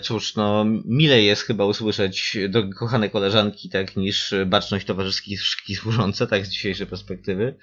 Cóż, 0.02 0.36
no, 0.36 0.66
milej 0.86 1.26
jest 1.26 1.42
chyba 1.42 1.66
usłyszeć 1.66 2.38
do 2.50 2.70
kochane 2.70 3.10
koleżanki, 3.10 3.70
tak, 3.70 3.96
niż 3.96 4.34
baczność 4.46 4.86
towarzyski 4.86 5.38
służące, 5.82 6.28
tak 6.28 6.46
z 6.46 6.50
dzisiejszej 6.50 6.88
perspektywy. 6.88 7.56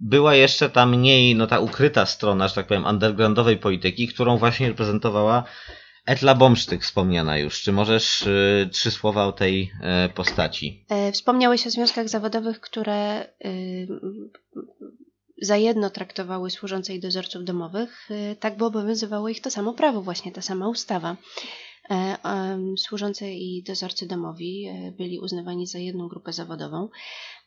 Była 0.00 0.34
jeszcze 0.34 0.70
ta 0.70 0.86
mniej, 0.86 1.34
no 1.34 1.46
ta 1.46 1.58
ukryta 1.60 2.06
strona, 2.06 2.48
że 2.48 2.54
tak 2.54 2.66
powiem, 2.66 2.84
undergroundowej 2.84 3.56
polityki, 3.56 4.08
którą 4.08 4.36
właśnie 4.36 4.68
reprezentowała 4.68 5.44
Etla 6.06 6.34
Bomsztyk 6.34 6.82
wspomniana 6.82 7.38
już. 7.38 7.62
Czy 7.62 7.72
możesz 7.72 8.22
y, 8.22 8.68
trzy 8.72 8.90
słowa 8.90 9.26
o 9.26 9.32
tej 9.32 9.72
e, 9.82 10.08
postaci? 10.08 10.84
E, 10.88 11.12
Wspomniałeś 11.12 11.66
o 11.66 11.70
związkach 11.70 12.08
zawodowych, 12.08 12.60
które 12.60 13.26
y, 13.44 13.88
za 15.40 15.56
jedno 15.56 15.90
traktowały 15.90 16.50
służące 16.50 16.94
i 16.94 17.00
dozorców 17.00 17.44
domowych, 17.44 18.10
y, 18.10 18.36
tak 18.40 18.56
by 18.56 18.64
obowiązywało 18.64 19.28
ich 19.28 19.40
to 19.40 19.50
samo 19.50 19.72
prawo, 19.72 20.02
właśnie 20.02 20.32
ta 20.32 20.42
sama 20.42 20.68
ustawa. 20.68 21.16
E, 21.90 22.58
Służące 22.76 23.32
i 23.32 23.62
dozorcy 23.62 24.06
domowi 24.06 24.66
e, 24.66 24.92
byli 24.92 25.18
uznawani 25.18 25.66
za 25.66 25.78
jedną 25.78 26.08
grupę 26.08 26.32
zawodową, 26.32 26.88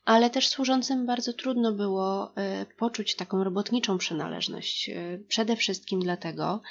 ale 0.05 0.29
też 0.29 0.47
służącym 0.47 1.05
bardzo 1.05 1.33
trudno 1.33 1.71
było 1.71 2.31
e, 2.35 2.65
poczuć 2.77 3.15
taką 3.15 3.43
robotniczą 3.43 3.97
przynależność. 3.97 4.91
Przede 5.27 5.55
wszystkim 5.55 5.99
dlatego, 5.99 6.61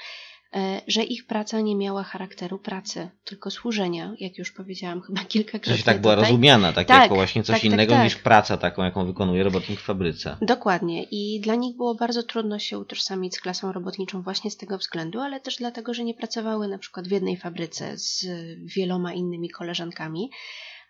że 0.87 1.03
ich 1.03 1.27
praca 1.27 1.61
nie 1.61 1.77
miała 1.77 2.03
charakteru 2.03 2.59
pracy, 2.59 3.09
tylko 3.25 3.51
służenia, 3.51 4.15
jak 4.21 4.39
już 4.39 4.53
powiedziałam 4.53 5.01
chyba 5.01 5.25
kilkakrotnie. 5.35 5.77
Że 5.77 5.83
tak 5.85 6.01
była 6.01 6.15
tutaj. 6.15 6.31
rozumiana, 6.31 6.73
tak, 6.73 6.87
Tak, 6.87 7.03
jako 7.03 7.15
właśnie 7.15 7.43
coś 7.43 7.55
tak, 7.55 7.63
tak, 7.63 7.73
innego 7.73 7.95
tak. 7.95 8.05
niż 8.05 8.17
praca 8.17 8.57
taką, 8.57 8.85
jaką 8.85 9.07
wykonuje 9.07 9.43
robotnik 9.43 9.81
w 9.81 9.85
fabryce. 9.85 10.37
Dokładnie. 10.43 11.03
I 11.03 11.41
dla 11.41 11.55
nich 11.55 11.77
było 11.77 11.95
bardzo 11.95 12.23
trudno 12.23 12.59
się 12.59 12.79
utożsamić 12.79 13.35
z 13.35 13.41
klasą 13.41 13.73
robotniczą 13.73 14.23
właśnie 14.23 14.51
z 14.51 14.57
tego 14.57 14.79
względu, 14.79 15.21
ale 15.21 15.41
też 15.41 15.57
dlatego, 15.57 15.95
że 15.95 16.05
nie 16.05 16.15
pracowały 16.15 16.69
na 16.69 16.79
przykład 16.79 17.09
w 17.09 17.11
jednej 17.11 17.37
fabryce 17.37 17.99
z 17.99 18.27
wieloma 18.65 19.13
innymi 19.13 19.51
koleżankami, 19.51 20.31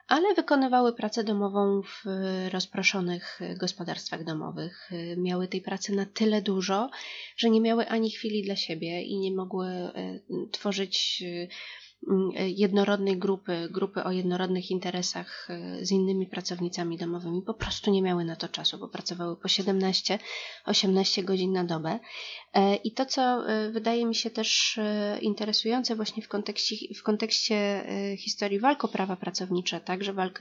ale 0.08 0.34
wykonywały 0.34 0.92
pracę 0.92 1.24
domową 1.24 1.82
w 1.82 2.04
rozproszonych 2.52 3.40
gospodarstwach 3.56 4.24
domowych. 4.24 4.90
Miały 5.16 5.48
tej 5.48 5.60
pracy 5.60 5.94
na 5.94 6.06
tyle 6.06 6.42
dużo, 6.42 6.90
że 7.36 7.50
nie 7.50 7.60
miały 7.60 7.88
ani 7.88 8.10
chwili 8.10 8.42
dla 8.42 8.56
siebie 8.56 9.02
i 9.02 9.18
nie 9.18 9.32
mogły 9.34 9.66
e, 9.68 10.20
tworzyć 10.50 11.22
e, 11.26 11.48
jednorodnej 12.36 13.18
grupy, 13.18 13.68
grupy 13.70 14.04
o 14.04 14.10
jednorodnych 14.10 14.70
interesach 14.70 15.48
e, 15.50 15.84
z 15.86 15.90
innymi 15.90 16.26
pracownicami 16.26 16.98
domowymi. 16.98 17.42
Po 17.42 17.54
prostu 17.54 17.90
nie 17.90 18.02
miały 18.02 18.24
na 18.24 18.36
to 18.36 18.48
czasu, 18.48 18.78
bo 18.78 18.88
pracowały 18.88 19.36
po 19.36 19.48
17-18 19.48 21.24
godzin 21.24 21.52
na 21.52 21.64
dobę. 21.64 21.98
E, 22.54 22.74
I 22.74 22.92
to, 22.92 23.06
co 23.06 23.22
e, 23.22 23.70
wydaje 23.70 24.06
mi 24.06 24.14
się 24.14 24.30
też 24.30 24.80
interesujące 25.20 25.96
właśnie 25.96 26.22
w 26.22 26.28
kontekście, 26.28 26.76
w 26.94 27.02
kontekście 27.02 27.84
historii 28.18 28.60
walk 28.60 28.84
o 28.84 28.88
prawa 28.88 29.16
pracownicze, 29.16 29.80
także 29.80 30.12
walk 30.12 30.40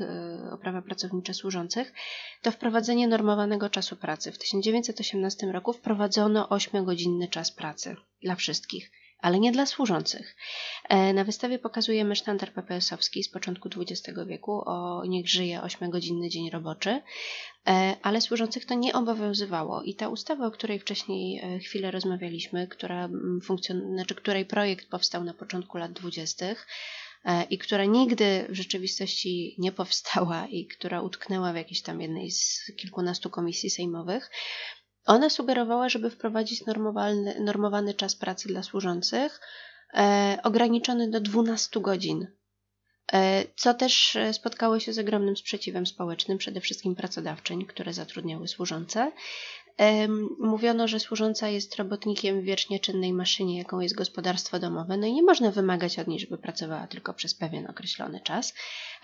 o 0.51 0.57
prawa 0.57 0.82
pracownicze 0.82 1.34
służących, 1.34 1.93
to 2.41 2.51
wprowadzenie 2.51 3.07
normowanego 3.07 3.70
czasu 3.70 3.95
pracy. 3.95 4.32
W 4.32 4.38
1918 4.38 5.51
roku 5.51 5.74
wprowadzono 5.74 6.47
8-godzinny 6.47 7.30
czas 7.30 7.51
pracy 7.51 7.95
dla 8.24 8.36
wszystkich 8.36 8.91
ale 9.22 9.39
nie 9.39 9.51
dla 9.51 9.65
służących. 9.65 10.36
E, 10.89 11.13
Na 11.13 11.24
wystawie 11.24 11.59
pokazujemy 11.59 12.15
sztandar 12.15 12.53
PPS-owski 12.53 13.24
z 13.24 13.30
początku 13.30 13.69
XX 13.78 14.19
wieku 14.28 14.61
o 14.65 15.05
niech 15.05 15.30
żyje 15.30 15.59
8-godzinny 15.59 16.30
dzień 16.30 16.49
roboczy, 16.49 17.01
e, 17.67 17.95
ale 18.01 18.22
służących 18.22 18.65
to 18.65 18.74
nie 18.74 18.93
obowiązywało 18.93 19.84
i 19.84 19.95
ta 19.95 20.07
ustawa, 20.09 20.47
o 20.47 20.51
której 20.51 20.80
wcześniej 20.80 21.39
e, 21.39 21.59
chwilę 21.59 21.91
rozmawialiśmy, 21.91 22.67
która 22.67 23.09
funkcjon- 23.47 23.93
znaczy 23.93 24.15
której 24.15 24.45
projekt 24.45 24.89
powstał 24.89 25.24
na 25.24 25.34
początku 25.34 25.78
lat 25.78 25.91
20. 25.93 26.45
e, 27.26 27.43
i 27.43 27.57
która 27.57 27.86
nigdy 27.86 28.45
w 28.49 28.55
rzeczywistości 28.55 29.55
nie 29.57 29.72
powstała 29.72 30.47
i 30.47 30.65
która 30.65 31.01
utknęła 31.01 31.53
w 31.53 31.55
jakiejś 31.55 31.82
tam 31.82 32.01
jednej 32.01 32.32
z 32.32 32.72
kilkunastu 32.78 33.30
komisji 33.30 33.69
sejmowych, 33.69 34.32
ona 35.06 35.30
sugerowała, 35.30 35.89
żeby 35.89 36.10
wprowadzić 36.10 36.66
normowalny, 36.66 37.39
normowany 37.39 37.93
czas 37.93 38.16
pracy 38.16 38.47
dla 38.47 38.64
służących, 38.64 39.39
e, 39.93 40.38
ograniczony 40.43 41.10
do 41.10 41.22
12 41.22 41.80
godzin. 41.80 42.28
E, 43.14 43.43
co 43.56 43.74
też 43.74 44.16
e, 44.16 44.34
spotkało 44.34 44.80
się 44.80 44.93
z 44.93 44.99
ogromnym 44.99 45.38
sprzeciwem 45.38 45.86
społecznym, 45.86 46.38
przede 46.38 46.62
wszystkim 46.62 46.95
pracodawczyń, 46.95 47.66
które 47.66 47.93
zatrudniały 47.93 48.47
służące. 48.47 49.12
Mówiono, 50.39 50.88
że 50.88 50.99
służąca 50.99 51.47
jest 51.47 51.76
robotnikiem 51.76 52.41
w 52.41 52.43
wiecznie 52.43 52.80
czynnej 52.80 53.13
maszynie, 53.13 53.57
jaką 53.57 53.80
jest 53.80 53.95
gospodarstwo 53.95 54.59
domowe, 54.59 54.97
no 54.97 55.07
i 55.07 55.13
nie 55.13 55.24
można 55.24 55.51
wymagać 55.51 55.99
od 55.99 56.07
niej, 56.07 56.19
żeby 56.19 56.38
pracowała 56.38 56.88
tylko 56.88 57.13
przez 57.13 57.34
pewien 57.34 57.69
określony 57.69 58.19
czas, 58.19 58.53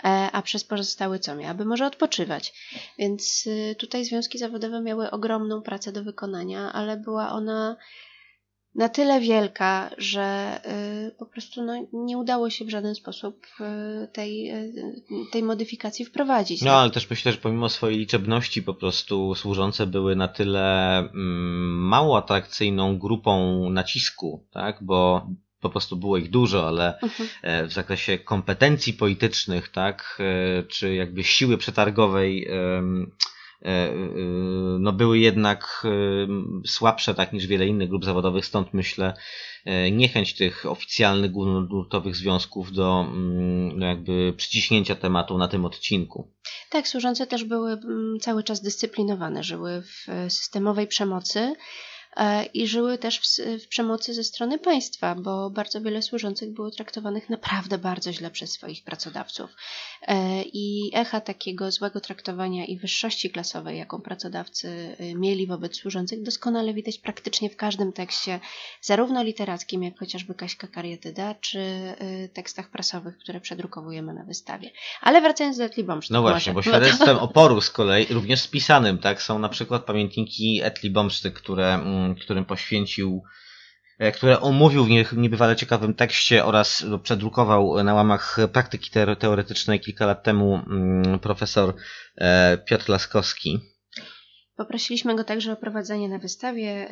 e, 0.03 0.07
a 0.32 0.41
przez 0.41 0.63
pozostały 0.63 1.20
co 1.20 1.36
miałaby 1.36 1.65
może 1.65 1.86
odpoczywać. 1.86 2.53
Więc 2.99 3.47
y, 3.47 3.76
tutaj 3.76 4.05
związki 4.05 4.38
zawodowe 4.38 4.82
miały 4.82 5.11
ogromną 5.11 5.61
pracę 5.61 5.91
do 5.91 6.03
wykonania, 6.03 6.74
ale 6.74 6.97
była 6.97 7.32
ona 7.32 7.78
na 8.78 8.90
tyle 8.90 9.20
wielka, 9.20 9.90
że 9.98 10.60
y, 11.08 11.12
po 11.12 11.26
prostu 11.26 11.64
no, 11.64 11.88
nie 11.94 12.18
udało 12.18 12.50
się 12.50 12.66
w 12.66 12.70
żaden 12.70 12.96
sposób 12.96 13.46
y, 13.46 14.08
tej, 14.08 14.52
y, 14.52 14.74
tej 15.32 15.44
modyfikacji 15.44 16.06
wprowadzić. 16.06 16.62
No, 16.62 16.72
ale 16.72 16.92
też 16.92 17.10
myślę, 17.10 17.32
że 17.32 17.38
pomimo 17.38 17.70
swojej 17.70 17.98
liczebności 17.98 18.64
po 18.64 18.74
prostu 18.74 19.36
służące 19.36 19.88
były 19.88 20.16
na 20.16 20.28
tyle 20.28 20.98
mm, 21.00 21.88
mało 21.88 22.18
atrakcyjną 22.18 23.00
grupą 23.00 23.70
nacisku, 23.70 24.46
tak? 24.52 24.78
Bo 24.82 25.28
po 25.62 25.70
prostu 25.70 25.96
było 25.96 26.18
ich 26.18 26.30
dużo, 26.30 26.68
ale 26.68 27.00
Mhm. 27.00 27.30
e, 27.42 27.68
w 27.68 27.74
zakresie 27.74 28.18
kompetencji 28.18 28.94
politycznych, 28.94 29.70
tak, 29.70 30.18
e, 30.20 30.64
czy 30.64 30.96
jakby 30.96 31.24
siły 31.24 31.58
przetargowej, 31.58 32.48
no 34.80 34.93
były 34.93 35.20
jednak 35.20 35.84
em, 35.86 36.62
słabsze 36.66 37.16
tak 37.16 37.34
niż 37.34 37.47
wiele 37.47 37.68
innych 37.68 37.89
grup 37.89 38.05
zawodowych, 38.05 38.45
stąd 38.45 38.74
myślę 38.74 39.14
e, 39.66 39.91
niechęć 39.91 40.36
tych 40.36 40.66
oficjalnych 40.66 41.32
głównonurtowych 41.32 42.16
związków 42.16 42.72
do 42.72 43.01
mm, 43.01 43.80
no 43.80 43.86
jakby 43.86 44.34
przyciśnięcia 44.38 44.95
tematu 44.95 45.38
na 45.38 45.47
tym 45.47 45.66
odcinku. 45.66 46.32
Tak, 46.70 46.88
służące 46.88 47.28
też 47.28 47.43
były 47.43 47.72
mm, 47.72 48.20
cały 48.22 48.43
czas 48.43 48.62
dyscyplinowane, 48.62 49.43
żyły 49.43 49.82
w 49.82 50.10
e, 50.10 50.30
systemowej 50.30 50.88
przemocy 50.88 51.39
e, 51.39 51.55
i 52.53 52.68
żyły 52.68 52.97
też 52.97 53.20
w, 53.20 53.26
w 53.64 53.68
przemocy 53.68 54.14
ze 54.14 54.24
strony 54.24 54.60
państwa, 54.60 55.16
bo 55.16 55.49
bardzo 55.49 55.82
wiele 55.82 56.01
służących 56.01 56.53
było 56.53 56.72
traktowanych 56.72 57.30
naprawdę 57.30 57.78
bardzo 57.78 58.14
źle 58.14 58.32
przez 58.32 58.51
swoich 58.51 58.84
pracodawców. 58.84 59.49
E, 60.08 60.41
I 60.43 60.91
echa 60.93 61.22
takiego 61.22 61.72
złego 61.72 62.01
traktowania 62.01 62.66
i 62.66 62.78
wyższości 62.78 63.30
klasowej, 63.30 63.78
jaką 63.78 64.01
pracodawcy 64.01 64.95
e, 64.99 65.16
mieli 65.16 65.47
wobec 65.47 65.76
służących, 65.76 66.24
doskonale 66.24 66.74
widać 66.74 66.97
praktycznie 66.97 67.49
w 67.49 67.55
każdym 67.55 67.93
tekście, 67.93 68.39
zarówno 68.82 69.24
literackim, 69.24 69.84
jak 69.84 69.99
chociażby 69.99 70.36
Kaśka 70.36 70.68
Karietyda, 70.68 71.36
czy 71.36 71.60
e, 71.60 72.30
tekstach 72.30 72.70
prasowych, 72.70 73.18
które 73.18 73.41
przedrukowujemy 73.41 74.14
na 74.14 74.24
wystawie. 74.24 74.72
Ale 75.01 75.22
wracając 75.22 75.58
do 75.58 75.64
Etli 75.64 75.84
Bomsztyn. 75.84 76.14
No 76.14 76.22
właśnie, 76.22 76.53
bo 76.53 76.62
świadectwem 76.72 77.18
oporu 77.18 77.62
z 77.62 77.70
kolei, 77.70 78.05
również 78.10 78.41
spisanym, 78.41 78.97
tak, 78.97 79.22
są 79.22 79.39
na 79.39 79.49
przykład 79.49 79.86
pamiętniki 79.86 80.62
Etli 80.64 80.89
Bomszty, 80.89 81.32
które, 81.32 81.74
mm, 81.74 81.97
którym 82.22 82.45
poświęcił, 82.45 83.24
e, 84.00 84.12
które 84.12 84.41
omówił 84.41 84.84
w 84.86 84.89
nie- 84.89 85.06
niebywale 85.14 85.56
ciekawym 85.56 85.93
tekście 85.93 86.45
oraz 86.45 86.86
przedrukował 87.04 87.84
na 87.84 87.93
łamach 87.93 88.38
praktyki 88.54 88.91
teore- 88.91 89.16
teoretycznej 89.16 89.80
kilka 89.80 90.06
lat 90.06 90.24
temu 90.24 90.56
mm, 90.56 91.20
profesor 91.20 91.74
e, 92.18 92.58
Piotr 92.58 92.89
Laskowski. 92.89 93.60
Poprosiliśmy 94.58 95.16
go 95.16 95.24
także 95.24 95.54
o 95.54 95.56
prowadzenie 95.56 96.10
na 96.10 96.20
wystawie. 96.20 96.89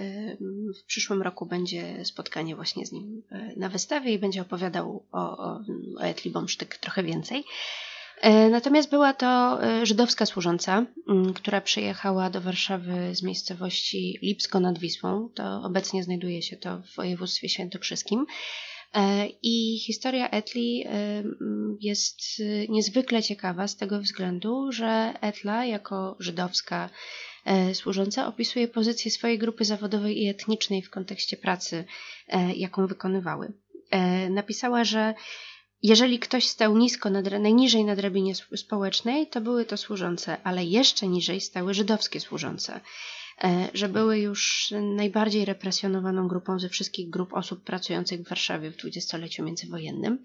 W 0.83 0.85
przyszłym 0.85 1.21
roku 1.21 1.45
będzie 1.45 2.05
spotkanie 2.05 2.55
właśnie 2.55 2.85
z 2.85 2.91
nim 2.91 3.21
e, 3.31 3.53
na 3.57 3.69
wystawie 3.69 4.13
i 4.13 4.19
będzie 4.19 4.41
opowiadał 4.41 5.05
o, 5.11 5.37
o, 5.37 5.59
o 5.99 6.03
Etli 6.03 6.31
Bomsztyk 6.31 6.77
trochę 6.77 7.03
więcej. 7.03 7.43
E, 8.21 8.49
Natomiast 8.49 8.89
była 8.89 9.13
to 9.13 9.59
e, 9.63 9.85
żydowska 9.85 10.25
służąca, 10.25 10.85
m, 11.09 11.33
która 11.33 11.61
przyjechała 11.61 12.29
do 12.29 12.41
Warszawy 12.41 13.15
z 13.15 13.23
miejscowości 13.23 14.19
Lipsko 14.21 14.59
nad 14.59 14.79
Wisłą. 14.79 15.29
To 15.35 15.61
obecnie 15.63 16.03
znajduje 16.03 16.41
się 16.41 16.57
to 16.57 16.77
w 16.77 16.95
województwie 16.95 17.49
świętokrzyskim. 17.49 18.25
E, 18.93 19.27
I 19.43 19.79
historia 19.79 20.29
Etli 20.29 20.83
e, 20.85 20.89
m, 20.89 21.77
jest 21.81 22.19
niezwykle 22.69 23.23
ciekawa 23.23 23.67
z 23.67 23.75
tego 23.77 23.99
względu, 23.99 24.71
że 24.71 25.13
Etla 25.21 25.65
jako 25.65 26.15
żydowska 26.19 26.89
służąca 27.73 28.27
opisuje 28.27 28.67
pozycję 28.67 29.11
swojej 29.11 29.37
grupy 29.39 29.65
zawodowej 29.65 30.23
i 30.23 30.27
etnicznej 30.27 30.81
w 30.81 30.89
kontekście 30.89 31.37
pracy, 31.37 31.85
jaką 32.55 32.87
wykonywały. 32.87 33.53
Napisała, 34.29 34.83
że 34.83 35.13
jeżeli 35.85 36.19
ktoś 36.19 36.47
stał 36.47 36.77
nisko, 36.77 37.09
najniżej 37.39 37.85
na 37.85 37.95
drabinie 37.95 38.31
sp- 38.39 38.57
społecznej, 38.57 39.27
to 39.27 39.41
były 39.41 39.65
to 39.65 39.77
służące, 39.77 40.37
ale 40.43 40.65
jeszcze 40.65 41.07
niżej 41.07 41.41
stały 41.41 41.73
żydowskie 41.73 42.19
służące, 42.19 42.81
e, 43.43 43.69
że 43.73 43.89
były 43.89 44.19
już 44.19 44.73
najbardziej 44.81 45.45
represjonowaną 45.45 46.27
grupą 46.27 46.59
ze 46.59 46.69
wszystkich 46.69 47.09
grup 47.09 47.33
osób 47.33 47.63
pracujących 47.63 48.21
w 48.21 48.29
Warszawie 48.29 48.71
w 48.71 48.77
dwudziestoleciu 48.77 49.43
międzywojennym. 49.43 50.23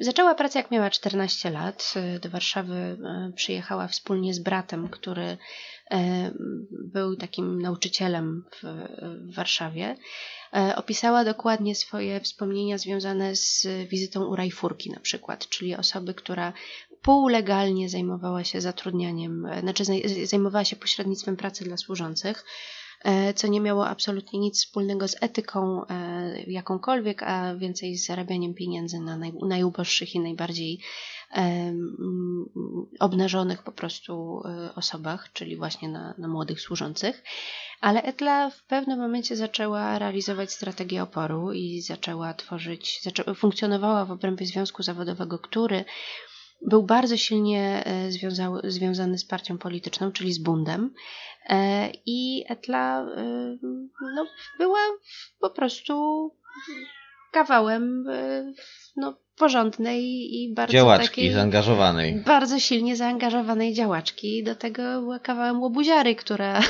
Zaczęła 0.00 0.34
pracę 0.34 0.58
jak 0.58 0.70
miała 0.70 0.90
14 0.90 1.50
lat. 1.50 1.92
E, 1.96 2.18
Do 2.18 2.30
Warszawy 2.30 2.74
e, 2.74 3.32
przyjechała 3.36 3.88
wspólnie 3.88 4.34
z 4.34 4.38
bratem, 4.38 4.88
który 4.88 5.36
e, 5.90 6.30
był 6.70 7.16
takim 7.16 7.62
nauczycielem 7.62 8.44
w, 8.50 8.62
Warszawie. 9.34 9.96
Opisała 10.76 11.24
dokładnie 11.24 11.74
swoje 11.74 12.20
wspomnienia 12.20 12.78
związane 12.78 13.36
z 13.36 13.66
wizytą 13.88 14.24
u 14.24 14.36
Rajfurki 14.36 14.90
na 14.90 15.00
przykład, 15.00 15.48
czyli 15.48 15.74
osoby, 15.76 16.14
która 16.14 16.52
półlegalnie 17.02 17.88
zajmowała 17.88 18.44
się 18.44 18.60
zatrudnianiem, 18.60 19.46
znaczy 19.60 19.84
zaj- 19.84 20.26
zajmowała 20.26 20.64
się 20.64 20.76
pośrednictwem 20.76 21.36
pracy 21.36 21.64
dla 21.64 21.76
służących. 21.76 22.44
Co 23.34 23.48
nie 23.48 23.60
miało 23.60 23.88
absolutnie 23.88 24.40
nic 24.40 24.58
wspólnego 24.58 25.08
z 25.08 25.16
etyką 25.20 25.82
jakąkolwiek, 26.46 27.22
a 27.22 27.54
więcej 27.54 27.96
z 27.96 28.06
zarabianiem 28.06 28.54
pieniędzy 28.54 29.00
na 29.00 29.16
naj, 29.16 29.32
najuboższych 29.42 30.14
i 30.14 30.20
najbardziej 30.20 30.80
obnażonych 33.00 33.62
po 33.62 33.72
prostu 33.72 34.42
osobach, 34.74 35.32
czyli 35.32 35.56
właśnie 35.56 35.88
na, 35.88 36.14
na 36.18 36.28
młodych 36.28 36.60
służących. 36.60 37.22
Ale 37.80 38.02
Etla 38.02 38.50
w 38.50 38.62
pewnym 38.62 38.98
momencie 38.98 39.36
zaczęła 39.36 39.98
realizować 39.98 40.52
strategię 40.52 41.02
oporu 41.02 41.52
i 41.52 41.80
zaczęła 41.80 42.34
tworzyć, 42.34 43.00
zaczęła, 43.02 43.34
funkcjonowała 43.34 44.04
w 44.04 44.10
obrębie 44.10 44.46
związku 44.46 44.82
zawodowego, 44.82 45.38
który 45.38 45.84
był 46.66 46.82
bardzo 46.82 47.16
silnie 47.16 47.82
e, 47.86 48.10
związany 48.64 49.18
z 49.18 49.24
partią 49.24 49.58
polityczną, 49.58 50.12
czyli 50.12 50.32
z 50.32 50.38
Bundem. 50.38 50.94
E, 51.48 51.90
I 52.06 52.44
Etla 52.48 53.06
e, 53.16 53.58
no, 54.16 54.26
była 54.58 54.78
po 55.40 55.50
prostu 55.50 56.30
kawałem 57.32 58.04
no, 58.96 59.16
porządnej 59.36 60.04
i 60.34 60.54
bardzo 60.54 60.72
działaczki 60.72 61.08
takiej, 61.08 61.32
zaangażowanej. 61.32 62.22
Bardzo 62.26 62.58
silnie 62.58 62.96
zaangażowanej 62.96 63.74
działaczki. 63.74 64.44
Do 64.44 64.56
tego 64.56 64.82
była 64.82 65.18
kawałem 65.18 65.60
łobuziary, 65.60 66.14
która 66.14 66.60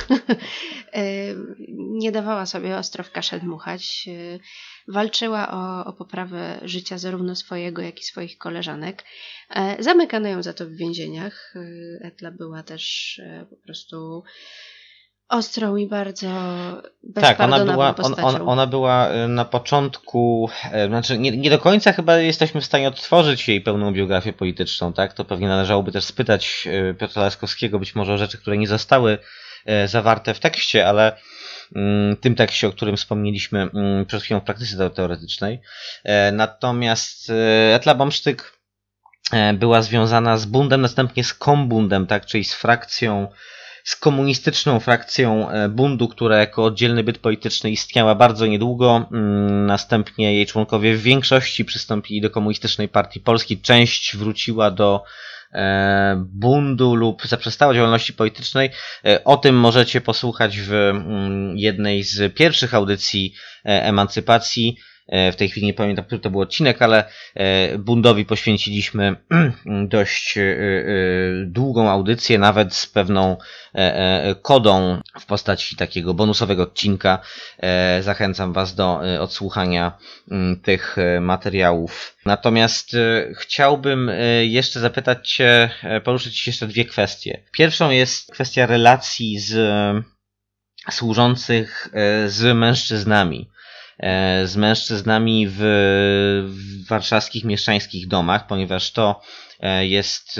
nie 2.01 2.11
dawała 2.11 2.45
sobie 2.45 2.77
ostro 2.77 3.03
w 3.03 3.11
kaszel 3.11 3.39
dmuchać. 3.39 4.09
Walczyła 4.87 5.51
o, 5.51 5.85
o 5.85 5.93
poprawę 5.93 6.59
życia 6.63 6.97
zarówno 6.97 7.35
swojego, 7.35 7.81
jak 7.81 7.99
i 7.99 8.03
swoich 8.03 8.37
koleżanek. 8.37 9.03
E, 9.55 9.83
zamykano 9.83 10.27
ją 10.27 10.43
za 10.43 10.53
to 10.53 10.65
w 10.65 10.71
więzieniach. 10.71 11.53
E, 11.55 12.07
Etla 12.07 12.31
była 12.31 12.63
też 12.63 13.19
e, 13.23 13.45
po 13.49 13.55
prostu 13.55 14.23
ostrą 15.29 15.75
i 15.75 15.87
bardzo 15.87 16.27
tak, 17.15 17.39
ona 17.39 17.65
była, 17.65 17.95
on, 17.95 18.15
on, 18.23 18.49
ona 18.49 18.67
była 18.67 19.09
na 19.27 19.45
początku, 19.45 20.49
znaczy 20.87 21.17
nie, 21.17 21.37
nie, 21.37 21.49
do 21.49 21.59
końca 21.59 21.93
chyba 21.93 22.17
jesteśmy 22.17 22.61
w 22.61 22.65
stanie 22.65 22.87
odtworzyć 22.87 23.47
jej 23.47 23.61
pełną 23.61 23.93
biografię 23.93 24.33
polityczną, 24.33 24.93
tak? 24.93 25.13
To 25.13 25.25
pewnie 25.25 25.47
należałoby 25.47 25.91
też 25.91 26.03
spytać 26.03 26.67
Piotra 26.99 27.21
Laskowskiego 27.21 27.79
być 27.79 27.95
może 27.95 28.13
o 28.13 28.17
rzeczy, 28.17 28.37
które 28.37 28.57
nie 28.57 28.67
zostały 28.67 29.17
zawarte 29.85 30.33
w 30.33 30.39
tekście, 30.39 30.87
ale 30.87 31.17
tym 32.21 32.35
tekście, 32.35 32.67
o 32.67 32.71
którym 32.71 32.97
wspomnieliśmy 32.97 33.61
mm, 33.61 34.05
przed 34.05 34.23
chwilą 34.23 34.39
w 34.39 34.43
praktyce 34.43 34.89
teoretycznej. 34.89 35.61
E, 36.03 36.31
natomiast 36.31 37.29
e, 37.29 37.75
Etla 37.75 37.95
Bomsztyk 37.95 38.59
e, 39.31 39.53
była 39.53 39.81
związana 39.81 40.37
z 40.37 40.45
bundem, 40.45 40.81
następnie 40.81 41.23
z 41.23 41.33
kombundem, 41.33 42.07
tak, 42.07 42.25
czyli 42.25 42.43
z 42.43 42.53
frakcją, 42.53 43.27
z 43.83 43.95
komunistyczną 43.95 44.79
frakcją 44.79 45.47
bundu, 45.69 46.07
która 46.07 46.37
jako 46.37 46.63
oddzielny 46.63 47.03
byt 47.03 47.17
polityczny 47.17 47.71
istniała 47.71 48.15
bardzo 48.15 48.45
niedługo. 48.45 49.05
Mm, 49.11 49.65
następnie 49.65 50.33
jej 50.33 50.45
członkowie 50.45 50.95
w 50.95 51.01
większości 51.01 51.65
przystąpili 51.65 52.21
do 52.21 52.29
komunistycznej 52.29 52.89
partii 52.89 53.19
Polski. 53.19 53.61
Część 53.61 54.17
wróciła 54.17 54.71
do 54.71 55.03
bundu 56.15 56.95
lub 56.95 57.27
zaprzestała 57.27 57.73
działalności 57.73 58.13
politycznej. 58.13 58.69
E, 59.05 59.23
o 59.23 59.37
tym 59.37 59.55
możecie 59.55 60.01
posłuchać 60.01 60.59
w 60.59 60.73
mm, 60.73 61.57
jednej 61.57 62.03
z 62.03 62.33
pierwszych 62.33 62.73
audycji 62.73 63.33
e, 63.65 63.83
emancypacji. 63.83 64.77
E, 65.07 65.31
w 65.31 65.35
tej 65.35 65.49
chwili 65.49 65.65
nie 65.65 65.73
pamiętam, 65.73 66.05
który 66.05 66.21
to 66.21 66.29
był 66.29 66.41
odcinek, 66.41 66.81
ale 66.81 67.03
e, 67.35 67.77
Bundowi 67.77 68.25
poświęciliśmy 68.25 69.15
dość 69.95 70.37
e, 70.37 70.43
długą 71.45 71.89
audycję, 71.89 72.39
nawet 72.39 72.75
z 72.75 72.87
pewną 72.87 73.37
kodą 74.41 75.01
w 75.19 75.25
postaci 75.25 75.75
takiego 75.75 76.13
bonusowego 76.13 76.63
odcinka. 76.63 77.19
Zachęcam 78.01 78.53
Was 78.53 78.75
do 78.75 78.99
odsłuchania 79.19 79.97
tych 80.63 80.95
materiałów. 81.21 82.17
Natomiast 82.25 82.97
chciałbym 83.37 84.11
jeszcze 84.41 84.79
zapytać 84.79 85.31
Cię, 85.31 85.69
poruszyć 86.03 86.47
jeszcze 86.47 86.67
dwie 86.67 86.85
kwestie. 86.85 87.43
Pierwszą 87.51 87.89
jest 87.89 88.31
kwestia 88.31 88.65
relacji 88.65 89.39
z 89.39 89.55
służących 90.91 91.89
z 92.27 92.57
mężczyznami. 92.57 93.49
E, 93.99 94.47
z 94.47 94.57
mężczyznami 94.57 95.47
w, 95.49 95.57
w 96.47 96.87
warszawskich 96.87 97.43
mieszczańskich 97.43 98.07
domach, 98.07 98.47
ponieważ 98.47 98.91
to 98.91 99.21
e, 99.59 99.87
jest 99.87 100.39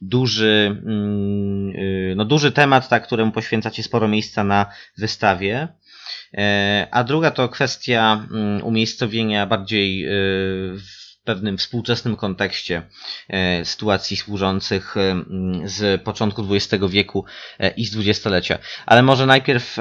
duży, 0.00 0.82
mm, 0.86 1.76
y, 1.76 2.14
no 2.16 2.24
duży 2.24 2.52
temat, 2.52 2.88
tak, 2.88 3.06
któremu 3.06 3.32
poświęcacie 3.32 3.82
sporo 3.82 4.08
miejsca 4.08 4.44
na 4.44 4.66
wystawie. 4.98 5.68
E, 6.34 6.86
a 6.90 7.04
druga 7.04 7.30
to 7.30 7.48
kwestia 7.48 8.26
mm, 8.30 8.62
umiejscowienia 8.62 9.46
bardziej 9.46 10.06
w 10.78 11.05
pewnym 11.26 11.58
współczesnym 11.58 12.16
kontekście 12.16 12.82
e, 13.28 13.64
sytuacji 13.64 14.16
służących 14.16 14.96
e, 14.96 15.22
z 15.64 16.02
początku 16.02 16.46
XX 16.50 16.84
wieku 16.88 17.24
e, 17.58 17.70
i 17.70 17.84
z 17.84 17.90
dwudziestolecia. 17.90 18.58
Ale 18.86 19.02
może 19.02 19.26
najpierw 19.26 19.76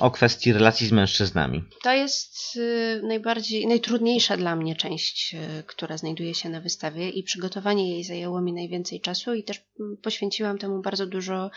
o 0.00 0.10
kwestii 0.10 0.52
relacji 0.52 0.86
z 0.86 0.92
mężczyznami. 0.92 1.64
To 1.82 1.92
jest 1.92 2.58
najbardziej, 3.02 3.66
najtrudniejsza 3.66 4.36
dla 4.36 4.56
mnie 4.56 4.76
część, 4.76 5.36
która 5.66 5.96
znajduje 5.96 6.34
się 6.34 6.48
na 6.48 6.60
wystawie 6.60 7.08
i 7.08 7.22
przygotowanie 7.22 7.90
jej 7.90 8.04
zajęło 8.04 8.40
mi 8.40 8.52
najwięcej 8.52 9.00
czasu 9.00 9.34
i 9.34 9.42
też 9.42 9.62
poświęciłam 10.02 10.58
temu 10.58 10.82
bardzo 10.82 11.06
dużo 11.06 11.50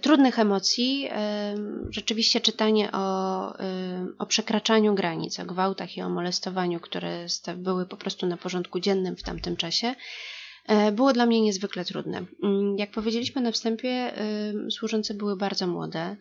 trudnych 0.00 0.38
emocji. 0.38 1.08
E, 1.10 1.54
rzeczywiście 1.90 2.40
czytanie 2.40 2.92
o, 2.92 3.58
e, 3.58 4.06
o 4.18 4.26
przekraczaniu 4.26 4.94
granic, 4.94 5.40
o 5.40 5.44
gwałtach 5.44 5.96
i 5.96 6.02
o 6.02 6.08
molestowaniu, 6.08 6.80
które 6.80 7.26
były 7.56 7.86
po 7.86 7.96
prostu 7.96 8.26
na 8.26 8.36
porządku 8.36 8.80
dziennym 8.80 9.16
w 9.16 9.22
tamtym 9.22 9.56
czasie, 9.56 9.94
było 10.92 11.12
dla 11.12 11.26
mnie 11.26 11.40
niezwykle 11.40 11.84
trudne. 11.84 12.24
Mm, 12.42 12.78
jak 12.78 12.90
powiedzieliśmy 12.90 13.42
na 13.42 13.52
wstępie, 13.52 14.12
służące 14.70 15.14
były 15.14 15.36
bardzo 15.36 15.66
młode. 15.66 16.16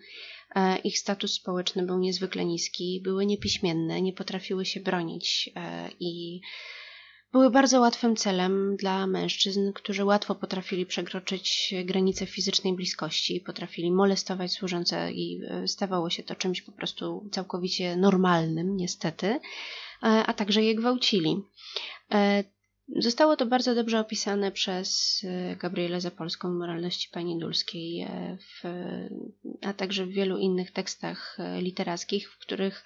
Ich 0.83 0.99
status 0.99 1.33
społeczny 1.33 1.85
był 1.85 1.99
niezwykle 1.99 2.45
niski, 2.45 3.01
były 3.03 3.25
niepiśmienne, 3.25 4.01
nie 4.01 4.13
potrafiły 4.13 4.65
się 4.65 4.79
bronić 4.79 5.49
i 5.99 6.41
były 7.31 7.49
bardzo 7.51 7.79
łatwym 7.79 8.15
celem 8.15 8.75
dla 8.75 9.07
mężczyzn, 9.07 9.73
którzy 9.73 10.05
łatwo 10.05 10.35
potrafili 10.35 10.85
przekroczyć 10.85 11.73
granice 11.85 12.25
fizycznej 12.25 12.73
bliskości, 12.75 13.41
potrafili 13.45 13.91
molestować 13.91 14.51
służące 14.51 15.11
i 15.11 15.41
e, 15.49 15.67
stawało 15.67 16.09
się 16.09 16.23
to 16.23 16.35
czymś 16.35 16.61
po 16.61 16.71
prostu 16.71 17.29
całkowicie 17.31 17.97
normalnym, 17.97 18.77
niestety, 18.77 19.27
e, 19.27 19.39
a 20.01 20.33
także 20.33 20.63
je 20.63 20.75
gwałcili. 20.75 21.41
E, 22.11 22.43
zostało 22.95 23.35
to 23.35 23.45
bardzo 23.45 23.75
dobrze 23.75 23.99
opisane 23.99 24.51
przez 24.51 25.21
Gabrielę 25.59 26.01
Zapolską 26.01 26.49
w 26.49 26.57
Moralności 26.57 27.09
Pani 27.13 27.39
Dulskiej, 27.39 28.07
w, 28.39 28.67
a 29.61 29.73
także 29.73 30.05
w 30.05 30.09
wielu 30.09 30.37
innych 30.37 30.71
tekstach 30.71 31.37
literackich, 31.59 32.31
w 32.31 32.37
których 32.37 32.83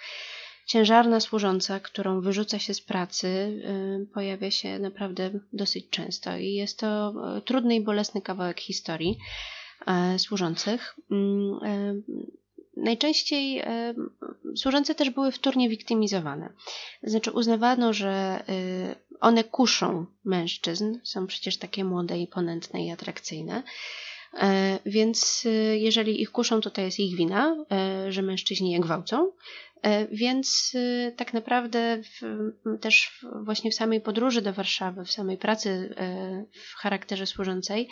Ciężarna 0.66 1.20
służąca, 1.20 1.80
którą 1.80 2.22
wyrzuca 2.22 2.60
się 2.60 2.74
z 2.74 2.82
pracy, 2.82 3.28
y, 3.28 4.14
pojawia 4.14 4.52
się 4.52 4.80
naprawdę 4.80 5.32
dosyć 5.54 5.90
często 5.90 6.38
i 6.38 6.54
jest 6.54 6.80
to 6.80 7.14
y, 7.38 7.42
trudny 7.42 7.76
i 7.76 7.82
bolesny 7.82 8.22
kawałek 8.22 8.60
historii 8.60 9.18
y, 10.16 10.20
służących. 10.20 10.96
Mm, 11.12 12.04
najczęściej 12.78 13.64
służące 14.56 14.96
też 14.96 15.10
były 15.10 15.32
wtórnie 15.32 15.70
wiktymizowane. 15.70 16.54
Znaczy 17.04 17.32
uznawano, 17.32 17.94
że 17.94 18.44
one 19.20 19.44
kuszą 19.44 20.06
mężczyzn, 20.26 21.00
są 21.04 21.28
przecież 21.28 21.58
takie 21.58 21.84
młode 21.84 22.20
i 22.20 22.28
ponętne 22.28 22.86
i 22.86 22.92
atrakcyjne. 22.92 23.64
Więc 24.86 25.48
jeżeli 25.74 26.22
ich 26.22 26.32
kuszą, 26.32 26.62
to 26.62 26.70
to 26.70 26.82
jest 26.82 27.00
ich 27.00 27.16
wina, 27.16 27.66
że 28.10 28.22
mężczyźni 28.22 28.72
je 28.72 28.80
gwałcą. 28.80 29.32
E, 29.82 30.08
więc 30.08 30.72
y, 30.76 31.14
tak 31.18 31.34
naprawdę 31.34 31.98
w, 32.04 32.52
też 32.82 33.26
właśnie 33.44 33.72
w 33.72 33.76
samej 33.76 34.02
podróży 34.02 34.42
do 34.42 34.54
Warszawy, 34.54 35.06
w 35.06 35.12
samej 35.12 35.38
pracy 35.38 35.70
e, 35.98 36.46
w 36.54 36.76
charakterze 36.76 37.28
służącej, 37.28 37.90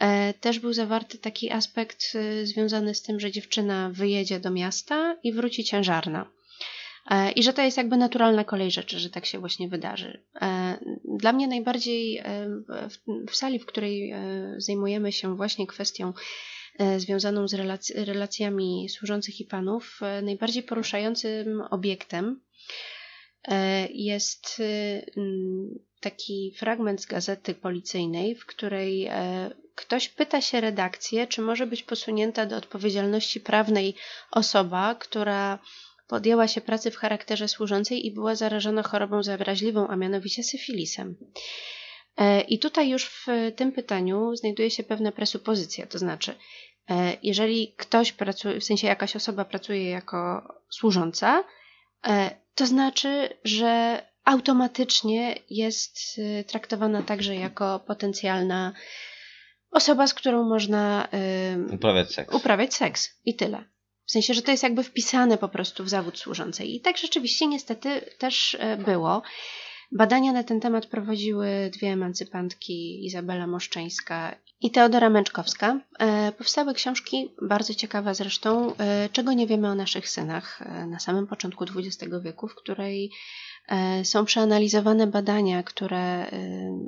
e, 0.00 0.34
też 0.34 0.58
był 0.58 0.72
zawarty 0.72 1.18
taki 1.18 1.50
aspekt 1.50 2.14
y, 2.14 2.46
związany 2.46 2.94
z 2.94 3.02
tym, 3.02 3.20
że 3.20 3.30
dziewczyna 3.30 3.90
wyjedzie 3.92 4.40
do 4.40 4.50
miasta 4.50 5.16
i 5.22 5.32
wróci 5.32 5.64
ciężarna. 5.64 6.30
I 7.36 7.42
że 7.42 7.52
to 7.52 7.62
jest 7.62 7.76
jakby 7.76 7.96
naturalna 7.96 8.44
kolej 8.44 8.70
rzeczy, 8.70 8.98
że 8.98 9.10
tak 9.10 9.26
się 9.26 9.38
właśnie 9.38 9.68
wydarzy. 9.68 10.22
Dla 11.04 11.32
mnie 11.32 11.48
najbardziej 11.48 12.22
w 13.30 13.36
sali, 13.36 13.58
w 13.58 13.66
której 13.66 14.14
zajmujemy 14.56 15.12
się 15.12 15.36
właśnie 15.36 15.66
kwestią 15.66 16.12
związaną 16.96 17.48
z 17.48 17.54
relac- 17.54 18.04
relacjami 18.04 18.88
służących 18.88 19.40
i 19.40 19.44
panów, 19.44 20.00
e, 20.02 20.22
najbardziej 20.22 20.62
poruszającym 20.62 21.60
obiektem 21.70 22.40
e, 23.48 23.88
jest 23.90 24.62
taki 26.00 26.54
fragment 26.58 27.02
z 27.02 27.06
gazety 27.06 27.54
policyjnej, 27.54 28.34
w 28.34 28.46
której 28.46 29.06
e, 29.06 29.50
ktoś 29.74 30.08
pyta 30.08 30.40
się 30.40 30.60
redakcję, 30.60 31.26
czy 31.26 31.42
może 31.42 31.66
być 31.66 31.82
posunięta 31.82 32.46
do 32.46 32.56
odpowiedzialności 32.56 33.40
prawnej 33.40 33.94
osoba, 34.30 34.94
która 34.94 35.58
podjęła 36.08 36.48
się 36.48 36.60
pracy 36.60 36.90
w 36.90 36.96
charakterze 36.96 37.48
służącej 37.48 38.06
i 38.06 38.10
była 38.10 38.34
zarażona 38.34 38.82
chorobą 38.82 39.22
zaraźliwą, 39.22 39.88
a 39.88 39.96
mianowicie 39.96 40.42
syfilisem. 40.42 41.16
E, 42.16 42.40
I 42.40 42.58
tutaj 42.58 42.90
już 42.90 43.04
w 43.04 43.26
tym 43.56 43.72
pytaniu 43.72 44.36
znajduje 44.36 44.70
się 44.70 44.82
pewna 44.82 45.12
presupozycja, 45.12 45.86
to 45.86 45.98
znaczy, 45.98 46.32
e, 46.32 46.34
jeżeli 47.22 47.74
ktoś 47.76 48.12
pracuje, 48.12 48.60
w 48.60 48.64
sensie 48.64 48.86
jakaś 48.86 49.16
osoba 49.16 49.44
pracuje 49.44 49.90
jako 49.90 50.48
służąca, 50.70 51.44
e, 52.06 52.30
to 52.54 52.66
znaczy, 52.66 53.28
że 53.44 54.02
automatycznie 54.24 55.38
jest 55.50 56.20
traktowana 56.46 57.02
także 57.02 57.36
jako 57.36 57.80
potencjalna 57.86 58.72
osoba, 59.70 60.06
z 60.06 60.14
którą 60.14 60.48
można 60.48 61.08
uprawiać 61.72 62.14
seks. 62.14 62.34
Uprawiać 62.34 62.74
seks 62.74 63.20
i 63.24 63.36
tyle. 63.36 63.64
W 64.06 64.10
sensie, 64.10 64.34
że 64.34 64.42
to 64.42 64.50
jest 64.50 64.62
jakby 64.62 64.82
wpisane 64.82 65.38
po 65.38 65.48
prostu 65.48 65.84
w 65.84 65.88
zawód 65.88 66.18
służącej. 66.18 66.74
I 66.74 66.80
tak 66.80 66.98
rzeczywiście 66.98 67.46
niestety 67.46 68.00
też 68.18 68.56
było. 68.78 69.22
Badania 69.92 70.32
na 70.32 70.42
ten 70.42 70.60
temat 70.60 70.86
prowadziły 70.86 71.70
dwie 71.72 71.88
emancypantki, 71.88 73.06
Izabela 73.06 73.46
Moszczeńska 73.46 74.34
i 74.60 74.70
Teodora 74.70 75.10
Męczkowska. 75.10 75.80
E, 75.98 76.32
powstały 76.32 76.74
książki, 76.74 77.30
bardzo 77.42 77.74
ciekawe 77.74 78.14
zresztą, 78.14 78.76
e, 78.76 79.08
czego 79.12 79.32
nie 79.32 79.46
wiemy 79.46 79.68
o 79.68 79.74
naszych 79.74 80.08
synach 80.08 80.62
e, 80.62 80.86
na 80.86 80.98
samym 80.98 81.26
początku 81.26 81.64
XX 81.64 82.12
wieku, 82.22 82.48
w 82.48 82.54
której 82.54 83.10
są 84.02 84.24
przeanalizowane 84.24 85.06
badania, 85.06 85.62
które 85.62 86.30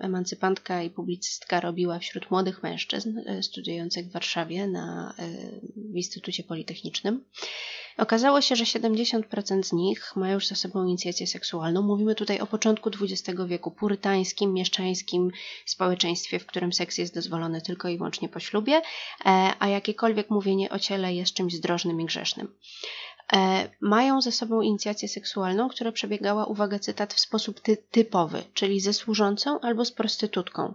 emancypantka 0.01 0.83
i 0.83 0.91
publicystka 0.91 1.61
robiła 1.61 1.99
wśród 1.99 2.31
młodych 2.31 2.63
mężczyzn 2.63 3.21
studiujących 3.43 4.07
w 4.07 4.13
Warszawie 4.13 4.67
na, 4.67 5.15
w 5.93 5.97
Instytucie 5.97 6.45
Politechnicznym. 6.45 7.25
Okazało 7.99 8.41
się, 8.41 8.57
że 8.57 8.65
70% 8.65 9.63
z 9.63 9.73
nich 9.73 10.17
ma 10.17 10.31
już 10.31 10.47
za 10.47 10.55
sobą 10.55 10.85
inicjację 10.85 11.27
seksualną. 11.27 11.83
Mówimy 11.83 12.15
tutaj 12.15 12.41
o 12.41 12.47
początku 12.47 12.91
XX 13.01 13.39
wieku, 13.47 13.71
purytańskim, 13.71 14.55
mieszczańskim 14.55 15.31
społeczeństwie, 15.67 16.39
w 16.39 16.47
którym 16.47 16.73
seks 16.73 16.99
jest 16.99 17.15
dozwolony 17.15 17.63
tylko 17.63 17.89
i 17.89 17.97
wyłącznie 17.97 18.29
po 18.29 18.41
ślubie, 18.41 18.83
a 19.59 19.69
jakiekolwiek 19.69 20.31
mówienie 20.31 20.71
o 20.71 20.79
ciele 20.79 21.15
jest 21.15 21.35
czymś 21.35 21.55
zdrożnym 21.55 22.01
i 22.01 22.05
grzesznym. 22.05 22.49
E, 23.33 23.69
mają 23.81 24.21
ze 24.21 24.33
sobą 24.33 24.61
inicjację 24.61 25.09
seksualną, 25.09 25.69
która 25.69 25.93
przebiegała, 25.93 26.47
uwaga, 26.47 26.79
cytat, 26.79 27.15
w 27.15 27.21
sposób 27.21 27.61
ty 27.61 27.77
typowy, 27.77 28.43
czyli 28.55 28.81
ze 28.81 28.93
służącą 28.93 29.61
albo 29.61 29.85
z 29.85 29.93
prostytutką. 29.93 30.75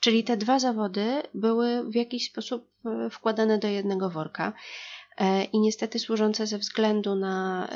Czyli 0.00 0.24
te 0.24 0.36
dwa 0.36 0.58
zawody 0.58 1.22
były 1.34 1.90
w 1.90 1.94
jakiś 1.94 2.30
sposób 2.30 2.68
e, 2.86 3.10
wkładane 3.10 3.58
do 3.58 3.68
jednego 3.68 4.10
worka. 4.10 4.52
E, 5.18 5.44
I 5.44 5.60
niestety 5.60 5.98
służące 5.98 6.46
ze 6.46 6.58
względu 6.58 7.14
na 7.14 7.68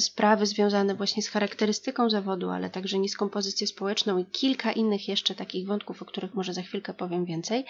sprawy 0.00 0.46
związane 0.46 0.94
właśnie 0.94 1.22
z 1.22 1.28
charakterystyką 1.28 2.10
zawodu, 2.10 2.50
ale 2.50 2.70
także 2.70 2.98
niską 2.98 3.28
pozycję 3.28 3.66
społeczną 3.66 4.18
i 4.18 4.24
kilka 4.24 4.72
innych 4.72 5.08
jeszcze 5.08 5.34
takich 5.34 5.66
wątków, 5.66 6.02
o 6.02 6.04
których 6.04 6.34
może 6.34 6.54
za 6.54 6.62
chwilkę 6.62 6.94
powiem 6.94 7.24
więcej, 7.24 7.64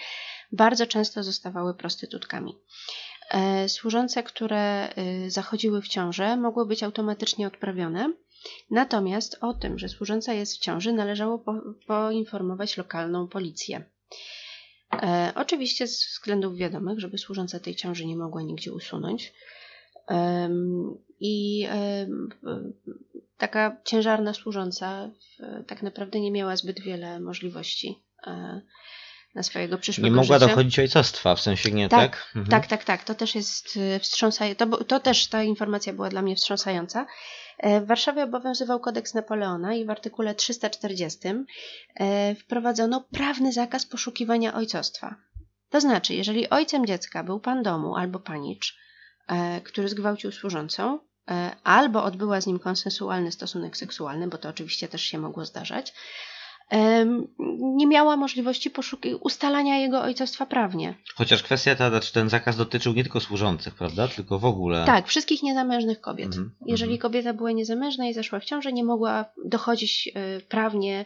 bardzo 0.51 0.87
często 0.87 1.23
zostawały 1.23 1.73
prostytutkami. 1.73 2.55
E, 3.29 3.69
służące, 3.69 4.23
które 4.23 4.89
y, 4.97 5.31
zachodziły 5.31 5.81
w 5.81 5.87
ciążę, 5.87 6.37
mogły 6.37 6.65
być 6.65 6.83
automatycznie 6.83 7.47
odprawione. 7.47 8.13
Natomiast 8.71 9.37
o 9.41 9.53
tym, 9.53 9.79
że 9.79 9.89
służąca 9.89 10.33
jest 10.33 10.55
w 10.55 10.59
ciąży, 10.59 10.93
należało 10.93 11.39
po, 11.39 11.53
poinformować 11.87 12.77
lokalną 12.77 13.27
policję. 13.27 13.83
E, 14.93 15.31
oczywiście 15.35 15.87
z 15.87 16.07
względów 16.07 16.55
wiadomych, 16.57 16.99
żeby 16.99 17.17
służąca 17.17 17.59
tej 17.59 17.75
ciąży 17.75 18.05
nie 18.05 18.15
mogła 18.17 18.41
nigdzie 18.41 18.73
usunąć. 18.73 19.33
E, 20.09 20.49
I 21.19 21.67
taka 23.37 23.77
ciężarna 23.85 24.33
służąca 24.33 25.09
tak 25.67 25.83
naprawdę 25.83 26.19
nie 26.19 26.31
miała 26.31 26.55
zbyt 26.55 26.79
wiele 26.81 27.19
możliwości 27.19 27.99
e, 28.27 28.61
na 29.35 29.43
swojego 29.43 29.77
przyszłego 29.77 30.09
Nie 30.09 30.15
mogła 30.15 30.39
życia. 30.39 30.47
dochodzić 30.49 30.79
ojcostwa, 30.79 31.35
w 31.35 31.41
sensie 31.41 31.71
nie, 31.71 31.89
tak? 31.89 32.11
tak? 32.11 32.27
Mhm. 32.35 32.47
Tak, 32.47 32.67
tak, 32.67 32.83
tak. 32.83 33.03
To 33.03 33.15
też 33.15 33.35
jest 33.35 33.77
y, 33.77 33.99
wstrząsające. 33.99 34.65
To, 34.65 34.83
to 34.83 34.99
też 34.99 35.27
ta 35.27 35.43
informacja 35.43 35.93
była 35.93 36.09
dla 36.09 36.21
mnie 36.21 36.35
wstrząsająca. 36.35 37.05
E, 37.59 37.81
w 37.81 37.85
Warszawie 37.85 38.23
obowiązywał 38.23 38.79
kodeks 38.79 39.13
Napoleona 39.13 39.73
i 39.73 39.85
w 39.85 39.89
artykule 39.89 40.35
340 40.35 41.19
e, 41.95 42.35
wprowadzono 42.35 43.01
prawny 43.11 43.53
zakaz 43.53 43.85
poszukiwania 43.85 44.53
ojcostwa. 44.53 45.15
To 45.69 45.81
znaczy, 45.81 46.13
jeżeli 46.13 46.49
ojcem 46.49 46.85
dziecka 46.85 47.23
był 47.23 47.39
pan 47.39 47.63
domu 47.63 47.95
albo 47.95 48.19
panicz, 48.19 48.77
e, 49.27 49.61
który 49.61 49.89
zgwałcił 49.89 50.31
służącą, 50.31 50.99
albo 51.63 52.03
odbyła 52.03 52.41
z 52.41 52.47
nim 52.47 52.59
konsensualny 52.59 53.31
stosunek 53.31 53.77
seksualny, 53.77 54.27
bo 54.27 54.37
to 54.37 54.49
oczywiście 54.49 54.87
też 54.87 55.01
się 55.01 55.17
mogło 55.17 55.45
zdarzać, 55.45 55.93
nie 57.59 57.87
miała 57.87 58.17
możliwości 58.17 58.71
ustalania 59.21 59.77
jego 59.77 60.01
ojcostwa 60.01 60.45
prawnie. 60.45 60.95
Chociaż 61.15 61.43
kwestia 61.43 61.75
ta, 61.75 61.89
znaczy 61.89 62.13
ten 62.13 62.29
zakaz 62.29 62.57
dotyczył 62.57 62.93
nie 62.93 63.03
tylko 63.03 63.19
służących, 63.19 63.75
prawda? 63.75 64.07
Tylko 64.07 64.39
w 64.39 64.45
ogóle. 64.45 64.85
Tak, 64.85 65.07
wszystkich 65.07 65.43
niezamężnych 65.43 66.01
kobiet. 66.01 66.25
Mhm, 66.25 66.51
Jeżeli 66.65 66.93
mhm. 66.93 67.01
kobieta 67.01 67.33
była 67.33 67.51
niezamężna 67.51 68.07
i 68.07 68.13
zaszła 68.13 68.39
w 68.39 68.45
ciążę, 68.45 68.73
nie 68.73 68.83
mogła 68.83 69.25
dochodzić 69.45 70.11
e, 70.15 70.41
prawnie 70.41 71.05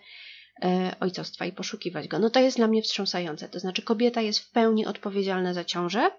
e, 0.63 0.95
ojcostwa 0.99 1.45
i 1.45 1.51
poszukiwać 1.51 2.07
go. 2.07 2.19
No 2.19 2.29
to 2.29 2.39
jest 2.39 2.57
dla 2.57 2.67
mnie 2.67 2.81
wstrząsające. 2.81 3.49
To 3.49 3.59
znaczy, 3.59 3.81
kobieta 3.81 4.21
jest 4.21 4.39
w 4.39 4.51
pełni 4.51 4.85
odpowiedzialna 4.85 5.53
za 5.53 5.63
ciążę, 5.63 6.11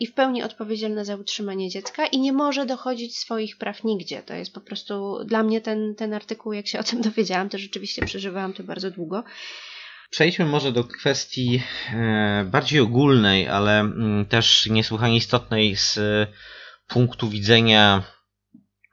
i 0.00 0.06
w 0.06 0.14
pełni 0.14 0.42
odpowiedzialna 0.42 1.04
za 1.04 1.16
utrzymanie 1.16 1.70
dziecka 1.70 2.06
i 2.06 2.18
nie 2.18 2.32
może 2.32 2.66
dochodzić 2.66 3.16
swoich 3.16 3.58
praw 3.58 3.84
nigdzie. 3.84 4.22
To 4.22 4.34
jest 4.34 4.54
po 4.54 4.60
prostu 4.60 5.24
dla 5.24 5.42
mnie 5.42 5.60
ten, 5.60 5.94
ten 5.94 6.14
artykuł, 6.14 6.52
jak 6.52 6.66
się 6.66 6.78
o 6.78 6.82
tym 6.82 7.00
dowiedziałam, 7.10 7.48
to 7.48 7.58
rzeczywiście 7.58 8.06
przeżywałam 8.06 8.52
to 8.52 8.62
bardzo 8.62 8.90
długo. 8.90 9.24
Przejdźmy 10.10 10.44
może 10.44 10.72
do 10.72 10.84
kwestii 10.84 11.62
e, 11.94 12.44
bardziej 12.50 12.80
ogólnej, 12.80 13.48
ale 13.48 13.80
mm, 13.80 14.26
też 14.26 14.66
niesłychanie 14.66 15.16
istotnej 15.16 15.76
z 15.76 15.98
punktu 16.88 17.28
widzenia 17.28 18.02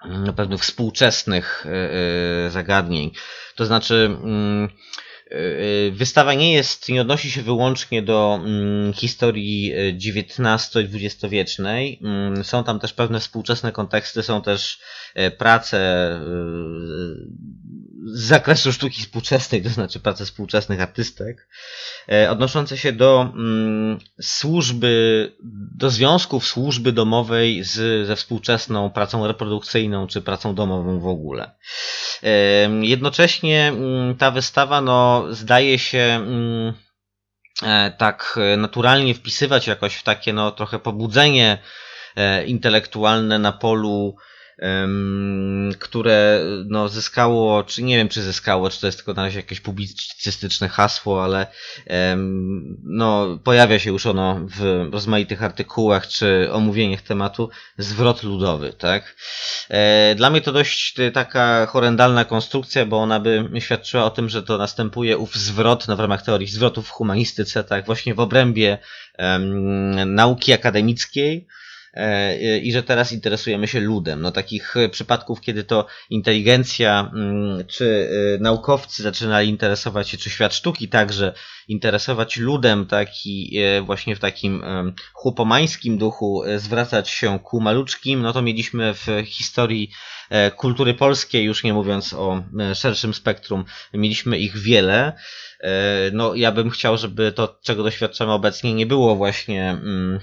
mm, 0.06 0.34
pewnych 0.34 0.62
współczesnych 0.62 1.66
e, 1.66 2.50
zagadnień. 2.50 3.12
To 3.56 3.66
znaczy, 3.66 4.18
mm, 4.24 4.70
wystawa 5.92 6.34
nie 6.34 6.54
jest, 6.54 6.90
nie 6.90 7.02
odnosi 7.02 7.32
się 7.32 7.42
wyłącznie 7.42 8.02
do 8.02 8.40
mm, 8.46 8.94
historii 8.94 9.74
XIX-XX 9.76 11.26
wiecznej. 11.30 12.00
Mm, 12.04 12.44
są 12.44 12.64
tam 12.64 12.80
też 12.80 12.94
pewne 12.94 13.20
współczesne 13.20 13.72
konteksty, 13.72 14.24
są 14.24 14.42
też 14.42 14.80
prace 15.38 16.12
y, 16.16 17.61
z 18.06 18.22
zakresu 18.22 18.74
sztuki 18.74 19.02
współczesnej, 19.02 19.64
to 19.64 19.70
znaczy 19.70 20.00
prace 20.00 20.26
współczesnych 20.26 20.82
artystek, 20.82 21.48
e, 22.12 22.32
odnoszące 22.32 22.78
się 22.78 22.92
do 22.92 23.22
mm, 23.22 24.00
służby, 24.22 25.32
do 25.76 25.90
związków 25.90 26.48
służby 26.48 26.92
domowej 26.92 27.64
z, 27.64 28.08
ze 28.08 28.16
współczesną 28.16 28.90
pracą 28.90 29.28
reprodukcyjną 29.28 30.08
czy 30.08 30.22
pracą 30.22 30.56
domową 30.56 31.00
w 31.00 31.08
ogóle. 31.08 31.52
E, 32.24 32.30
jednocześnie 32.82 33.68
mm, 33.68 34.16
ta 34.16 34.32
wystawa 34.32 34.82
no, 34.82 35.26
zdaje 35.30 35.80
się 35.80 36.00
mm, 36.00 36.74
e, 37.64 37.92
tak 37.98 38.40
naturalnie 38.58 39.16
wpisywać 39.16 39.68
jakoś 39.68 39.96
w 39.96 40.04
takie 40.04 40.34
no, 40.34 40.52
trochę 40.52 40.80
pobudzenie 40.80 41.58
intelektualne 42.46 43.40
na 43.40 43.52
polu 43.52 44.16
które 45.80 46.42
no, 46.66 46.90
zyskało, 46.90 47.64
czy 47.64 47.84
nie 47.84 47.98
wiem, 47.98 48.10
czy 48.10 48.22
zyskało, 48.22 48.70
czy 48.70 48.82
to 48.82 48.88
jest 48.88 48.98
tylko 48.98 49.14
na 49.14 49.24
razie 49.24 49.40
jakieś 49.40 49.62
publicystyczne 49.62 50.70
hasło, 50.70 51.24
ale 51.24 51.48
no, 52.84 53.40
pojawia 53.44 53.80
się 53.80 53.90
już 53.90 54.06
ono 54.06 54.40
w 54.58 54.90
rozmaitych 54.92 55.44
artykułach 55.44 56.08
czy 56.08 56.52
omówieniach 56.52 57.02
tematu 57.02 57.50
zwrot 57.78 58.24
ludowy, 58.24 58.74
tak? 58.74 59.16
E, 59.70 60.16
dla 60.16 60.30
mnie 60.30 60.42
to 60.42 60.52
dość 60.52 60.96
taka 61.14 61.66
horrendalna 61.66 62.26
konstrukcja, 62.26 62.86
bo 62.86 62.98
ona 62.98 63.20
by 63.20 63.50
świadczyła 63.60 64.04
o 64.04 64.10
tym, 64.10 64.30
że 64.30 64.44
to 64.44 64.58
następuje 64.58 65.18
ów 65.18 65.36
zwrot 65.36 65.88
no, 65.88 65.96
w 65.96 66.00
ramach 66.00 66.22
teorii 66.22 66.48
zwrotów 66.48 66.88
w 66.88 66.92
humanistyce, 66.92 67.64
tak, 67.64 67.86
właśnie 67.86 68.16
w 68.16 68.20
obrębie 68.20 68.78
um, 69.20 70.16
nauki 70.16 70.54
akademickiej, 70.54 71.48
e, 71.48 71.61
i 72.62 72.72
że 72.74 72.84
teraz 72.84 73.12
interesujemy 73.12 73.68
się 73.68 73.80
ludem. 73.80 74.22
No 74.22 74.32
takich 74.32 74.76
przypadków, 74.92 75.42
kiedy 75.42 75.64
to 75.64 75.88
inteligencja 76.10 77.12
mm, 77.14 77.68
czy 77.68 78.10
naukowcy 78.40 79.04
zaczynali 79.04 79.50
interesować 79.50 80.10
się, 80.10 80.18
czy 80.18 80.30
świat 80.30 80.54
sztuki 80.54 80.90
także 80.90 81.34
interesować 81.68 82.38
ludem, 82.38 82.86
tak 82.86 83.08
i 83.26 83.60
właśnie 83.86 84.16
w 84.16 84.20
takim 84.20 84.64
chłopomańskim 85.14 85.98
duchu 85.98 86.44
zwracać 86.58 87.10
się 87.10 87.40
ku 87.40 87.62
maluczkim, 87.62 88.22
no 88.22 88.34
to 88.34 88.42
mieliśmy 88.42 88.94
w 88.94 89.08
historii 89.26 89.92
kultury 90.58 90.94
polskiej, 90.94 91.46
już 91.46 91.64
nie 91.64 91.74
mówiąc 91.74 92.14
o 92.14 92.44
szerszym 92.74 93.14
spektrum, 93.14 93.66
mieliśmy 93.94 94.38
ich 94.38 94.58
wiele. 94.58 95.14
E, 95.60 96.12
no, 96.14 96.36
ja 96.36 96.52
bym 96.52 96.70
chciał, 96.70 96.98
żeby 96.98 97.32
to, 97.32 97.60
czego 97.64 97.84
doświadczamy 97.84 98.32
obecnie, 98.32 98.74
nie 98.74 98.86
było 98.86 99.16
właśnie 99.16 99.70
mm, 99.70 100.20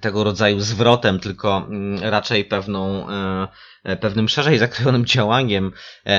tego 0.00 0.24
rodzaju 0.24 0.60
zwrotem, 0.60 1.20
tylko 1.20 1.56
mm, 1.56 2.02
raczej 2.02 2.44
pewną, 2.44 3.10
e, 3.10 3.48
e, 3.84 3.96
pewnym 3.96 4.28
szerzej 4.28 4.58
zakrojonym 4.58 5.06
działaniem 5.06 5.72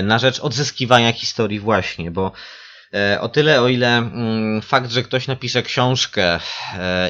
na 0.04 0.20
rzecz 0.20 0.40
odzyskiwania 0.40 1.14
historii 1.14 1.60
właśnie, 1.60 2.12
bo 2.12 2.32
o 3.20 3.30
tyle, 3.30 3.62
o 3.62 3.68
ile 3.68 3.98
mm, 3.98 4.62
fakt, 4.62 4.92
że 4.92 5.04
ktoś 5.04 5.28
napisze 5.28 5.64
książkę 5.64 6.40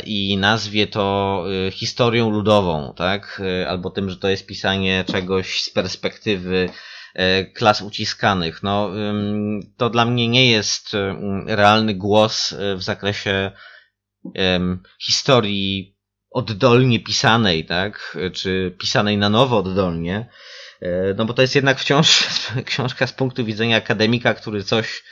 i 0.05 0.37
nazwie 0.37 0.87
to 0.87 1.43
historią 1.71 2.29
ludową, 2.29 2.93
tak, 2.97 3.41
albo 3.67 3.89
tym, 3.89 4.09
że 4.09 4.17
to 4.17 4.29
jest 4.29 4.45
pisanie 4.45 5.03
czegoś 5.07 5.61
z 5.61 5.69
perspektywy 5.69 6.69
E, 7.15 7.45
klas 7.45 7.81
uciskanych. 7.81 8.63
No, 8.63 8.91
to 9.77 9.89
dla 9.89 10.05
mnie 10.05 10.27
nie 10.27 10.51
jest 10.51 10.91
realny 11.45 11.93
głos 11.93 12.53
e, 12.53 12.75
w 12.75 12.83
zakresie 12.83 13.51
historii 15.01 15.94
oddolnie 16.35 16.99
pisanej, 16.99 17.65
tak? 17.65 18.17
Czy 18.33 18.75
pisanej 18.79 19.17
na 19.17 19.29
nowo 19.29 19.57
oddolnie. 19.57 20.29
E, 20.81 21.13
no 21.13 21.25
bo 21.25 21.33
to 21.33 21.41
jest 21.41 21.55
jednak 21.55 21.79
wciąż 21.79 22.27
książka 22.65 23.07
z 23.07 23.13
punktu 23.13 23.45
widzenia 23.45 23.77
akademika, 23.77 24.33
który 24.33 24.63
coś 24.63 25.03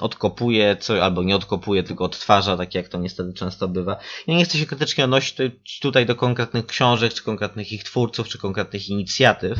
odkopuje, 0.00 0.76
co, 0.80 1.04
albo 1.04 1.22
nie 1.22 1.36
odkopuje, 1.36 1.82
tylko 1.82 2.04
odtwarza, 2.04 2.56
tak 2.56 2.74
jak 2.74 2.88
to 2.88 2.98
niestety 2.98 3.32
często 3.32 3.68
bywa. 3.68 3.98
Ja 4.26 4.34
nie 4.34 4.44
chcę 4.44 4.58
się 4.58 4.66
krytycznie 4.66 5.04
odnosić 5.04 5.36
tutaj 5.82 6.06
do 6.06 6.14
konkretnych 6.14 6.66
książek, 6.66 7.14
czy 7.14 7.22
konkretnych 7.22 7.72
ich 7.72 7.84
twórców, 7.84 8.28
czy 8.28 8.38
konkretnych 8.38 8.88
inicjatyw. 8.88 9.58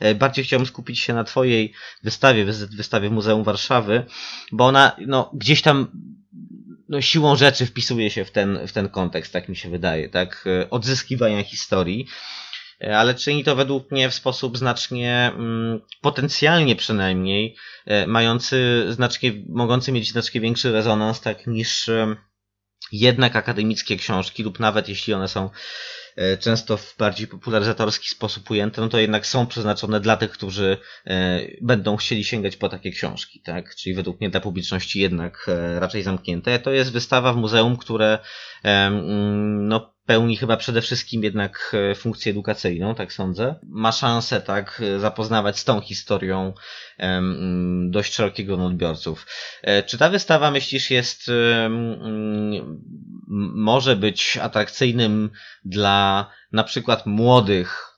E, 0.00 0.14
bardziej 0.14 0.44
chciałbym 0.44 0.66
skupić 0.66 1.00
się 1.00 1.14
na 1.14 1.24
Twojej 1.24 1.72
wystawie, 2.02 2.44
wystawie 2.76 3.10
Muzeum 3.10 3.44
Warszawy, 3.44 4.04
bo 4.52 4.66
ona 4.66 4.96
no, 5.06 5.30
gdzieś 5.34 5.62
tam 5.62 5.88
no, 6.88 7.00
siłą 7.00 7.36
rzeczy 7.36 7.66
wpisuje 7.66 8.10
się 8.10 8.24
w 8.24 8.30
ten, 8.30 8.66
w 8.66 8.72
ten 8.72 8.88
kontekst, 8.88 9.32
tak 9.32 9.48
mi 9.48 9.56
się 9.56 9.70
wydaje, 9.70 10.08
tak? 10.08 10.44
E, 10.46 10.70
odzyskiwania 10.70 11.42
historii. 11.42 12.06
E, 12.80 12.98
ale 12.98 13.14
czyni 13.14 13.44
to 13.44 13.56
według 13.56 13.90
mnie 13.90 14.10
w 14.10 14.14
sposób 14.14 14.58
znacznie, 14.58 15.32
mm, 15.34 15.80
potencjalnie 16.00 16.76
przynajmniej, 16.76 17.56
e, 17.86 18.06
mający 18.06 18.84
znacznie, 18.88 19.32
mogący 19.48 19.92
mieć 19.92 20.10
znacznie 20.10 20.40
większy 20.40 20.72
rezonans, 20.72 21.20
tak, 21.20 21.46
niż 21.46 21.90
jednak 22.92 23.36
akademickie 23.36 23.96
książki, 23.96 24.42
lub 24.42 24.60
nawet 24.60 24.88
jeśli 24.88 25.14
one 25.14 25.28
są 25.28 25.50
często 26.40 26.76
w 26.76 26.96
bardziej 26.98 27.26
popularyzatorski 27.26 28.08
sposób 28.08 28.50
ujęte, 28.50 28.80
no 28.80 28.88
to 28.88 28.98
jednak 28.98 29.26
są 29.26 29.46
przeznaczone 29.46 30.00
dla 30.00 30.16
tych, 30.16 30.30
którzy 30.30 30.76
będą 31.62 31.96
chcieli 31.96 32.24
sięgać 32.24 32.56
po 32.56 32.68
takie 32.68 32.90
książki, 32.90 33.40
tak? 33.40 33.74
Czyli 33.74 33.94
według 33.94 34.20
mnie 34.20 34.30
dla 34.30 34.40
publiczności 34.40 35.00
jednak 35.00 35.50
raczej 35.78 36.02
zamknięte. 36.02 36.58
To 36.58 36.70
jest 36.70 36.92
wystawa 36.92 37.32
w 37.32 37.36
muzeum, 37.36 37.76
które 37.76 38.18
no, 39.58 39.93
pełni 40.06 40.36
chyba 40.36 40.56
przede 40.56 40.82
wszystkim 40.82 41.24
jednak 41.24 41.76
e, 41.90 41.94
funkcję 41.94 42.32
edukacyjną, 42.32 42.94
tak 42.94 43.12
sądzę. 43.12 43.54
Ma 43.62 43.92
szansę 43.92 44.40
tak 44.40 44.82
zapoznawać 44.98 45.58
z 45.58 45.64
tą 45.64 45.80
historią 45.80 46.52
um, 46.98 47.90
dość 47.90 48.14
szerokiego 48.14 48.66
odbiorców. 48.66 49.26
E, 49.62 49.82
czy 49.82 49.98
ta 49.98 50.10
wystawa, 50.10 50.50
myślisz, 50.50 50.90
jest 50.90 51.28
um, 51.62 52.82
może 53.54 53.96
być 53.96 54.38
atrakcyjnym 54.42 55.30
dla 55.64 56.30
na 56.52 56.64
przykład 56.64 57.06
młodych 57.06 57.94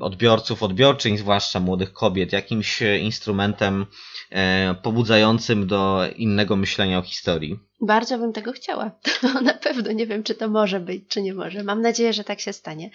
odbiorców, 0.00 0.62
odbiorczyń, 0.62 1.18
zwłaszcza 1.18 1.60
młodych 1.60 1.92
kobiet, 1.92 2.32
jakimś 2.32 2.82
instrumentem 2.82 3.86
e, 4.30 4.74
pobudzającym 4.82 5.66
do 5.66 6.08
innego 6.16 6.56
myślenia 6.56 6.98
o 6.98 7.02
historii? 7.02 7.58
Bardzo 7.80 8.18
bym 8.18 8.32
tego 8.32 8.52
chciała. 8.52 8.90
na 9.42 9.54
pewno 9.54 9.92
nie 9.92 10.06
wiem, 10.06 10.22
czy 10.22 10.34
to 10.34 10.48
może 10.48 10.80
być, 10.80 11.04
czy 11.08 11.22
nie 11.22 11.34
może. 11.34 11.62
Mam 11.62 11.82
nadzieję, 11.82 12.12
że 12.12 12.24
tak 12.24 12.40
się 12.40 12.52
stanie. 12.52 12.90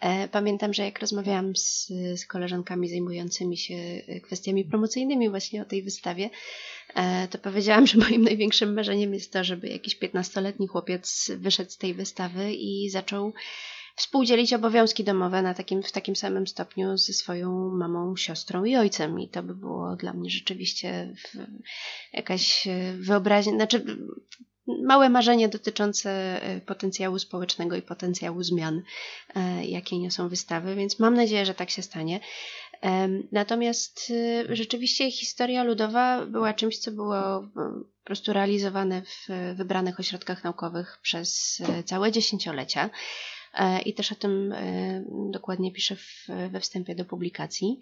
E, 0.00 0.28
pamiętam, 0.28 0.74
że 0.74 0.84
jak 0.84 0.98
rozmawiałam 0.98 1.56
z, 1.56 1.86
z 2.16 2.26
koleżankami 2.26 2.88
zajmującymi 2.88 3.56
się 3.56 3.74
kwestiami 4.22 4.64
promocyjnymi 4.64 5.30
właśnie 5.30 5.62
o 5.62 5.64
tej 5.64 5.82
wystawie, 5.82 6.30
e, 6.94 7.28
to 7.28 7.38
powiedziałam, 7.38 7.86
że 7.86 7.98
moim 7.98 8.22
największym 8.22 8.74
marzeniem 8.74 9.14
jest 9.14 9.32
to, 9.32 9.44
żeby 9.44 9.68
jakiś 9.68 9.98
15-letni 9.98 10.66
chłopiec 10.66 11.30
wyszedł 11.36 11.70
z 11.70 11.76
tej 11.76 11.94
wystawy 11.94 12.52
i 12.52 12.90
zaczął 12.90 13.32
współdzielić 13.98 14.52
obowiązki 14.52 15.04
domowe 15.04 15.42
na 15.42 15.54
takim, 15.54 15.82
w 15.82 15.92
takim 15.92 16.16
samym 16.16 16.46
stopniu 16.46 16.96
ze 16.96 17.12
swoją 17.12 17.70
mamą, 17.70 18.16
siostrą 18.16 18.64
i 18.64 18.76
ojcem. 18.76 19.20
I 19.20 19.28
to 19.28 19.42
by 19.42 19.54
było 19.54 19.96
dla 19.96 20.12
mnie 20.12 20.30
rzeczywiście 20.30 21.14
jakaś 22.12 22.66
e, 22.66 22.92
wyobraźnia, 22.92 23.52
znaczy 23.52 23.84
małe 24.84 25.08
marzenie 25.08 25.48
dotyczące 25.48 26.10
e, 26.42 26.60
potencjału 26.60 27.18
społecznego 27.18 27.76
i 27.76 27.82
potencjału 27.82 28.42
zmian, 28.42 28.82
e, 29.34 29.64
jakie 29.64 29.98
niosą 29.98 30.28
wystawy, 30.28 30.74
więc 30.74 30.98
mam 30.98 31.14
nadzieję, 31.14 31.46
że 31.46 31.54
tak 31.54 31.70
się 31.70 31.82
stanie. 31.82 32.20
Natomiast 33.32 34.12
rzeczywiście 34.48 35.10
historia 35.10 35.64
ludowa 35.64 36.26
była 36.26 36.54
czymś, 36.54 36.78
co 36.78 36.90
było 36.90 37.48
po 37.54 38.04
prostu 38.04 38.32
realizowane 38.32 39.02
w 39.02 39.28
wybranych 39.54 40.00
ośrodkach 40.00 40.44
naukowych 40.44 40.98
przez 41.02 41.62
całe 41.84 42.12
dziesięciolecia. 42.12 42.90
E, 43.54 43.82
i 43.82 43.94
też 43.94 44.12
o 44.12 44.14
tym 44.14 44.52
e, 44.52 45.04
dokładnie 45.30 45.72
piszę 45.72 45.96
we 46.50 46.60
wstępie 46.60 46.94
do 46.94 47.04
publikacji. 47.04 47.80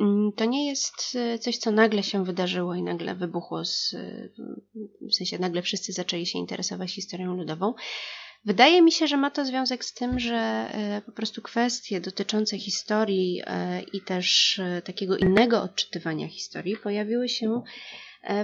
Mm, 0.00 0.32
to 0.36 0.44
nie 0.44 0.68
jest 0.68 1.16
e, 1.16 1.38
coś, 1.38 1.56
co 1.56 1.70
nagle 1.70 2.02
się 2.02 2.24
wydarzyło 2.24 2.74
i 2.74 2.82
nagle 2.82 3.14
wybuchło, 3.14 3.64
z, 3.64 3.96
w 5.00 5.14
sensie 5.14 5.38
nagle 5.38 5.62
wszyscy 5.62 5.92
zaczęli 5.92 6.26
się 6.26 6.38
interesować 6.38 6.92
historią 6.92 7.36
ludową. 7.36 7.74
Wydaje 8.44 8.82
mi 8.82 8.92
się, 8.92 9.06
że 9.06 9.16
ma 9.16 9.30
to 9.30 9.44
związek 9.44 9.84
z 9.84 9.94
tym, 9.94 10.18
że 10.18 10.70
po 11.06 11.12
prostu 11.12 11.42
kwestie 11.42 12.00
dotyczące 12.00 12.58
historii 12.58 13.42
i 13.92 14.00
też 14.00 14.60
takiego 14.84 15.16
innego 15.16 15.62
odczytywania 15.62 16.28
historii 16.28 16.76
pojawiły 16.76 17.28
się 17.28 17.62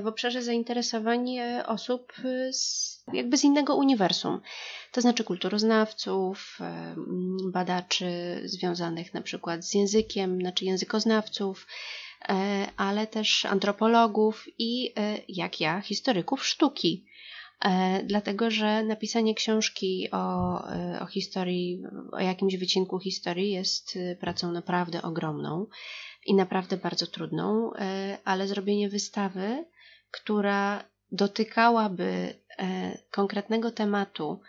w 0.03 0.07
obszarze 0.07 0.43
zainteresowań 0.43 1.37
osób 1.66 2.12
z, 2.53 2.97
jakby 3.12 3.36
z 3.36 3.44
innego 3.44 3.76
uniwersum 3.76 4.40
to 4.92 5.00
znaczy 5.00 5.24
kulturoznawców, 5.24 6.59
badaczy 7.52 8.40
związanych 8.44 9.14
na 9.14 9.22
przykład 9.22 9.64
z 9.64 9.74
językiem, 9.74 10.40
znaczy 10.40 10.64
językoznawców, 10.64 11.66
e, 12.28 12.66
ale 12.76 13.06
też 13.06 13.44
antropologów 13.44 14.44
i, 14.59 14.92
e, 14.96 15.18
jak 15.28 15.61
ja, 15.61 15.80
historyków 15.80 16.46
sztuki. 16.46 17.04
E, 17.64 18.02
dlatego, 18.04 18.50
że 18.50 18.84
napisanie 18.84 19.34
książki 19.34 20.09
o, 20.12 20.54
o 21.00 21.06
historii, 21.06 21.82
o 22.12 22.20
jakimś 22.20 22.56
wycinku 22.56 22.98
historii 22.98 23.50
jest 23.50 23.98
pracą 24.20 24.52
naprawdę 24.52 25.02
ogromną 25.02 25.66
i 26.26 26.34
naprawdę 26.34 26.76
bardzo 26.76 27.06
trudną, 27.06 27.70
ale 28.24 28.48
zrobienie 28.48 28.88
wystawy, 28.88 29.64
która 30.11 30.84
dotykałaby 31.12 32.34
konkretnego 33.11 33.70
tematu, 33.70 34.40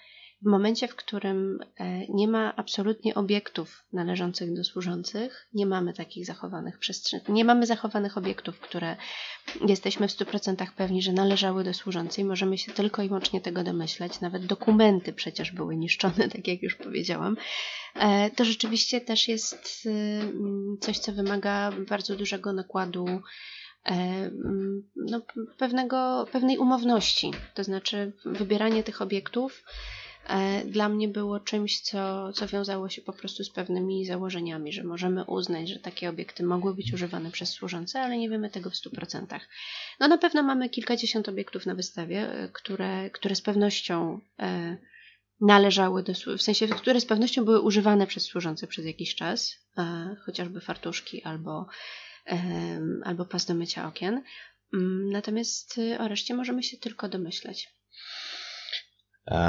w 0.42 0.46
momencie, 0.46 0.88
w 0.88 0.96
którym 0.96 1.60
e, 1.78 2.08
nie 2.08 2.28
ma 2.28 2.56
absolutnie 2.56 3.16
obiektów 3.16 3.84
należących 3.94 4.54
do 4.56 4.64
służących, 4.64 5.48
nie 5.54 5.66
mamy 5.66 5.94
takich 5.94 6.26
zachowanych 6.26 6.80
przestrzeni, 6.80 7.24
nie 7.30 7.46
mamy 7.46 7.66
zachowanych 7.66 8.18
obiektów, 8.18 8.60
które 8.60 8.96
jesteśmy 9.68 10.08
w 10.08 10.12
100% 10.12 10.68
pewni, 10.78 11.02
że 11.02 11.14
należały 11.14 11.64
do 11.64 11.74
służącej, 11.74 12.26
możemy 12.26 12.58
się 12.58 12.72
tylko 12.72 13.04
i 13.04 13.08
wyłącznie 13.08 13.42
tego 13.42 13.64
domyślać, 13.64 14.22
nawet 14.22 14.46
dokumenty 14.46 15.14
przecież 15.14 15.52
były 15.52 15.78
niszczone, 15.78 16.30
tak 16.36 16.48
jak 16.48 16.64
już 16.64 16.76
powiedziałam, 16.76 17.38
e, 17.96 18.30
to 18.30 18.46
rzeczywiście 18.46 19.02
też 19.02 19.28
jest 19.28 19.86
y, 19.86 20.22
coś, 20.80 21.00
co 21.00 21.12
wymaga 21.12 21.72
bardzo 21.90 22.16
dużego 22.16 22.54
nakładu 22.54 23.08
e, 23.08 23.22
no, 24.96 25.22
pewnego, 25.58 26.28
pewnej 26.32 26.58
umowności, 26.58 27.32
to 27.54 27.64
znaczy 27.64 28.14
wybieranie 28.26 28.84
tych 28.84 29.02
obiektów 29.02 29.64
E, 30.30 30.66
dla 30.66 30.90
mnie 30.90 31.08
było 31.08 31.40
czymś, 31.40 31.82
co, 31.82 32.34
co 32.34 32.48
wiązało 32.48 32.90
się 32.90 33.02
po 33.02 33.14
prostu 33.14 33.44
z 33.44 33.50
pewnymi 33.50 34.06
założeniami, 34.06 34.74
że 34.74 34.84
możemy 34.84 35.24
uznać, 35.26 35.70
że 35.70 35.80
takie 35.80 36.10
obiekty 36.10 36.44
mogły 36.44 36.76
być 36.76 36.94
używane 36.94 37.32
przez 37.32 37.50
służące, 37.50 38.02
ale 38.02 38.18
nie 38.18 38.30
wiemy 38.30 38.50
tego 38.50 38.70
w 38.70 38.74
100%. 38.74 39.40
No 40.00 40.08
na 40.08 40.18
pewno 40.18 40.44
mamy 40.44 40.70
kilkadziesiąt 40.70 41.30
obiektów 41.30 41.66
na 41.66 41.76
wystawie, 41.76 42.32
e, 42.32 42.50
które, 42.50 43.10
które 43.10 43.36
z 43.36 43.42
pewnością 43.42 44.20
e, 44.40 44.78
należały 45.42 46.04
do, 46.04 46.14
w 46.38 46.42
sensie, 46.42 46.68
które 46.68 47.02
z 47.02 47.06
pewnością 47.06 47.46
były 47.46 47.62
używane 47.62 48.08
przez 48.08 48.24
służących 48.24 48.70
przez 48.70 48.86
jakiś 48.86 49.16
czas, 49.16 49.56
e, 49.78 50.16
chociażby 50.26 50.62
fartuszki 50.62 51.24
albo, 51.24 51.68
albo 53.04 53.26
pas 53.26 53.46
do 53.46 53.54
mycia 53.54 53.88
okien. 53.88 54.24
Mm, 54.74 55.10
natomiast 55.10 55.80
o 56.00 56.08
reszcie 56.08 56.34
możemy 56.34 56.64
się 56.64 56.78
tylko 56.78 57.10
domyśleć. 57.10 57.70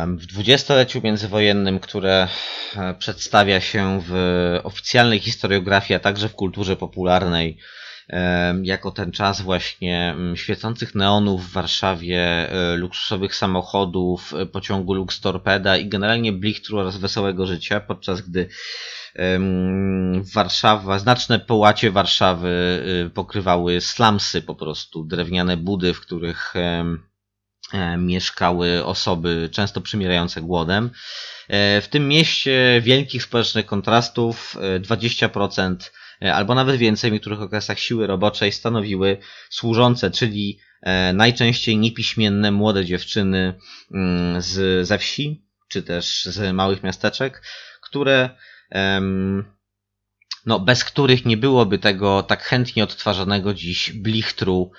W 0.06 0.26
dwudziestoleciu 0.26 1.00
międzywojennym, 1.04 1.80
które 1.80 2.28
e, 2.76 2.94
przedstawia 2.94 3.60
się 3.60 4.00
w 4.08 4.14
oficjalnej 4.62 5.18
historiografii, 5.18 5.96
a 5.96 6.00
także 6.00 6.28
w 6.28 6.34
kulturze 6.34 6.76
popularnej, 6.76 7.58
jako 8.62 8.90
ten 8.90 9.12
czas 9.12 9.40
właśnie 9.40 10.10
mm, 10.10 10.36
świecących 10.36 10.94
neonów 10.94 11.48
w 11.48 11.52
Warszawie, 11.52 12.20
e, 12.20 12.76
luksusowych 12.76 13.34
samochodów, 13.34 14.34
e, 14.34 14.46
pociągu 14.46 14.94
Lux 14.94 15.20
Torpeda 15.20 15.76
i 15.76 15.88
generalnie 15.88 16.32
blichtru 16.32 16.78
oraz 16.78 16.96
wesołego 16.96 17.46
życia, 17.46 17.80
podczas 17.80 18.20
gdy 18.20 18.48
Warszawa, 20.34 20.98
znaczne 20.98 21.38
połacie 21.38 21.90
Warszawy 21.90 22.50
pokrywały 23.14 23.80
slumsy 23.80 24.42
po 24.42 24.54
prostu, 24.54 25.04
drewniane 25.04 25.56
budy, 25.56 25.94
w 25.94 26.00
których 26.00 26.54
E, 27.72 27.96
mieszkały 27.96 28.84
osoby 28.84 29.48
często 29.52 29.80
przymierające 29.80 30.40
głodem. 30.40 30.90
E, 31.48 31.80
w 31.80 31.88
tym 31.88 32.08
mieście 32.08 32.80
wielkich 32.84 33.22
społecznych 33.22 33.66
kontrastów 33.66 34.56
20% 34.80 35.76
e, 36.22 36.34
albo 36.34 36.54
nawet 36.54 36.76
więcej 36.76 37.10
w 37.10 37.12
niektórych 37.12 37.40
okresach 37.40 37.78
siły 37.78 38.06
roboczej 38.06 38.52
stanowiły 38.52 39.18
służące, 39.50 40.10
czyli 40.10 40.58
najczęściej 41.14 41.78
niepiśmienne 41.78 42.50
młode 42.50 42.84
dziewczyny 42.84 43.54
mm, 43.94 44.42
z, 44.42 44.86
ze 44.86 44.98
wsi, 44.98 45.44
czy 45.68 45.82
też 45.82 46.24
z 46.24 46.54
małych 46.54 46.82
miasteczek, 46.82 47.42
które 47.82 48.30
no, 50.46 50.60
bez 50.60 50.84
których 50.84 51.24
nie 51.24 51.36
byłoby 51.36 51.78
tego 51.78 52.22
tak 52.22 52.42
chętnie 52.42 52.84
odtwarzanego 52.84 53.54
dziś 53.54 53.92
blichtru 53.92 54.72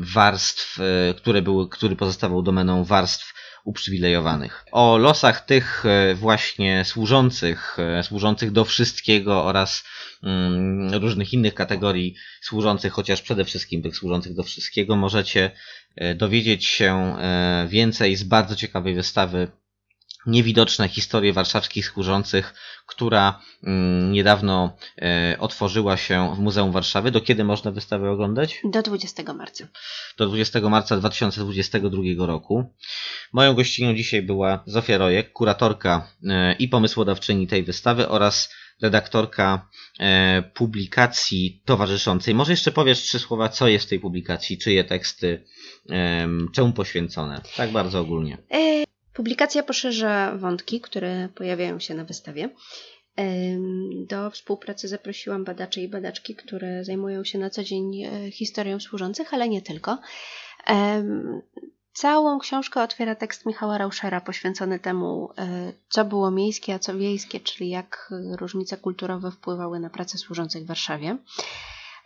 warstw, 0.00 0.78
e, 0.80 1.14
które 1.14 1.42
były, 1.42 1.68
który 1.68 1.96
pozostawał 1.96 2.42
domeną 2.42 2.84
warstw 2.84 3.34
uprzywilejowanych. 3.64 4.64
O 4.72 4.98
losach 4.98 5.44
tych 5.44 5.84
e, 5.86 6.14
właśnie 6.14 6.84
służących, 6.84 7.76
e, 7.78 8.02
służących 8.02 8.50
do 8.50 8.64
wszystkiego 8.64 9.44
oraz 9.44 9.84
mm, 10.22 10.94
różnych 10.94 11.32
innych 11.32 11.54
kategorii 11.54 12.14
służących, 12.40 12.92
chociaż 12.92 13.22
przede 13.22 13.44
wszystkim 13.44 13.82
tych 13.82 13.96
służących 13.96 14.34
do 14.34 14.42
wszystkiego, 14.42 14.96
możecie 14.96 15.50
dowiedzieć 16.16 16.66
się 16.66 17.16
więcej 17.68 18.16
z 18.16 18.22
bardzo 18.22 18.56
ciekawej 18.56 18.94
wystawy 18.94 19.50
niewidoczne 20.26 20.88
historie 20.88 21.32
warszawskich 21.32 21.86
służących, 21.86 22.54
która 22.86 23.40
mm, 23.64 24.12
niedawno 24.12 24.76
e, 25.02 25.36
otworzyła 25.38 25.96
się 25.96 26.34
w 26.34 26.38
Muzeum 26.38 26.72
Warszawy. 26.72 27.10
Do 27.10 27.20
kiedy 27.20 27.44
można 27.44 27.70
wystawę 27.70 28.10
oglądać? 28.10 28.60
Do 28.64 28.82
20 28.82 29.34
marca. 29.34 29.68
Do 30.18 30.26
20 30.26 30.60
marca 30.60 30.96
2022 30.96 32.26
roku. 32.26 32.74
Moją 33.32 33.54
gościnią 33.54 33.94
dzisiaj 33.94 34.22
była 34.22 34.62
Zofia 34.66 34.98
Rojek, 34.98 35.32
kuratorka 35.32 36.08
e, 36.24 36.52
i 36.52 36.68
pomysłodawczyni 36.68 37.46
tej 37.46 37.62
wystawy 37.62 38.08
oraz 38.08 38.54
redaktorka 38.82 39.68
e, 40.00 40.42
publikacji 40.54 41.62
towarzyszącej. 41.64 42.34
Może 42.34 42.52
jeszcze 42.52 42.72
powiesz 42.72 42.98
trzy 42.98 43.18
słowa, 43.18 43.48
co 43.48 43.68
jest 43.68 43.86
w 43.86 43.88
tej 43.88 44.00
publikacji, 44.00 44.58
czyje 44.58 44.84
teksty, 44.84 45.44
czemu 46.52 46.72
poświęcone? 46.72 47.40
Tak 47.56 47.70
bardzo 47.70 48.00
ogólnie. 48.00 48.38
Publikacja 49.20 49.62
poszerza 49.62 50.36
wątki, 50.36 50.80
które 50.80 51.28
pojawiają 51.34 51.80
się 51.80 51.94
na 51.94 52.04
wystawie. 52.04 52.48
Do 54.08 54.30
współpracy 54.30 54.88
zaprosiłam 54.88 55.44
badaczy 55.44 55.80
i 55.80 55.88
badaczki, 55.88 56.36
które 56.36 56.84
zajmują 56.84 57.24
się 57.24 57.38
na 57.38 57.50
co 57.50 57.64
dzień 57.64 58.02
e, 58.04 58.30
historią 58.30 58.80
służących, 58.80 59.34
ale 59.34 59.48
nie 59.48 59.62
tylko. 59.62 59.98
Całą 61.92 62.38
książkę 62.38 62.82
otwiera 62.82 63.14
tekst 63.14 63.46
Michała 63.46 63.78
Rauschera 63.78 64.20
poświęcony 64.20 64.78
temu, 64.78 65.30
e, 65.38 65.72
co 65.88 66.04
było 66.04 66.30
miejskie, 66.30 66.74
a 66.74 66.78
co 66.78 66.96
wiejskie, 66.96 67.40
czyli 67.40 67.70
jak 67.70 68.12
różnice 68.38 68.76
kulturowe 68.76 69.30
wpływały 69.30 69.80
na 69.80 69.90
pracę 69.90 70.18
służących 70.18 70.62
w 70.62 70.66
Warszawie. 70.66 71.16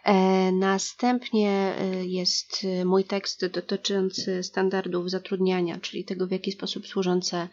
E, 0.05 0.53
następnie 0.53 1.51
e, 1.51 2.05
jest 2.05 2.65
e, 2.65 2.85
mój 2.85 3.05
tekst 3.05 3.47
dotyczący 3.47 4.43
standardów 4.43 5.11
zatrudniania, 5.11 5.79
czyli 5.81 6.05
tego, 6.05 6.27
w 6.27 6.31
jaki 6.31 6.53
sposób 6.53 6.87
służące 6.87 7.49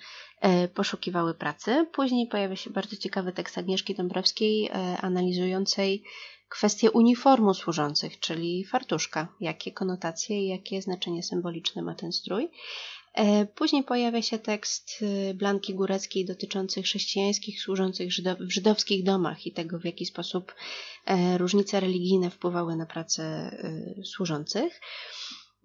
poszukiwały 0.74 1.34
pracy. 1.34 1.88
Później 1.93 2.28
pojawia 2.28 2.56
się 2.56 2.70
bardzo 2.70 2.95
ciekawy 2.95 3.32
tekst 3.32 3.58
Agnieszki 3.58 3.95
Dąbrowskiej 3.95 4.70
analizującej 5.02 6.04
kwestię 6.49 6.91
uniformu 6.91 7.54
służących, 7.54 8.20
czyli 8.20 8.66
fartuszka, 8.66 9.28
jakie 9.39 9.72
konotacje 9.72 10.41
i 10.41 10.47
jakie 10.47 10.82
znaczenie 10.82 11.24
symboliczne 11.24 11.82
ma 11.82 11.95
ten 11.95 12.12
strój. 12.12 12.49
E, 13.14 13.45
później 13.45 13.84
pojawia 13.84 14.22
się 14.22 14.39
tekst 14.39 15.01
y, 15.01 15.34
Blanki 15.34 15.74
Góreckiej 15.74 16.26
dotyczący 16.26 16.82
chrześcijańskich 16.82 17.62
służących 17.62 18.09
w 18.39 18.51
żydowskich 18.51 19.03
domach 19.03 19.47
i 19.47 19.51
tego, 19.51 19.80
w 19.80 19.86
jaki 19.86 20.05
sposób 20.05 20.55
e, 21.05 21.38
różnice 21.38 21.80
religijne 21.80 22.30
wpływały 22.30 22.76
na 22.76 22.86
pracę 22.86 23.51
y, 23.99 24.05
służących. 24.05 24.82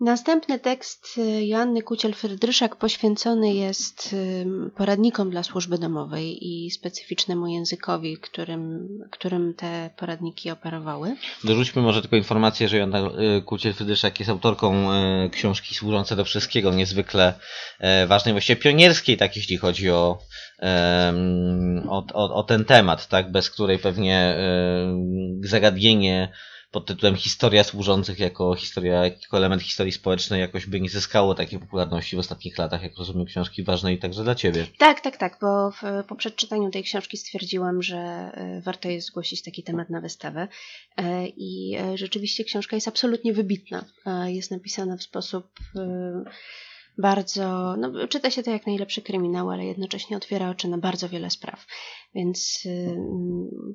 Następny 0.00 0.58
tekst 0.58 1.18
y, 1.18 1.46
Joanny 1.46 1.82
Kuciel-Frydryszak 1.82 2.76
poświęcony 2.76 3.54
jest 3.54 4.16
poradnikom 4.76 5.30
dla 5.30 5.42
służby 5.42 5.78
domowej 5.78 6.48
i 6.48 6.70
specyficznemu 6.70 7.46
językowi, 7.46 8.16
którym, 8.16 8.88
którym 9.10 9.54
te 9.54 9.90
poradniki 9.96 10.50
operowały. 10.50 11.16
Dorzućmy 11.44 11.82
może 11.82 12.00
tylko 12.00 12.16
informację, 12.16 12.68
że 12.68 12.76
Joanna 12.76 12.98
y, 12.98 13.42
Kuciel-Frydryszak 13.42 14.18
jest 14.18 14.30
autorką 14.30 14.92
y, 14.92 15.30
książki 15.30 15.74
Służące 15.74 16.16
do 16.16 16.24
Wszystkiego, 16.24 16.72
niezwykle 16.72 17.34
e, 17.78 18.06
ważnej, 18.06 18.34
właściwie 18.34 18.62
pionierskiej, 18.62 19.16
tak 19.16 19.36
jeśli 19.36 19.56
chodzi 19.56 19.90
o, 19.90 20.18
o, 21.88 22.04
o, 22.14 22.34
o 22.34 22.42
ten 22.42 22.64
temat, 22.64 23.08
tak, 23.08 23.32
bez 23.32 23.50
której 23.50 23.78
pewnie 23.78 24.36
zagadnienie 25.40 26.32
pod 26.76 26.86
tytułem 26.86 27.16
Historia 27.16 27.64
służących 27.64 28.18
jako 28.18 28.54
historia, 28.54 29.04
jako 29.04 29.36
element 29.36 29.62
historii 29.62 29.92
społecznej 29.92 30.40
jakoś 30.40 30.66
by 30.66 30.80
nie 30.80 30.90
zyskało 30.90 31.34
takiej 31.34 31.58
popularności 31.58 32.16
w 32.16 32.18
ostatnich 32.18 32.58
latach, 32.58 32.82
jak 32.82 32.98
rozumiem 32.98 33.26
książki 33.26 33.62
ważnej 33.62 33.98
także 33.98 34.24
dla 34.24 34.34
Ciebie. 34.34 34.66
Tak, 34.78 35.00
tak, 35.00 35.16
tak, 35.16 35.38
bo 35.40 35.70
w, 35.70 36.06
po 36.08 36.16
przeczytaniu 36.16 36.70
tej 36.70 36.82
książki 36.82 37.16
stwierdziłam, 37.16 37.82
że 37.82 37.96
e, 37.96 38.60
warto 38.64 38.88
jest 38.88 39.06
zgłosić 39.06 39.42
taki 39.42 39.62
temat 39.62 39.90
na 39.90 40.00
wystawę 40.00 40.48
e, 40.96 41.26
i 41.26 41.76
e, 41.76 41.98
rzeczywiście 41.98 42.44
książka 42.44 42.76
jest 42.76 42.88
absolutnie 42.88 43.32
wybitna. 43.32 43.84
Jest 44.26 44.50
napisana 44.50 44.96
w 44.96 45.02
sposób 45.02 45.46
bardzo, 46.98 47.76
no, 47.76 48.08
czyta 48.08 48.30
się 48.30 48.42
to 48.42 48.50
jak 48.50 48.66
najlepszy 48.66 49.02
kryminał, 49.02 49.50
ale 49.50 49.64
jednocześnie 49.64 50.16
otwiera 50.16 50.50
oczy 50.50 50.68
na 50.68 50.78
bardzo 50.78 51.08
wiele 51.08 51.30
spraw, 51.30 51.66
więc 52.14 52.62
y, 52.66 52.96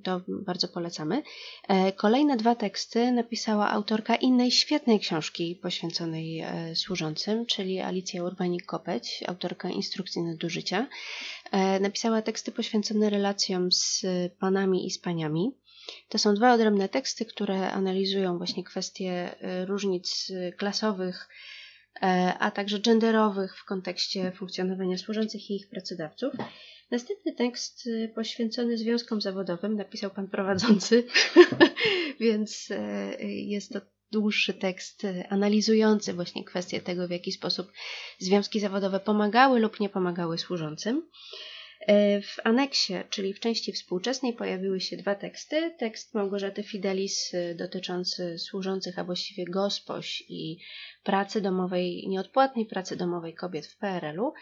to 0.03 0.21
bardzo 0.27 0.67
polecamy. 0.67 1.23
E, 1.67 1.91
kolejne 1.91 2.37
dwa 2.37 2.55
teksty 2.55 3.11
napisała 3.11 3.71
autorka 3.71 4.15
innej 4.15 4.51
świetnej 4.51 4.99
książki 4.99 5.59
poświęconej 5.61 6.39
e, 6.39 6.75
służącym, 6.75 7.45
czyli 7.45 7.79
Alicja 7.79 8.23
Urbanik-Kopeć, 8.23 9.23
autorka 9.27 9.69
instrukcji 9.69 10.21
nadużycia. 10.23 10.87
E, 11.51 11.79
napisała 11.79 12.21
teksty 12.21 12.51
poświęcone 12.51 13.09
relacjom 13.09 13.71
z 13.71 14.05
panami 14.39 14.87
i 14.87 14.91
z 14.91 14.99
paniami. 14.99 15.51
To 16.09 16.17
są 16.17 16.33
dwa 16.33 16.53
odrębne 16.53 16.89
teksty, 16.89 17.25
które 17.25 17.71
analizują 17.71 18.37
właśnie 18.37 18.63
kwestie 18.63 19.35
różnic 19.67 20.31
klasowych, 20.57 21.29
a 22.39 22.51
także 22.51 22.79
genderowych 22.79 23.57
w 23.57 23.65
kontekście 23.65 24.31
funkcjonowania 24.31 24.97
służących 24.97 25.49
i 25.49 25.55
ich 25.55 25.69
pracodawców. 25.69 26.33
Następny 26.91 27.33
tekst 27.33 27.87
e, 27.87 28.07
poświęcony 28.07 28.77
związkom 28.77 29.21
zawodowym 29.21 29.75
napisał 29.75 30.11
pan 30.11 30.27
prowadzący, 30.27 31.03
więc 32.19 32.67
e, 32.71 33.23
jest 33.23 33.73
to 33.73 33.81
dłuższy 34.11 34.53
tekst 34.53 35.03
analizujący 35.29 36.13
właśnie 36.13 36.43
kwestię 36.45 36.81
tego, 36.81 37.07
w 37.07 37.11
jaki 37.11 37.31
sposób 37.31 37.71
związki 38.19 38.59
zawodowe 38.59 38.99
pomagały 38.99 39.59
lub 39.59 39.79
nie 39.79 39.89
pomagały 39.89 40.37
służącym. 40.37 41.09
E, 41.87 42.21
w 42.21 42.37
aneksie, 42.43 42.93
czyli 43.09 43.33
w 43.33 43.39
części 43.39 43.73
współczesnej, 43.73 44.33
pojawiły 44.33 44.81
się 44.81 44.97
dwa 44.97 45.15
teksty. 45.15 45.71
Tekst 45.77 46.13
Małgorzaty 46.13 46.63
Fidelis 46.63 47.33
e, 47.33 47.55
dotyczący 47.55 48.39
służących, 48.39 48.99
a 48.99 49.03
właściwie 49.03 49.45
gospoś 49.45 50.23
i 50.29 50.57
pracy 51.03 51.41
domowej, 51.41 52.07
nieodpłatnej 52.07 52.65
pracy 52.65 52.95
domowej 52.95 53.33
kobiet 53.33 53.67
w 53.67 53.77
PRL-u, 53.77 54.33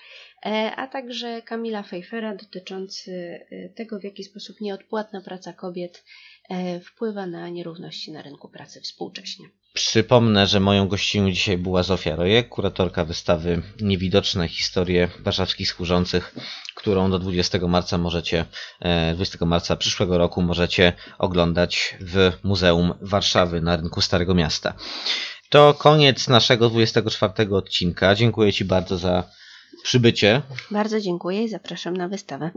e, 0.45 0.71
a 0.75 0.87
także 0.87 1.41
Kamila 1.41 1.83
Fejfera 1.83 2.35
dotyczący 2.35 3.39
tego, 3.75 3.99
w 3.99 4.03
jaki 4.03 4.23
sposób 4.23 4.61
nieodpłatna 4.61 5.21
praca 5.21 5.53
kobiet 5.53 6.03
wpływa 6.83 7.27
na 7.27 7.49
nierówności 7.49 8.11
na 8.11 8.21
rynku 8.21 8.49
pracy 8.49 8.81
współcześnie. 8.81 9.45
Przypomnę, 9.79 10.47
że 10.47 10.59
moją 10.59 10.87
gościnią 10.87 11.31
dzisiaj 11.31 11.57
była 11.57 11.83
Zofia 11.83 12.15
Rojek, 12.15 12.49
kuratorka 12.49 13.05
wystawy 13.05 13.61
Niewidoczne 13.81 14.47
historie 14.47 15.09
warszawskich 15.19 15.71
służących, 15.71 16.35
którą 16.75 17.11
do 17.11 17.19
20 17.19 17.57
marca 17.67 17.97
możecie, 17.97 18.45
20 19.13 19.45
marca 19.45 19.75
przyszłego 19.75 20.17
roku 20.17 20.41
możecie 20.41 20.93
oglądać 21.17 21.97
w 22.01 22.31
Muzeum 22.43 22.93
Warszawy 23.01 23.61
na 23.61 23.75
rynku 23.75 24.01
Starego 24.01 24.33
Miasta. 24.33 24.73
To 25.49 25.73
koniec 25.73 26.27
naszego 26.27 26.69
24 26.69 27.55
odcinka. 27.55 28.15
Dziękuję 28.15 28.53
Ci 28.53 28.65
bardzo 28.65 28.97
za 28.97 29.23
przybycie. 29.83 30.41
Bardzo 30.71 31.01
dziękuję 31.01 31.43
i 31.43 31.49
zapraszam 31.49 31.97
na 31.97 32.07
wystawę. 32.07 32.51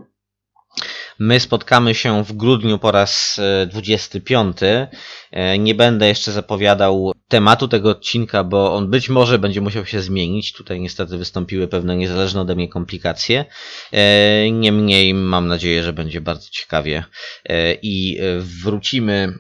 My 1.19 1.41
spotkamy 1.41 1.95
się 1.95 2.25
w 2.25 2.33
grudniu 2.33 2.79
po 2.79 2.91
raz 2.91 3.41
25. 3.67 4.57
Nie 5.59 5.75
będę 5.75 6.09
jeszcze 6.09 6.33
zapowiadał 6.33 7.13
tematu 7.29 7.69
tego 7.69 7.91
odcinka, 7.91 8.45
bo 8.45 8.75
on 8.75 8.91
być 8.91 9.09
może 9.09 9.39
będzie 9.39 9.61
musiał 9.61 9.87
się 9.87 10.01
zmienić. 10.01 10.53
Tutaj 10.53 10.81
niestety 10.81 11.19
wystąpiły 11.19 11.69
pewne 11.69 11.97
niezależne 11.97 12.41
ode 12.41 12.55
mnie 12.55 12.69
komplikacje. 12.69 13.45
Niemniej 14.53 15.15
mam 15.15 15.49
nadzieję, 15.49 15.83
że 15.83 15.93
będzie 15.93 16.21
bardzo 16.21 16.49
ciekawie 16.51 17.05
i 17.83 18.21
wrócimy 18.39 19.39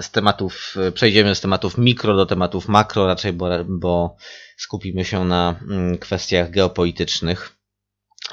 z 0.00 0.10
tematów, 0.10 0.74
przejdziemy 0.94 1.34
z 1.34 1.40
tematów 1.40 1.78
mikro 1.78 2.16
do 2.16 2.26
tematów 2.26 2.68
makro 2.68 3.06
raczej, 3.06 3.32
bo, 3.32 3.48
bo 3.68 4.16
skupimy 4.56 5.04
się 5.04 5.24
na 5.24 5.60
kwestiach 6.00 6.50
geopolitycznych 6.50 7.59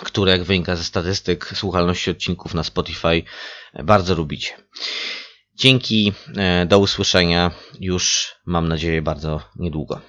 które 0.04 0.32
jak 0.32 0.43
wynika 0.43 0.76
ze 0.76 0.84
statystyk 0.84 1.45
słuchalności 1.56 2.12
odcinków 2.12 2.54
na 2.54 2.64
Spotify 2.64 3.24
bardzo 3.84 4.16
lubicie. 4.16 4.54
Dzięki, 5.56 6.14
do 6.68 6.80
usłyszenia 6.80 7.52
już 7.80 8.36
mam 8.45 8.68
nadzieję 8.68 9.02
bardzo 9.02 9.41
niedługo. 9.56 10.02